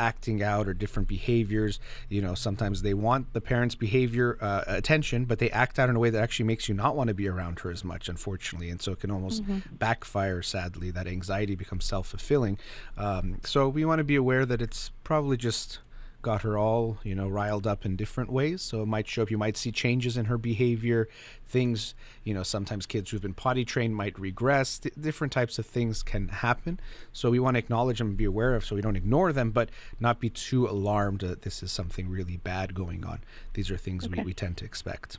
[0.00, 1.78] acting out or different behaviors.
[2.08, 5.96] You know, sometimes they want the parent's behavior uh, attention, but they act out in
[5.96, 8.70] a way that actually makes you not want to be around her as much, unfortunately.
[8.70, 9.76] And so it can almost mm-hmm.
[9.76, 10.90] backfire, sadly.
[10.90, 12.58] That anxiety becomes self fulfilling.
[12.96, 15.78] Um, so we want to be aware that it's probably just
[16.22, 18.62] got her all you know riled up in different ways.
[18.62, 21.08] So it might show up you might see changes in her behavior
[21.46, 21.94] things
[22.24, 24.78] you know sometimes kids who've been potty trained might regress.
[24.78, 26.80] Different types of things can happen.
[27.12, 29.50] So we want to acknowledge them and be aware of so we don't ignore them
[29.50, 33.20] but not be too alarmed that this is something really bad going on.
[33.54, 34.20] These are things okay.
[34.22, 35.18] we, we tend to expect.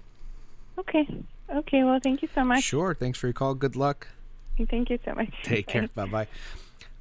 [0.78, 1.08] Okay.
[1.54, 2.64] Okay well thank you so much.
[2.64, 2.94] Sure.
[2.94, 3.56] Thanks for your call.
[3.56, 4.08] Good luck.
[4.70, 5.34] Thank you so much.
[5.44, 5.88] Take care.
[5.96, 6.06] Bye.
[6.06, 6.28] Bye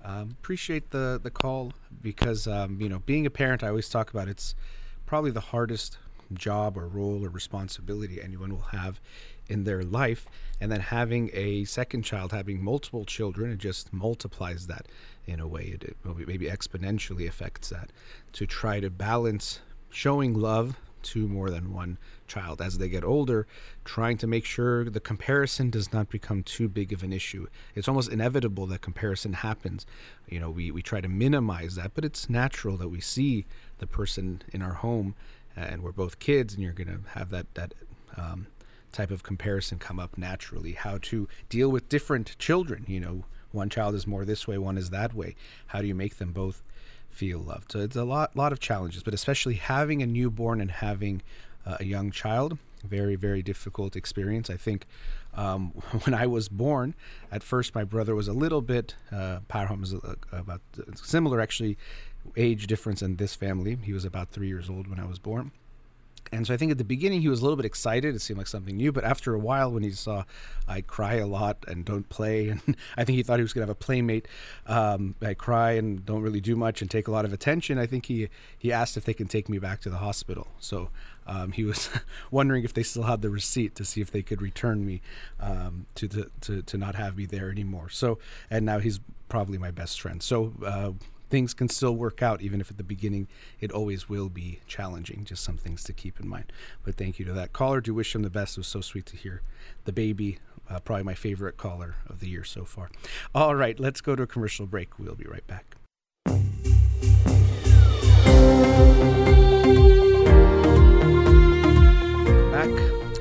[0.04, 1.72] um, appreciate the the call
[2.02, 4.54] because um, you know being a parent, I always talk about it's
[5.06, 5.98] probably the hardest
[6.32, 9.00] job or role or responsibility anyone will have
[9.48, 10.26] in their life,
[10.60, 14.86] and then having a second child, having multiple children, it just multiplies that
[15.26, 15.62] in a way.
[15.62, 15.96] It, it
[16.28, 17.90] maybe exponentially affects that.
[18.34, 19.60] To try to balance
[19.90, 23.46] showing love to more than one child as they get older,
[23.84, 27.46] trying to make sure the comparison does not become too big of an issue.
[27.74, 29.86] It's almost inevitable that comparison happens.
[30.28, 33.46] You know, we, we try to minimize that, but it's natural that we see
[33.78, 35.14] the person in our home
[35.56, 37.74] and we're both kids and you're going to have that, that,
[38.16, 38.46] um,
[38.92, 40.72] type of comparison come up naturally.
[40.72, 44.78] How to deal with different children, you know, one child is more this way, one
[44.78, 45.34] is that way.
[45.68, 46.62] How do you make them both
[47.10, 47.72] feel loved.
[47.72, 51.22] So it's a lot, lot of challenges, but especially having a newborn and having
[51.66, 54.48] uh, a young child, very, very difficult experience.
[54.48, 54.86] I think
[55.34, 55.68] um,
[56.04, 56.94] when I was born,
[57.30, 60.60] at first my brother was a little bit, uh, Parham was uh, about
[60.94, 61.76] similar actually
[62.36, 63.76] age difference in this family.
[63.82, 65.52] He was about three years old when I was born.
[66.32, 68.14] And so I think at the beginning he was a little bit excited.
[68.14, 68.92] It seemed like something new.
[68.92, 70.24] But after a while, when he saw
[70.68, 73.66] I cry a lot and don't play, and I think he thought he was going
[73.66, 74.28] to have a playmate.
[74.66, 77.78] Um, I cry and don't really do much and take a lot of attention.
[77.78, 78.28] I think he
[78.58, 80.46] he asked if they can take me back to the hospital.
[80.60, 80.90] So
[81.26, 81.90] um, he was
[82.30, 85.02] wondering if they still had the receipt to see if they could return me
[85.40, 87.88] um, to, the, to to not have me there anymore.
[87.88, 88.18] So
[88.50, 90.22] and now he's probably my best friend.
[90.22, 90.52] So.
[90.64, 90.92] Uh,
[91.30, 93.28] things can still work out, even if at the beginning
[93.60, 95.24] it always will be challenging.
[95.24, 96.52] Just some things to keep in mind.
[96.84, 97.80] But thank you to that caller.
[97.80, 98.56] Do wish him the best.
[98.56, 99.42] It was so sweet to hear
[99.84, 100.38] the baby.
[100.68, 102.90] Uh, probably my favorite caller of the year so far.
[103.34, 104.98] All right, let's go to a commercial break.
[104.98, 105.76] We'll be right back.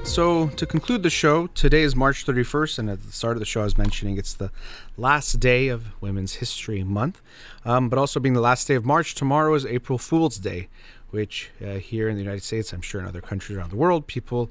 [0.10, 3.46] So, to conclude the show, today is March 31st, and at the start of the
[3.46, 4.50] show, I was mentioning it's the
[4.98, 7.22] last day of Women's History Month.
[7.64, 10.68] Um, but also, being the last day of March, tomorrow is April Fool's Day,
[11.12, 14.08] which uh, here in the United States, I'm sure in other countries around the world,
[14.08, 14.50] people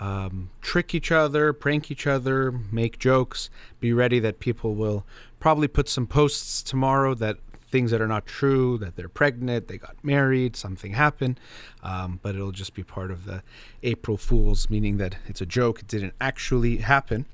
[0.00, 3.48] um, trick each other, prank each other, make jokes.
[3.78, 5.06] Be ready that people will
[5.38, 7.38] probably put some posts tomorrow that
[7.70, 11.38] things that are not true, that they're pregnant, they got married, something happened.
[11.82, 13.42] Um, but it'll just be part of the
[13.82, 17.26] April Fools, meaning that it's a joke, it didn't actually happen.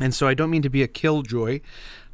[0.00, 1.60] And so I don't mean to be a killjoy.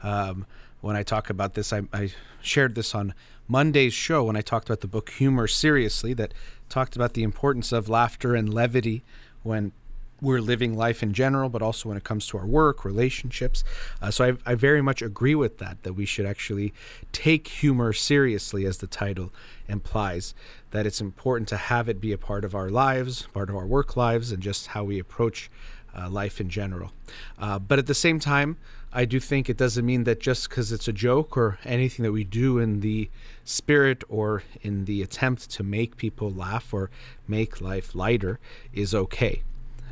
[0.02, 0.46] Um,
[0.80, 2.10] when I talk about this, I, I
[2.40, 3.14] shared this on
[3.46, 6.32] Monday's show when I talked about the book Humor Seriously, that
[6.68, 9.02] talked about the importance of laughter and levity
[9.42, 9.72] when
[10.20, 13.64] we're living life in general, but also when it comes to our work, relationships.
[14.00, 16.72] Uh, so I, I, very much agree with that, that we should actually
[17.12, 19.32] take humor seriously, as the title
[19.68, 20.34] implies,
[20.70, 23.66] that it's important to have it be a part of our lives, part of our
[23.66, 25.50] work lives, and just how we approach
[25.96, 26.92] uh, life in general.
[27.38, 28.56] Uh, but at the same time,
[28.92, 32.12] I do think it doesn't mean that just because it's a joke or anything that
[32.12, 33.10] we do in the
[33.44, 36.90] spirit or in the attempt to make people laugh or
[37.26, 38.38] make life lighter
[38.72, 39.42] is okay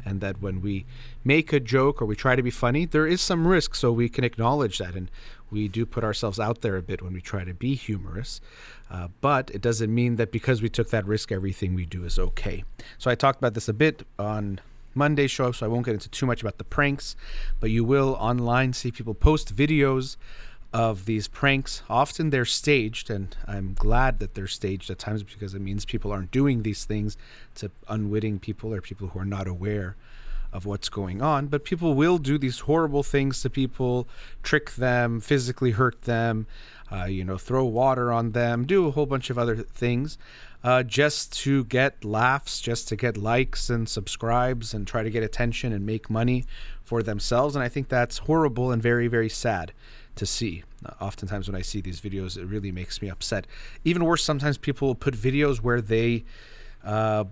[0.05, 0.85] and that when we
[1.25, 4.09] make a joke or we try to be funny, there is some risk, so we
[4.09, 4.95] can acknowledge that.
[4.95, 5.11] And
[5.51, 8.41] we do put ourselves out there a bit when we try to be humorous.
[8.91, 12.19] Uh, but it doesn't mean that because we took that risk, everything we do is
[12.19, 12.65] okay.
[12.99, 14.61] So I talked about this a bit on
[14.95, 17.17] Monday's show, so I won't get into too much about the pranks,
[17.61, 20.17] but you will online see people post videos
[20.73, 21.83] of these pranks.
[21.91, 26.13] Often they're staged, and I'm glad that they're staged at times because it means people
[26.13, 27.17] aren't doing these things
[27.57, 29.97] to unwitting people or people who are not aware
[30.53, 31.47] of what's going on.
[31.47, 34.09] But people will do these horrible things to people,
[34.43, 36.47] trick them, physically hurt them,
[36.91, 40.19] uh, you know, throw water on them, do a whole bunch of other things.
[40.65, 45.25] Uh, just to get laughs, just to get likes and subscribes and try to get
[45.25, 46.45] attention and make money
[46.85, 47.57] for themselves.
[47.57, 49.73] And I think that's horrible and very, very sad
[50.17, 50.65] to see.
[51.01, 53.47] Oftentimes, when I see these videos, it really makes me upset.
[53.85, 56.25] Even worse, sometimes people will put videos where they
[56.85, 57.25] uh,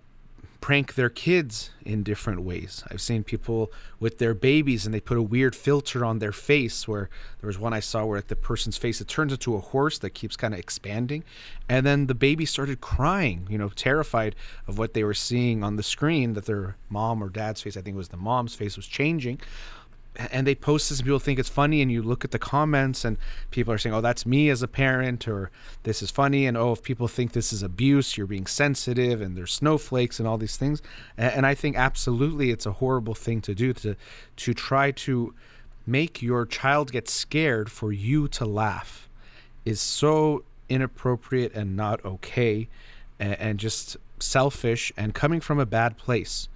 [0.61, 2.85] prank their kids in different ways.
[2.90, 6.86] I've seen people with their babies and they put a weird filter on their face
[6.86, 7.09] where
[7.40, 9.98] there was one I saw where like the person's face it turns into a horse
[9.98, 11.24] that keeps kind of expanding
[11.69, 14.36] and then the baby started crying, you know, terrified
[14.66, 17.81] of what they were seeing on the screen that their mom or dad's face, I
[17.81, 19.40] think it was the mom's face was changing
[20.16, 23.05] and they post this and people think it's funny and you look at the comments
[23.05, 23.16] and
[23.51, 25.51] people are saying oh that's me as a parent or
[25.85, 29.37] this is funny and oh if people think this is abuse you're being sensitive and
[29.37, 30.82] there's snowflakes and all these things.
[31.16, 33.97] And i think absolutely it's a horrible thing to do to
[34.37, 35.35] to try to
[35.87, 39.09] make your child get scared for you to laugh
[39.65, 42.69] is so inappropriate and not okay
[43.19, 46.49] and, and just selfish and coming from a bad place.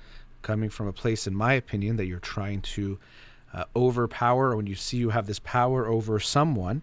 [0.43, 2.99] Coming from a place in my opinion that you're trying to
[3.55, 6.83] uh, overpower, when you see you have this power over someone,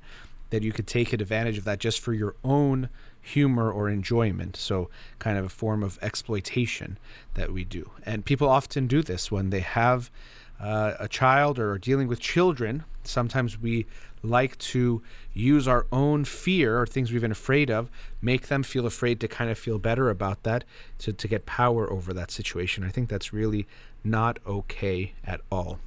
[0.49, 2.89] that you could take advantage of that just for your own
[3.22, 4.56] humor or enjoyment.
[4.56, 4.89] So,
[5.19, 6.98] kind of a form of exploitation
[7.35, 7.91] that we do.
[8.06, 10.10] And people often do this when they have
[10.60, 12.84] uh, a child or are dealing with children.
[13.03, 13.85] Sometimes we
[14.23, 15.02] like to
[15.34, 17.89] use our own fear or things we've been afraid of,
[18.22, 20.64] make them feel afraid to kind of feel better about that,
[20.99, 22.84] to, to get power over that situation.
[22.84, 23.68] I think that's really
[24.03, 25.80] not okay at all.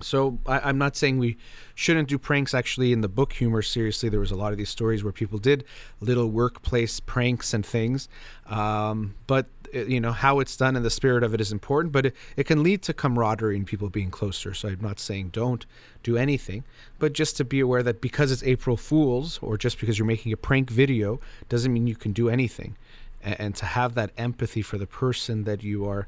[0.00, 1.36] So I, am not saying we
[1.74, 2.54] shouldn't do pranks.
[2.54, 5.38] Actually, in the book Humor Seriously, there was a lot of these stories where people
[5.38, 5.64] did
[6.00, 8.08] little workplace pranks and things.
[8.46, 11.92] Um, but uh, you know how it's done and the spirit of it is important.
[11.92, 14.54] But it, it can lead to camaraderie and people being closer.
[14.54, 15.66] So I'm not saying don't
[16.02, 16.64] do anything,
[16.98, 20.32] but just to be aware that because it's April Fools or just because you're making
[20.32, 22.76] a prank video doesn't mean you can do anything.
[23.22, 26.06] and, and to have that empathy for the person that you are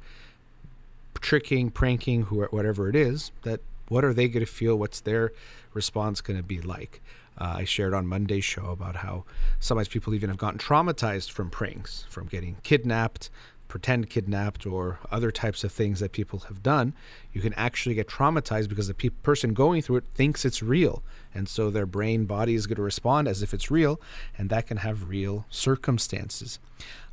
[1.21, 3.61] tricking, pranking, whatever it is, that
[3.91, 4.77] what are they going to feel?
[4.77, 5.33] What's their
[5.75, 7.03] response going to be like?
[7.37, 9.25] Uh, I shared on Monday's show about how
[9.59, 13.31] sometimes people even have gotten traumatized from pranks, from getting kidnapped,
[13.67, 16.93] pretend kidnapped, or other types of things that people have done.
[17.33, 21.03] You can actually get traumatized because the pe- person going through it thinks it's real.
[21.35, 24.01] And so their brain body is going to respond as if it's real,
[24.39, 26.59] and that can have real circumstances.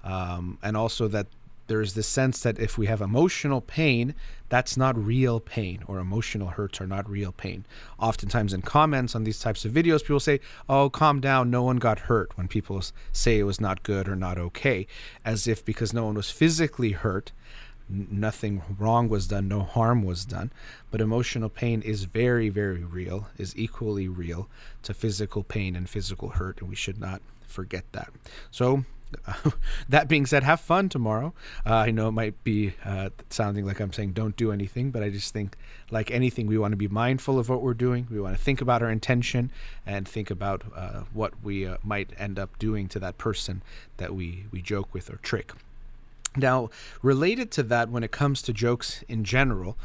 [0.03, 1.27] Um, and also that
[1.67, 4.15] there's this sense that if we have emotional pain,
[4.49, 7.65] that's not real pain, or emotional hurts are not real pain.
[7.99, 10.39] Oftentimes, in comments on these types of videos, people say,
[10.69, 12.81] Oh, calm down, no one got hurt, when people
[13.11, 14.87] say it was not good or not okay,
[15.25, 17.31] as if because no one was physically hurt,
[17.89, 20.51] nothing wrong was done, no harm was done.
[20.91, 24.49] But emotional pain is very, very real, is equally real
[24.83, 28.09] to physical pain and physical hurt, and we should not forget that.
[28.51, 28.85] So
[29.89, 31.33] that being said, have fun tomorrow.
[31.65, 35.03] Uh, I know it might be uh, sounding like I'm saying don't do anything, but
[35.03, 35.55] I just think,
[35.91, 38.07] like anything, we want to be mindful of what we're doing.
[38.11, 39.51] We want to think about our intention
[39.85, 43.61] and think about uh, what we uh, might end up doing to that person
[43.97, 45.53] that we, we joke with or trick.
[46.35, 46.69] Now,
[47.01, 49.77] related to that, when it comes to jokes in general,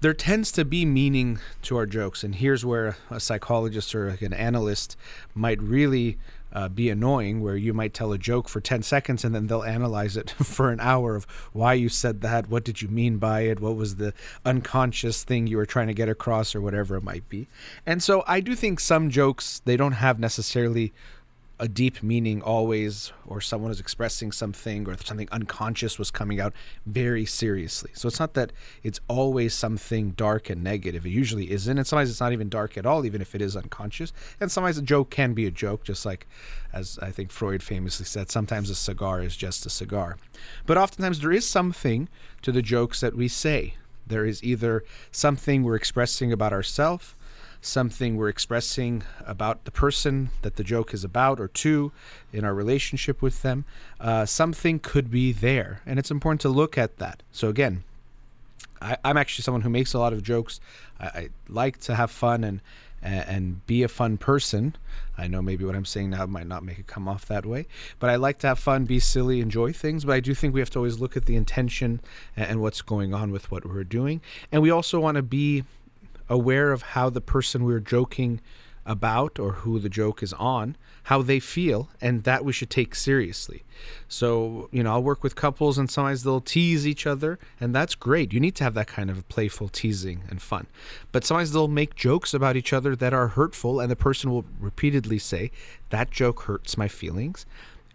[0.00, 4.32] there tends to be meaning to our jokes, and here's where a psychologist or an
[4.32, 4.96] analyst
[5.32, 6.18] might really
[6.52, 9.62] uh, be annoying where you might tell a joke for 10 seconds and then they'll
[9.62, 13.42] analyze it for an hour of why you said that, what did you mean by
[13.42, 14.12] it, what was the
[14.44, 17.48] unconscious thing you were trying to get across, or whatever it might be.
[17.86, 20.92] And so I do think some jokes, they don't have necessarily
[21.62, 26.52] a deep meaning always, or someone is expressing something, or something unconscious was coming out
[26.86, 27.92] very seriously.
[27.94, 28.50] So it's not that
[28.82, 31.06] it's always something dark and negative.
[31.06, 31.78] It usually isn't.
[31.78, 34.12] And sometimes it's not even dark at all, even if it is unconscious.
[34.40, 36.26] And sometimes a joke can be a joke, just like,
[36.72, 40.16] as I think Freud famously said, sometimes a cigar is just a cigar.
[40.66, 42.08] But oftentimes there is something
[42.42, 43.76] to the jokes that we say.
[44.04, 44.82] There is either
[45.12, 47.14] something we're expressing about ourselves
[47.62, 51.92] something we're expressing about the person that the joke is about, or two,
[52.32, 53.64] in our relationship with them,
[54.00, 55.80] uh, something could be there.
[55.86, 57.22] And it's important to look at that.
[57.30, 57.84] So, again,
[58.82, 60.60] I, am actually someone who makes a lot of jokes.
[61.00, 62.60] I, I like to have fun and,
[63.00, 64.76] and and be a fun person.
[65.16, 67.66] I know maybe what I'm saying now might not make it come off that way,
[68.00, 70.04] but I like to have fun, be silly, enjoy things.
[70.04, 72.00] But I do think we have to always look at the intention
[72.36, 74.20] and, and what's going on with what we're doing,
[74.50, 75.64] and we also want to be
[76.28, 78.40] aware of how the person we're joking
[78.84, 82.94] about or who the joke is on, how they feel, and that we should take
[82.94, 83.62] seriously.
[84.08, 87.94] So, you know, I'll work with couples and sometimes they'll tease each other, and that's
[87.94, 88.32] great.
[88.32, 90.66] You need to have that kind of playful teasing and fun.
[91.12, 94.44] But sometimes they'll make jokes about each other that are hurtful, and the person will
[94.58, 95.50] repeatedly say,
[95.90, 97.46] That joke hurts my feelings.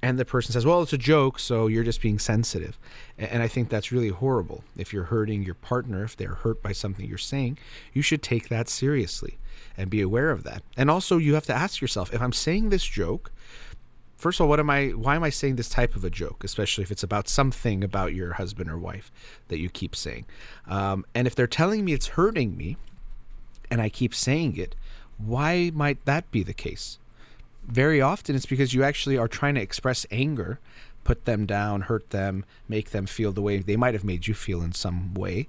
[0.01, 2.77] And the person says, Well, it's a joke, so you're just being sensitive.
[3.17, 4.63] And I think that's really horrible.
[4.77, 7.57] If you're hurting your partner, if they're hurt by something you're saying,
[7.93, 9.37] you should take that seriously
[9.75, 10.63] and be aware of that.
[10.75, 13.31] And also, you have to ask yourself if I'm saying this joke,
[14.17, 14.89] first of all, what am I?
[14.89, 18.13] Why am I saying this type of a joke, especially if it's about something about
[18.13, 19.11] your husband or wife
[19.47, 20.25] that you keep saying?
[20.67, 22.77] Um, and if they're telling me it's hurting me,
[23.69, 24.75] and I keep saying it,
[25.17, 26.99] why might that be the case?
[27.67, 30.59] Very often, it's because you actually are trying to express anger
[31.07, 34.33] put them down, hurt them, make them feel the way they might have made you
[34.33, 35.47] feel in some way.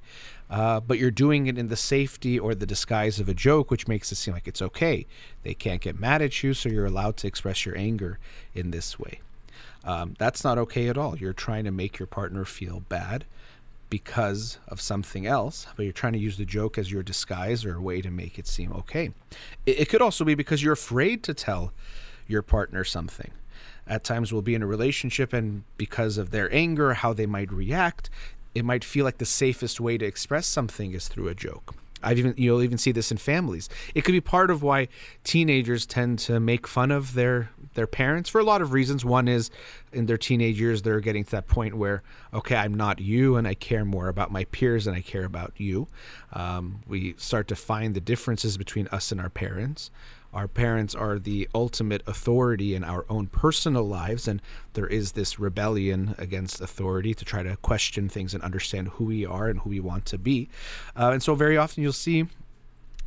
[0.49, 3.89] Uh, but you're doing it in the safety or the disguise of a joke, which
[3.89, 5.05] makes it seem like it's okay.
[5.43, 8.21] They can't get mad at you, so you're allowed to express your anger
[8.55, 9.21] in this way.
[9.83, 11.19] Um, that's not okay at all.
[11.19, 13.25] You're trying to make your partner feel bad
[13.91, 17.75] because of something else, but you're trying to use the joke as your disguise or
[17.75, 19.11] a way to make it seem okay.
[19.67, 21.73] It, it could also be because you're afraid to tell
[22.29, 23.33] your partner something
[23.89, 27.51] at times we'll be in a relationship and because of their anger, how they might
[27.51, 28.11] react,
[28.55, 31.75] it might feel like the safest way to express something is through a joke.
[32.01, 33.69] I've even you'll even see this in families.
[33.93, 34.87] It could be part of why
[35.25, 39.05] teenagers tend to make fun of their their parents for a lot of reasons.
[39.05, 39.51] One is
[39.93, 43.49] in their teenage years they're getting to that point where okay, I'm not you, and
[43.49, 45.89] I care more about my peers than I care about you.
[46.33, 49.91] Um, we start to find the differences between us and our parents
[50.33, 54.43] our parents are the ultimate authority in our own personal lives, and
[54.75, 59.25] there is this rebellion against authority to try to question things and understand who we
[59.25, 60.49] are and who we want to be.
[60.95, 62.27] Uh, and so, very often, you'll see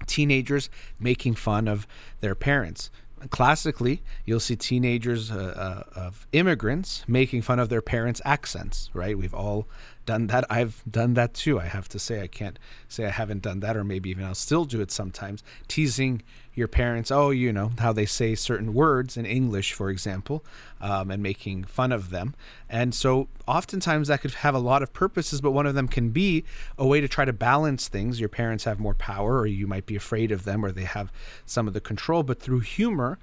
[0.08, 0.70] teenagers
[1.00, 1.88] making fun of
[2.22, 2.90] their parents.
[3.30, 9.16] Classically, you'll see teenagers uh, uh, of immigrants making fun of their parents' accents, right?
[9.16, 9.68] We've all
[10.08, 10.46] done that.
[10.50, 11.60] I've done that too.
[11.60, 12.58] I have to say, I can't
[12.88, 15.44] say I haven't done that, or maybe even I'll still do it sometimes.
[15.68, 16.24] Teasing
[16.54, 20.44] your parents, oh, you know, how they say certain words in English, for example,
[20.82, 22.36] um, and making fun of them.
[22.70, 26.10] And so oftentimes that could have a lot of purposes, but one of them can
[26.10, 26.44] be
[26.78, 28.20] a way to try to balance things.
[28.20, 31.12] Your parents have more power, or you might be afraid of them, or they have
[31.46, 32.24] some of the control.
[32.24, 33.18] But through humor,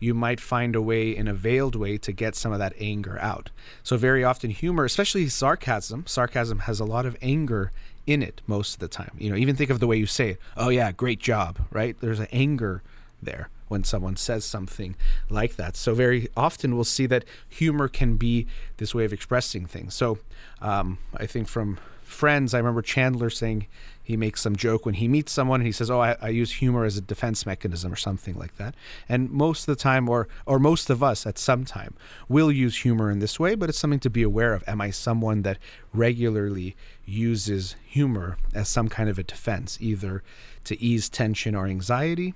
[0.00, 3.18] you might find a way, in a veiled way, to get some of that anger
[3.20, 3.50] out.
[3.82, 7.72] So, very often, humor, especially sarcasm, sarcasm has a lot of anger
[8.08, 9.12] in it most of the time.
[9.18, 10.40] You know, even think of the way you say it.
[10.56, 11.94] Oh yeah, great job, right?
[12.00, 12.82] There's an anger
[13.22, 14.96] there when someone says something
[15.28, 15.76] like that.
[15.76, 18.46] So very often we'll see that humor can be
[18.78, 19.94] this way of expressing things.
[19.94, 20.18] So
[20.62, 23.66] um, I think from friends, I remember Chandler saying
[24.08, 26.50] he makes some joke when he meets someone and he says, "Oh, I, I, use
[26.50, 28.74] humor as a defense mechanism or something like that."
[29.06, 31.92] And most of the time, or or most of us at some time,
[32.26, 33.54] will use humor in this way.
[33.54, 34.64] But it's something to be aware of.
[34.66, 35.58] Am I someone that
[35.92, 36.74] regularly
[37.04, 40.22] uses humor as some kind of a defense, either
[40.64, 42.32] to ease tension or anxiety,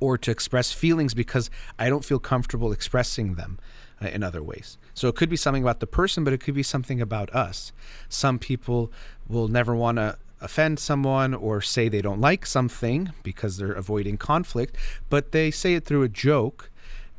[0.00, 3.58] or to express feelings because I don't feel comfortable expressing them
[4.02, 4.78] uh, in other ways.
[4.94, 7.70] So it could be something about the person, but it could be something about us.
[8.08, 8.90] Some people
[9.28, 14.16] will never want to offend someone or say they don't like something because they're avoiding
[14.16, 14.76] conflict,
[15.08, 16.70] but they say it through a joke.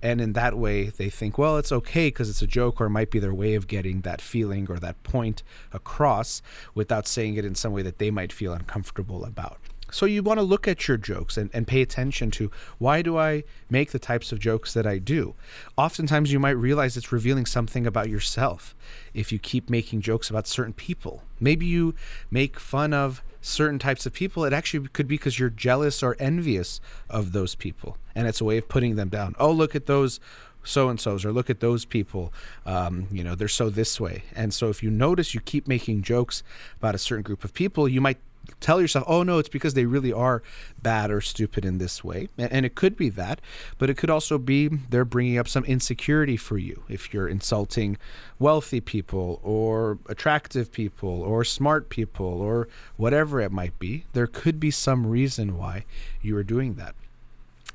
[0.03, 2.89] And in that way, they think, well, it's okay because it's a joke, or it
[2.89, 6.41] might be their way of getting that feeling or that point across
[6.73, 9.59] without saying it in some way that they might feel uncomfortable about.
[9.91, 12.49] So you want to look at your jokes and, and pay attention to
[12.79, 15.35] why do I make the types of jokes that I do?
[15.77, 18.73] Oftentimes you might realize it's revealing something about yourself
[19.13, 21.23] if you keep making jokes about certain people.
[21.39, 21.93] Maybe you
[22.31, 24.45] make fun of certain types of people.
[24.45, 27.97] It actually could be because you're jealous or envious of those people.
[28.15, 29.35] And it's a way of putting them down.
[29.39, 30.19] Oh, look at those
[30.63, 32.31] so and so's or look at those people
[32.67, 36.03] um, you know they're so this way and so if you notice you keep making
[36.03, 36.43] jokes
[36.77, 38.19] about a certain group of people you might
[38.59, 40.43] tell yourself, oh no, it's because they really are
[40.81, 42.29] bad or stupid in this way.
[42.37, 43.41] And it could be that,
[43.77, 47.97] but it could also be they're bringing up some insecurity for you if you're insulting
[48.39, 54.05] wealthy people or attractive people or smart people or whatever it might be.
[54.13, 55.85] There could be some reason why
[56.21, 56.95] you are doing that.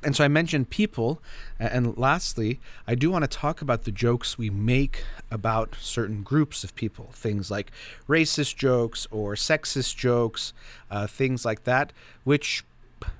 [0.03, 1.21] And so I mentioned people.
[1.59, 6.63] And lastly, I do want to talk about the jokes we make about certain groups
[6.63, 7.09] of people.
[7.13, 7.71] Things like
[8.07, 10.53] racist jokes or sexist jokes,
[10.91, 11.93] uh, things like that,
[12.23, 12.63] which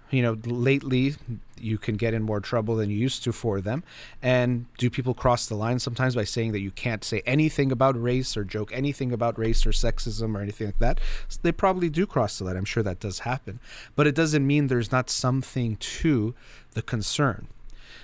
[0.10, 1.16] you know, lately
[1.62, 3.84] you can get in more trouble than you used to for them.
[4.22, 8.02] And do people cross the line sometimes by saying that you can't say anything about
[8.02, 11.00] race or joke anything about race or sexism or anything like that?
[11.28, 12.58] So they probably do cross the line.
[12.58, 13.60] I'm sure that does happen.
[13.96, 16.36] But it doesn't mean there's not something to
[16.72, 17.48] the concern.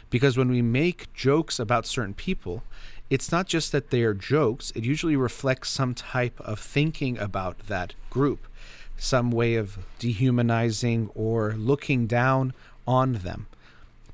[0.09, 2.63] Because when we make jokes about certain people,
[3.09, 7.67] it's not just that they are jokes, it usually reflects some type of thinking about
[7.67, 8.47] that group
[8.97, 12.53] some way of dehumanizing or looking down
[12.87, 13.47] on them.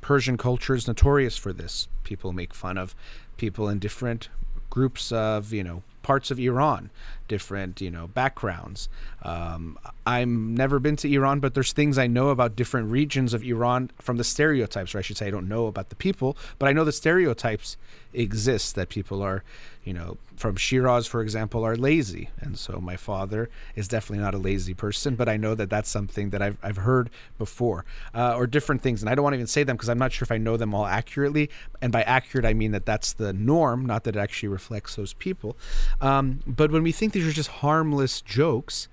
[0.02, 1.88] Persian culture is notorious for this.
[2.04, 2.96] People make fun of
[3.38, 4.30] people in different
[4.70, 6.90] groups of, you know, parts of Iran,
[7.28, 8.90] different, you know, backgrounds.
[9.22, 9.78] Um,
[10.08, 13.92] I'm never been to Iran, but there's things I know about different regions of Iran
[14.00, 16.74] from the stereotypes, or I should say, I don't know about the people, but I
[16.74, 17.78] know the stereotypes
[18.14, 19.44] exist that people are,
[19.84, 22.30] you know, from Shiraz, for example, are lazy.
[22.40, 25.90] And so my father is definitely not a lazy person, but I know that that's
[25.90, 29.02] something that I've, I've heard before, uh, or different things.
[29.02, 30.58] And I don't want to even say them because I'm not sure if I know
[30.58, 31.50] them all accurately.
[31.82, 35.14] And by accurate, I mean that that's the norm, not that it actually reflects those
[35.14, 35.58] people.
[36.02, 38.88] Um, but when we think these are just harmless jokes,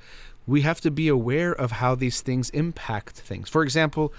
[0.47, 3.49] we have to be aware of how these things impact things.
[3.49, 4.13] For example,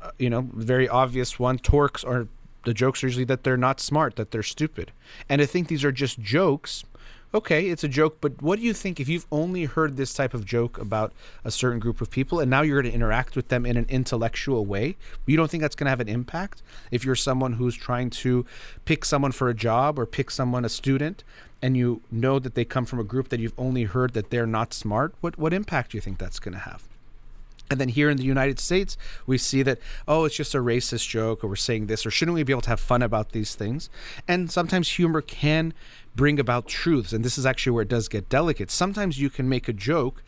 [0.00, 2.28] uh, you know, very obvious one, Turks are
[2.64, 4.92] the jokes are usually that they're not smart, that they're stupid.
[5.28, 6.84] And I think these are just jokes.
[7.34, 10.32] Okay, it's a joke, but what do you think if you've only heard this type
[10.32, 11.12] of joke about
[11.44, 13.84] a certain group of people and now you're going to interact with them in an
[13.90, 14.96] intellectual way?
[15.26, 18.46] You don't think that's going to have an impact if you're someone who's trying to
[18.86, 21.22] pick someone for a job or pick someone a student
[21.60, 24.46] and you know that they come from a group that you've only heard that they're
[24.46, 25.14] not smart?
[25.20, 26.88] What what impact do you think that's going to have?
[27.70, 28.96] And then here in the United States,
[29.26, 32.34] we see that, oh, it's just a racist joke, or we're saying this, or shouldn't
[32.34, 33.90] we be able to have fun about these things?
[34.26, 35.74] And sometimes humor can
[36.14, 37.12] bring about truths.
[37.12, 38.70] And this is actually where it does get delicate.
[38.70, 40.22] Sometimes you can make a joke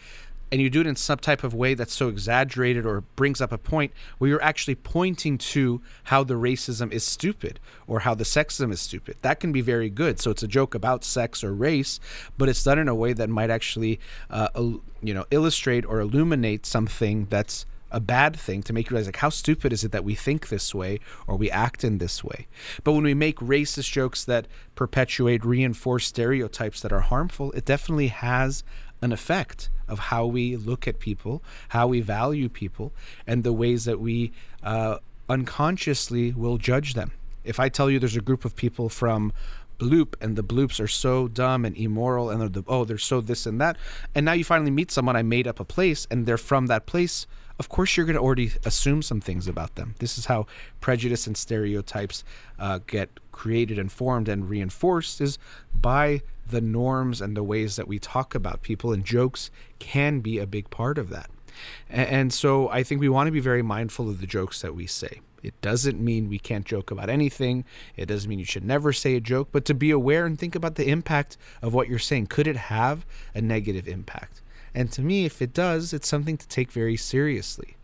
[0.52, 3.52] and you do it in some type of way that's so exaggerated or brings up
[3.52, 8.24] a point where you're actually pointing to how the racism is stupid or how the
[8.24, 9.16] sexism is stupid.
[9.22, 10.20] That can be very good.
[10.20, 12.00] So it's a joke about sex or race,
[12.36, 16.66] but it's done in a way that might actually, uh, you know, illustrate or illuminate
[16.66, 20.04] something that's a bad thing to make you realize like how stupid is it that
[20.04, 22.46] we think this way or we act in this way
[22.84, 24.46] but when we make racist jokes that
[24.76, 28.62] perpetuate reinforce stereotypes that are harmful it definitely has
[29.02, 32.92] an effect of how we look at people, how we value people,
[33.26, 34.32] and the ways that we
[34.62, 34.98] uh,
[35.28, 37.12] unconsciously will judge them.
[37.44, 39.32] If I tell you there's a group of people from
[39.80, 43.20] bloop and the bloops are so dumb and immoral and they're the, oh they're so
[43.20, 43.76] this and that
[44.14, 46.84] and now you finally meet someone i made up a place and they're from that
[46.86, 47.26] place
[47.58, 50.46] of course you're going to already assume some things about them this is how
[50.80, 52.24] prejudice and stereotypes
[52.58, 55.38] uh, get created and formed and reinforced is
[55.74, 56.20] by
[56.50, 60.46] the norms and the ways that we talk about people, and jokes can be a
[60.46, 61.30] big part of that.
[61.88, 64.86] And, so I think we want to be very mindful of the jokes that we
[64.86, 65.20] say.
[65.42, 67.64] It doesn't mean we can't joke about anything.
[67.96, 70.54] It doesn't mean you should never say a joke, but to be aware and think
[70.54, 72.26] about the impact of what you're saying.
[72.26, 74.42] Could it have a negative impact?
[74.74, 77.76] And to me, if it does, it's something to take very seriously.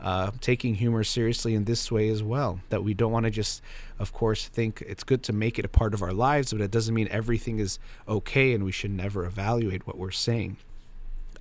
[0.00, 2.60] Uh, taking humor seriously in this way as well.
[2.68, 3.60] That we don't want to just,
[3.98, 6.70] of course, think it's good to make it a part of our lives, but it
[6.70, 10.58] doesn't mean everything is okay and we should never evaluate what we're saying.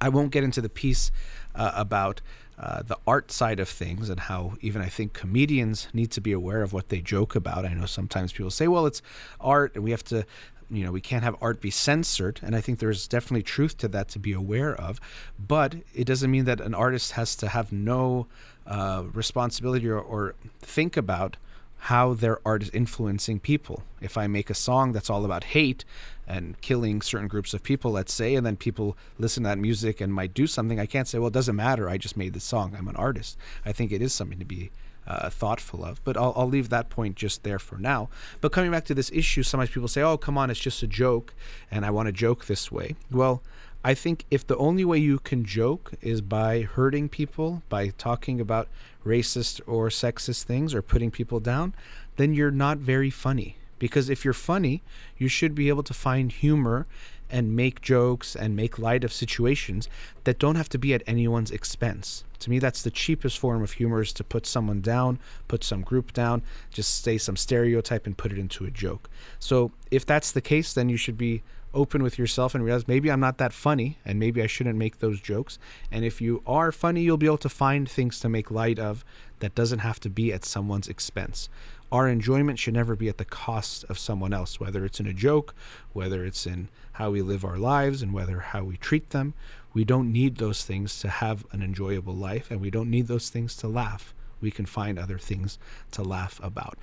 [0.02, 1.12] I won't get into the piece
[1.54, 2.22] uh, about
[2.60, 6.32] uh, the art side of things and how even I think comedians need to be
[6.32, 7.66] aware of what they joke about.
[7.66, 9.02] I know sometimes people say, well, it's
[9.40, 10.26] art and we have to
[10.70, 13.88] you know we can't have art be censored and i think there's definitely truth to
[13.88, 15.00] that to be aware of
[15.40, 18.28] but it doesn't mean that an artist has to have no
[18.66, 21.38] uh, responsibility or, or think about
[21.80, 23.84] how their art is influencing people.
[24.02, 25.86] If I make a song that's all about hate
[26.28, 30.02] and killing certain groups of people, let's say, and then people listen to that music
[30.02, 31.90] and might do something, I can't say, well, it doesn't matter.
[31.90, 32.76] I just made the song.
[32.78, 33.38] I'm an artist.
[33.66, 34.72] I think it is something to be
[35.08, 36.04] uh, thoughtful of.
[36.04, 38.10] But I'll, I'll leave that point just there for now.
[38.42, 40.88] But coming back to this issue, sometimes people say, oh, come on, it's just a
[40.88, 41.34] joke,
[41.72, 42.96] and I want to joke this way.
[43.10, 43.42] Well,
[43.84, 48.42] I think if the only way you can joke is by hurting people, by talking
[48.42, 48.68] about
[49.06, 51.74] racist or sexist things or putting people down,
[52.18, 53.56] then you're not very funny.
[53.80, 54.84] Because if you're funny,
[55.18, 56.88] you should be able to find humor
[57.30, 59.90] and make jokes and make light of situations
[60.24, 62.24] that don't have to be at anyone's expense.
[62.40, 65.82] To me, that's the cheapest form of humor is to put someone down, put some
[65.82, 66.42] group down,
[66.72, 69.10] just say some stereotype and put it into a joke.
[69.40, 71.44] So if that's the case, then you should be
[71.74, 75.00] open with yourself and realize maybe I'm not that funny and maybe I shouldn't make
[75.00, 75.60] those jokes.
[75.92, 79.04] And if you are funny, you'll be able to find things to make light of
[79.40, 81.50] that doesn't have to be at someone's expense.
[81.92, 85.14] Our enjoyment should never be at the cost of someone else, whether it's in a
[85.14, 85.56] joke,
[85.94, 89.34] whether it's in how we live our lives, and whether how we treat them.
[89.74, 93.30] We don't need those things to have an enjoyable life, and we don't need those
[93.30, 94.14] things to laugh.
[94.42, 95.58] We can find other things
[95.92, 96.78] to laugh about.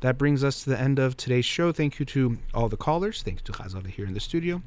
[0.00, 1.72] That brings us to the end of today's show.
[1.72, 3.22] Thank you to all the callers.
[3.22, 4.62] Thank you to Chazal here in the studio.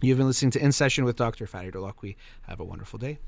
[0.00, 1.46] You've been listening to In Session with Dr.
[1.46, 2.16] Farid Holakouee.
[2.42, 3.18] Have a wonderful day.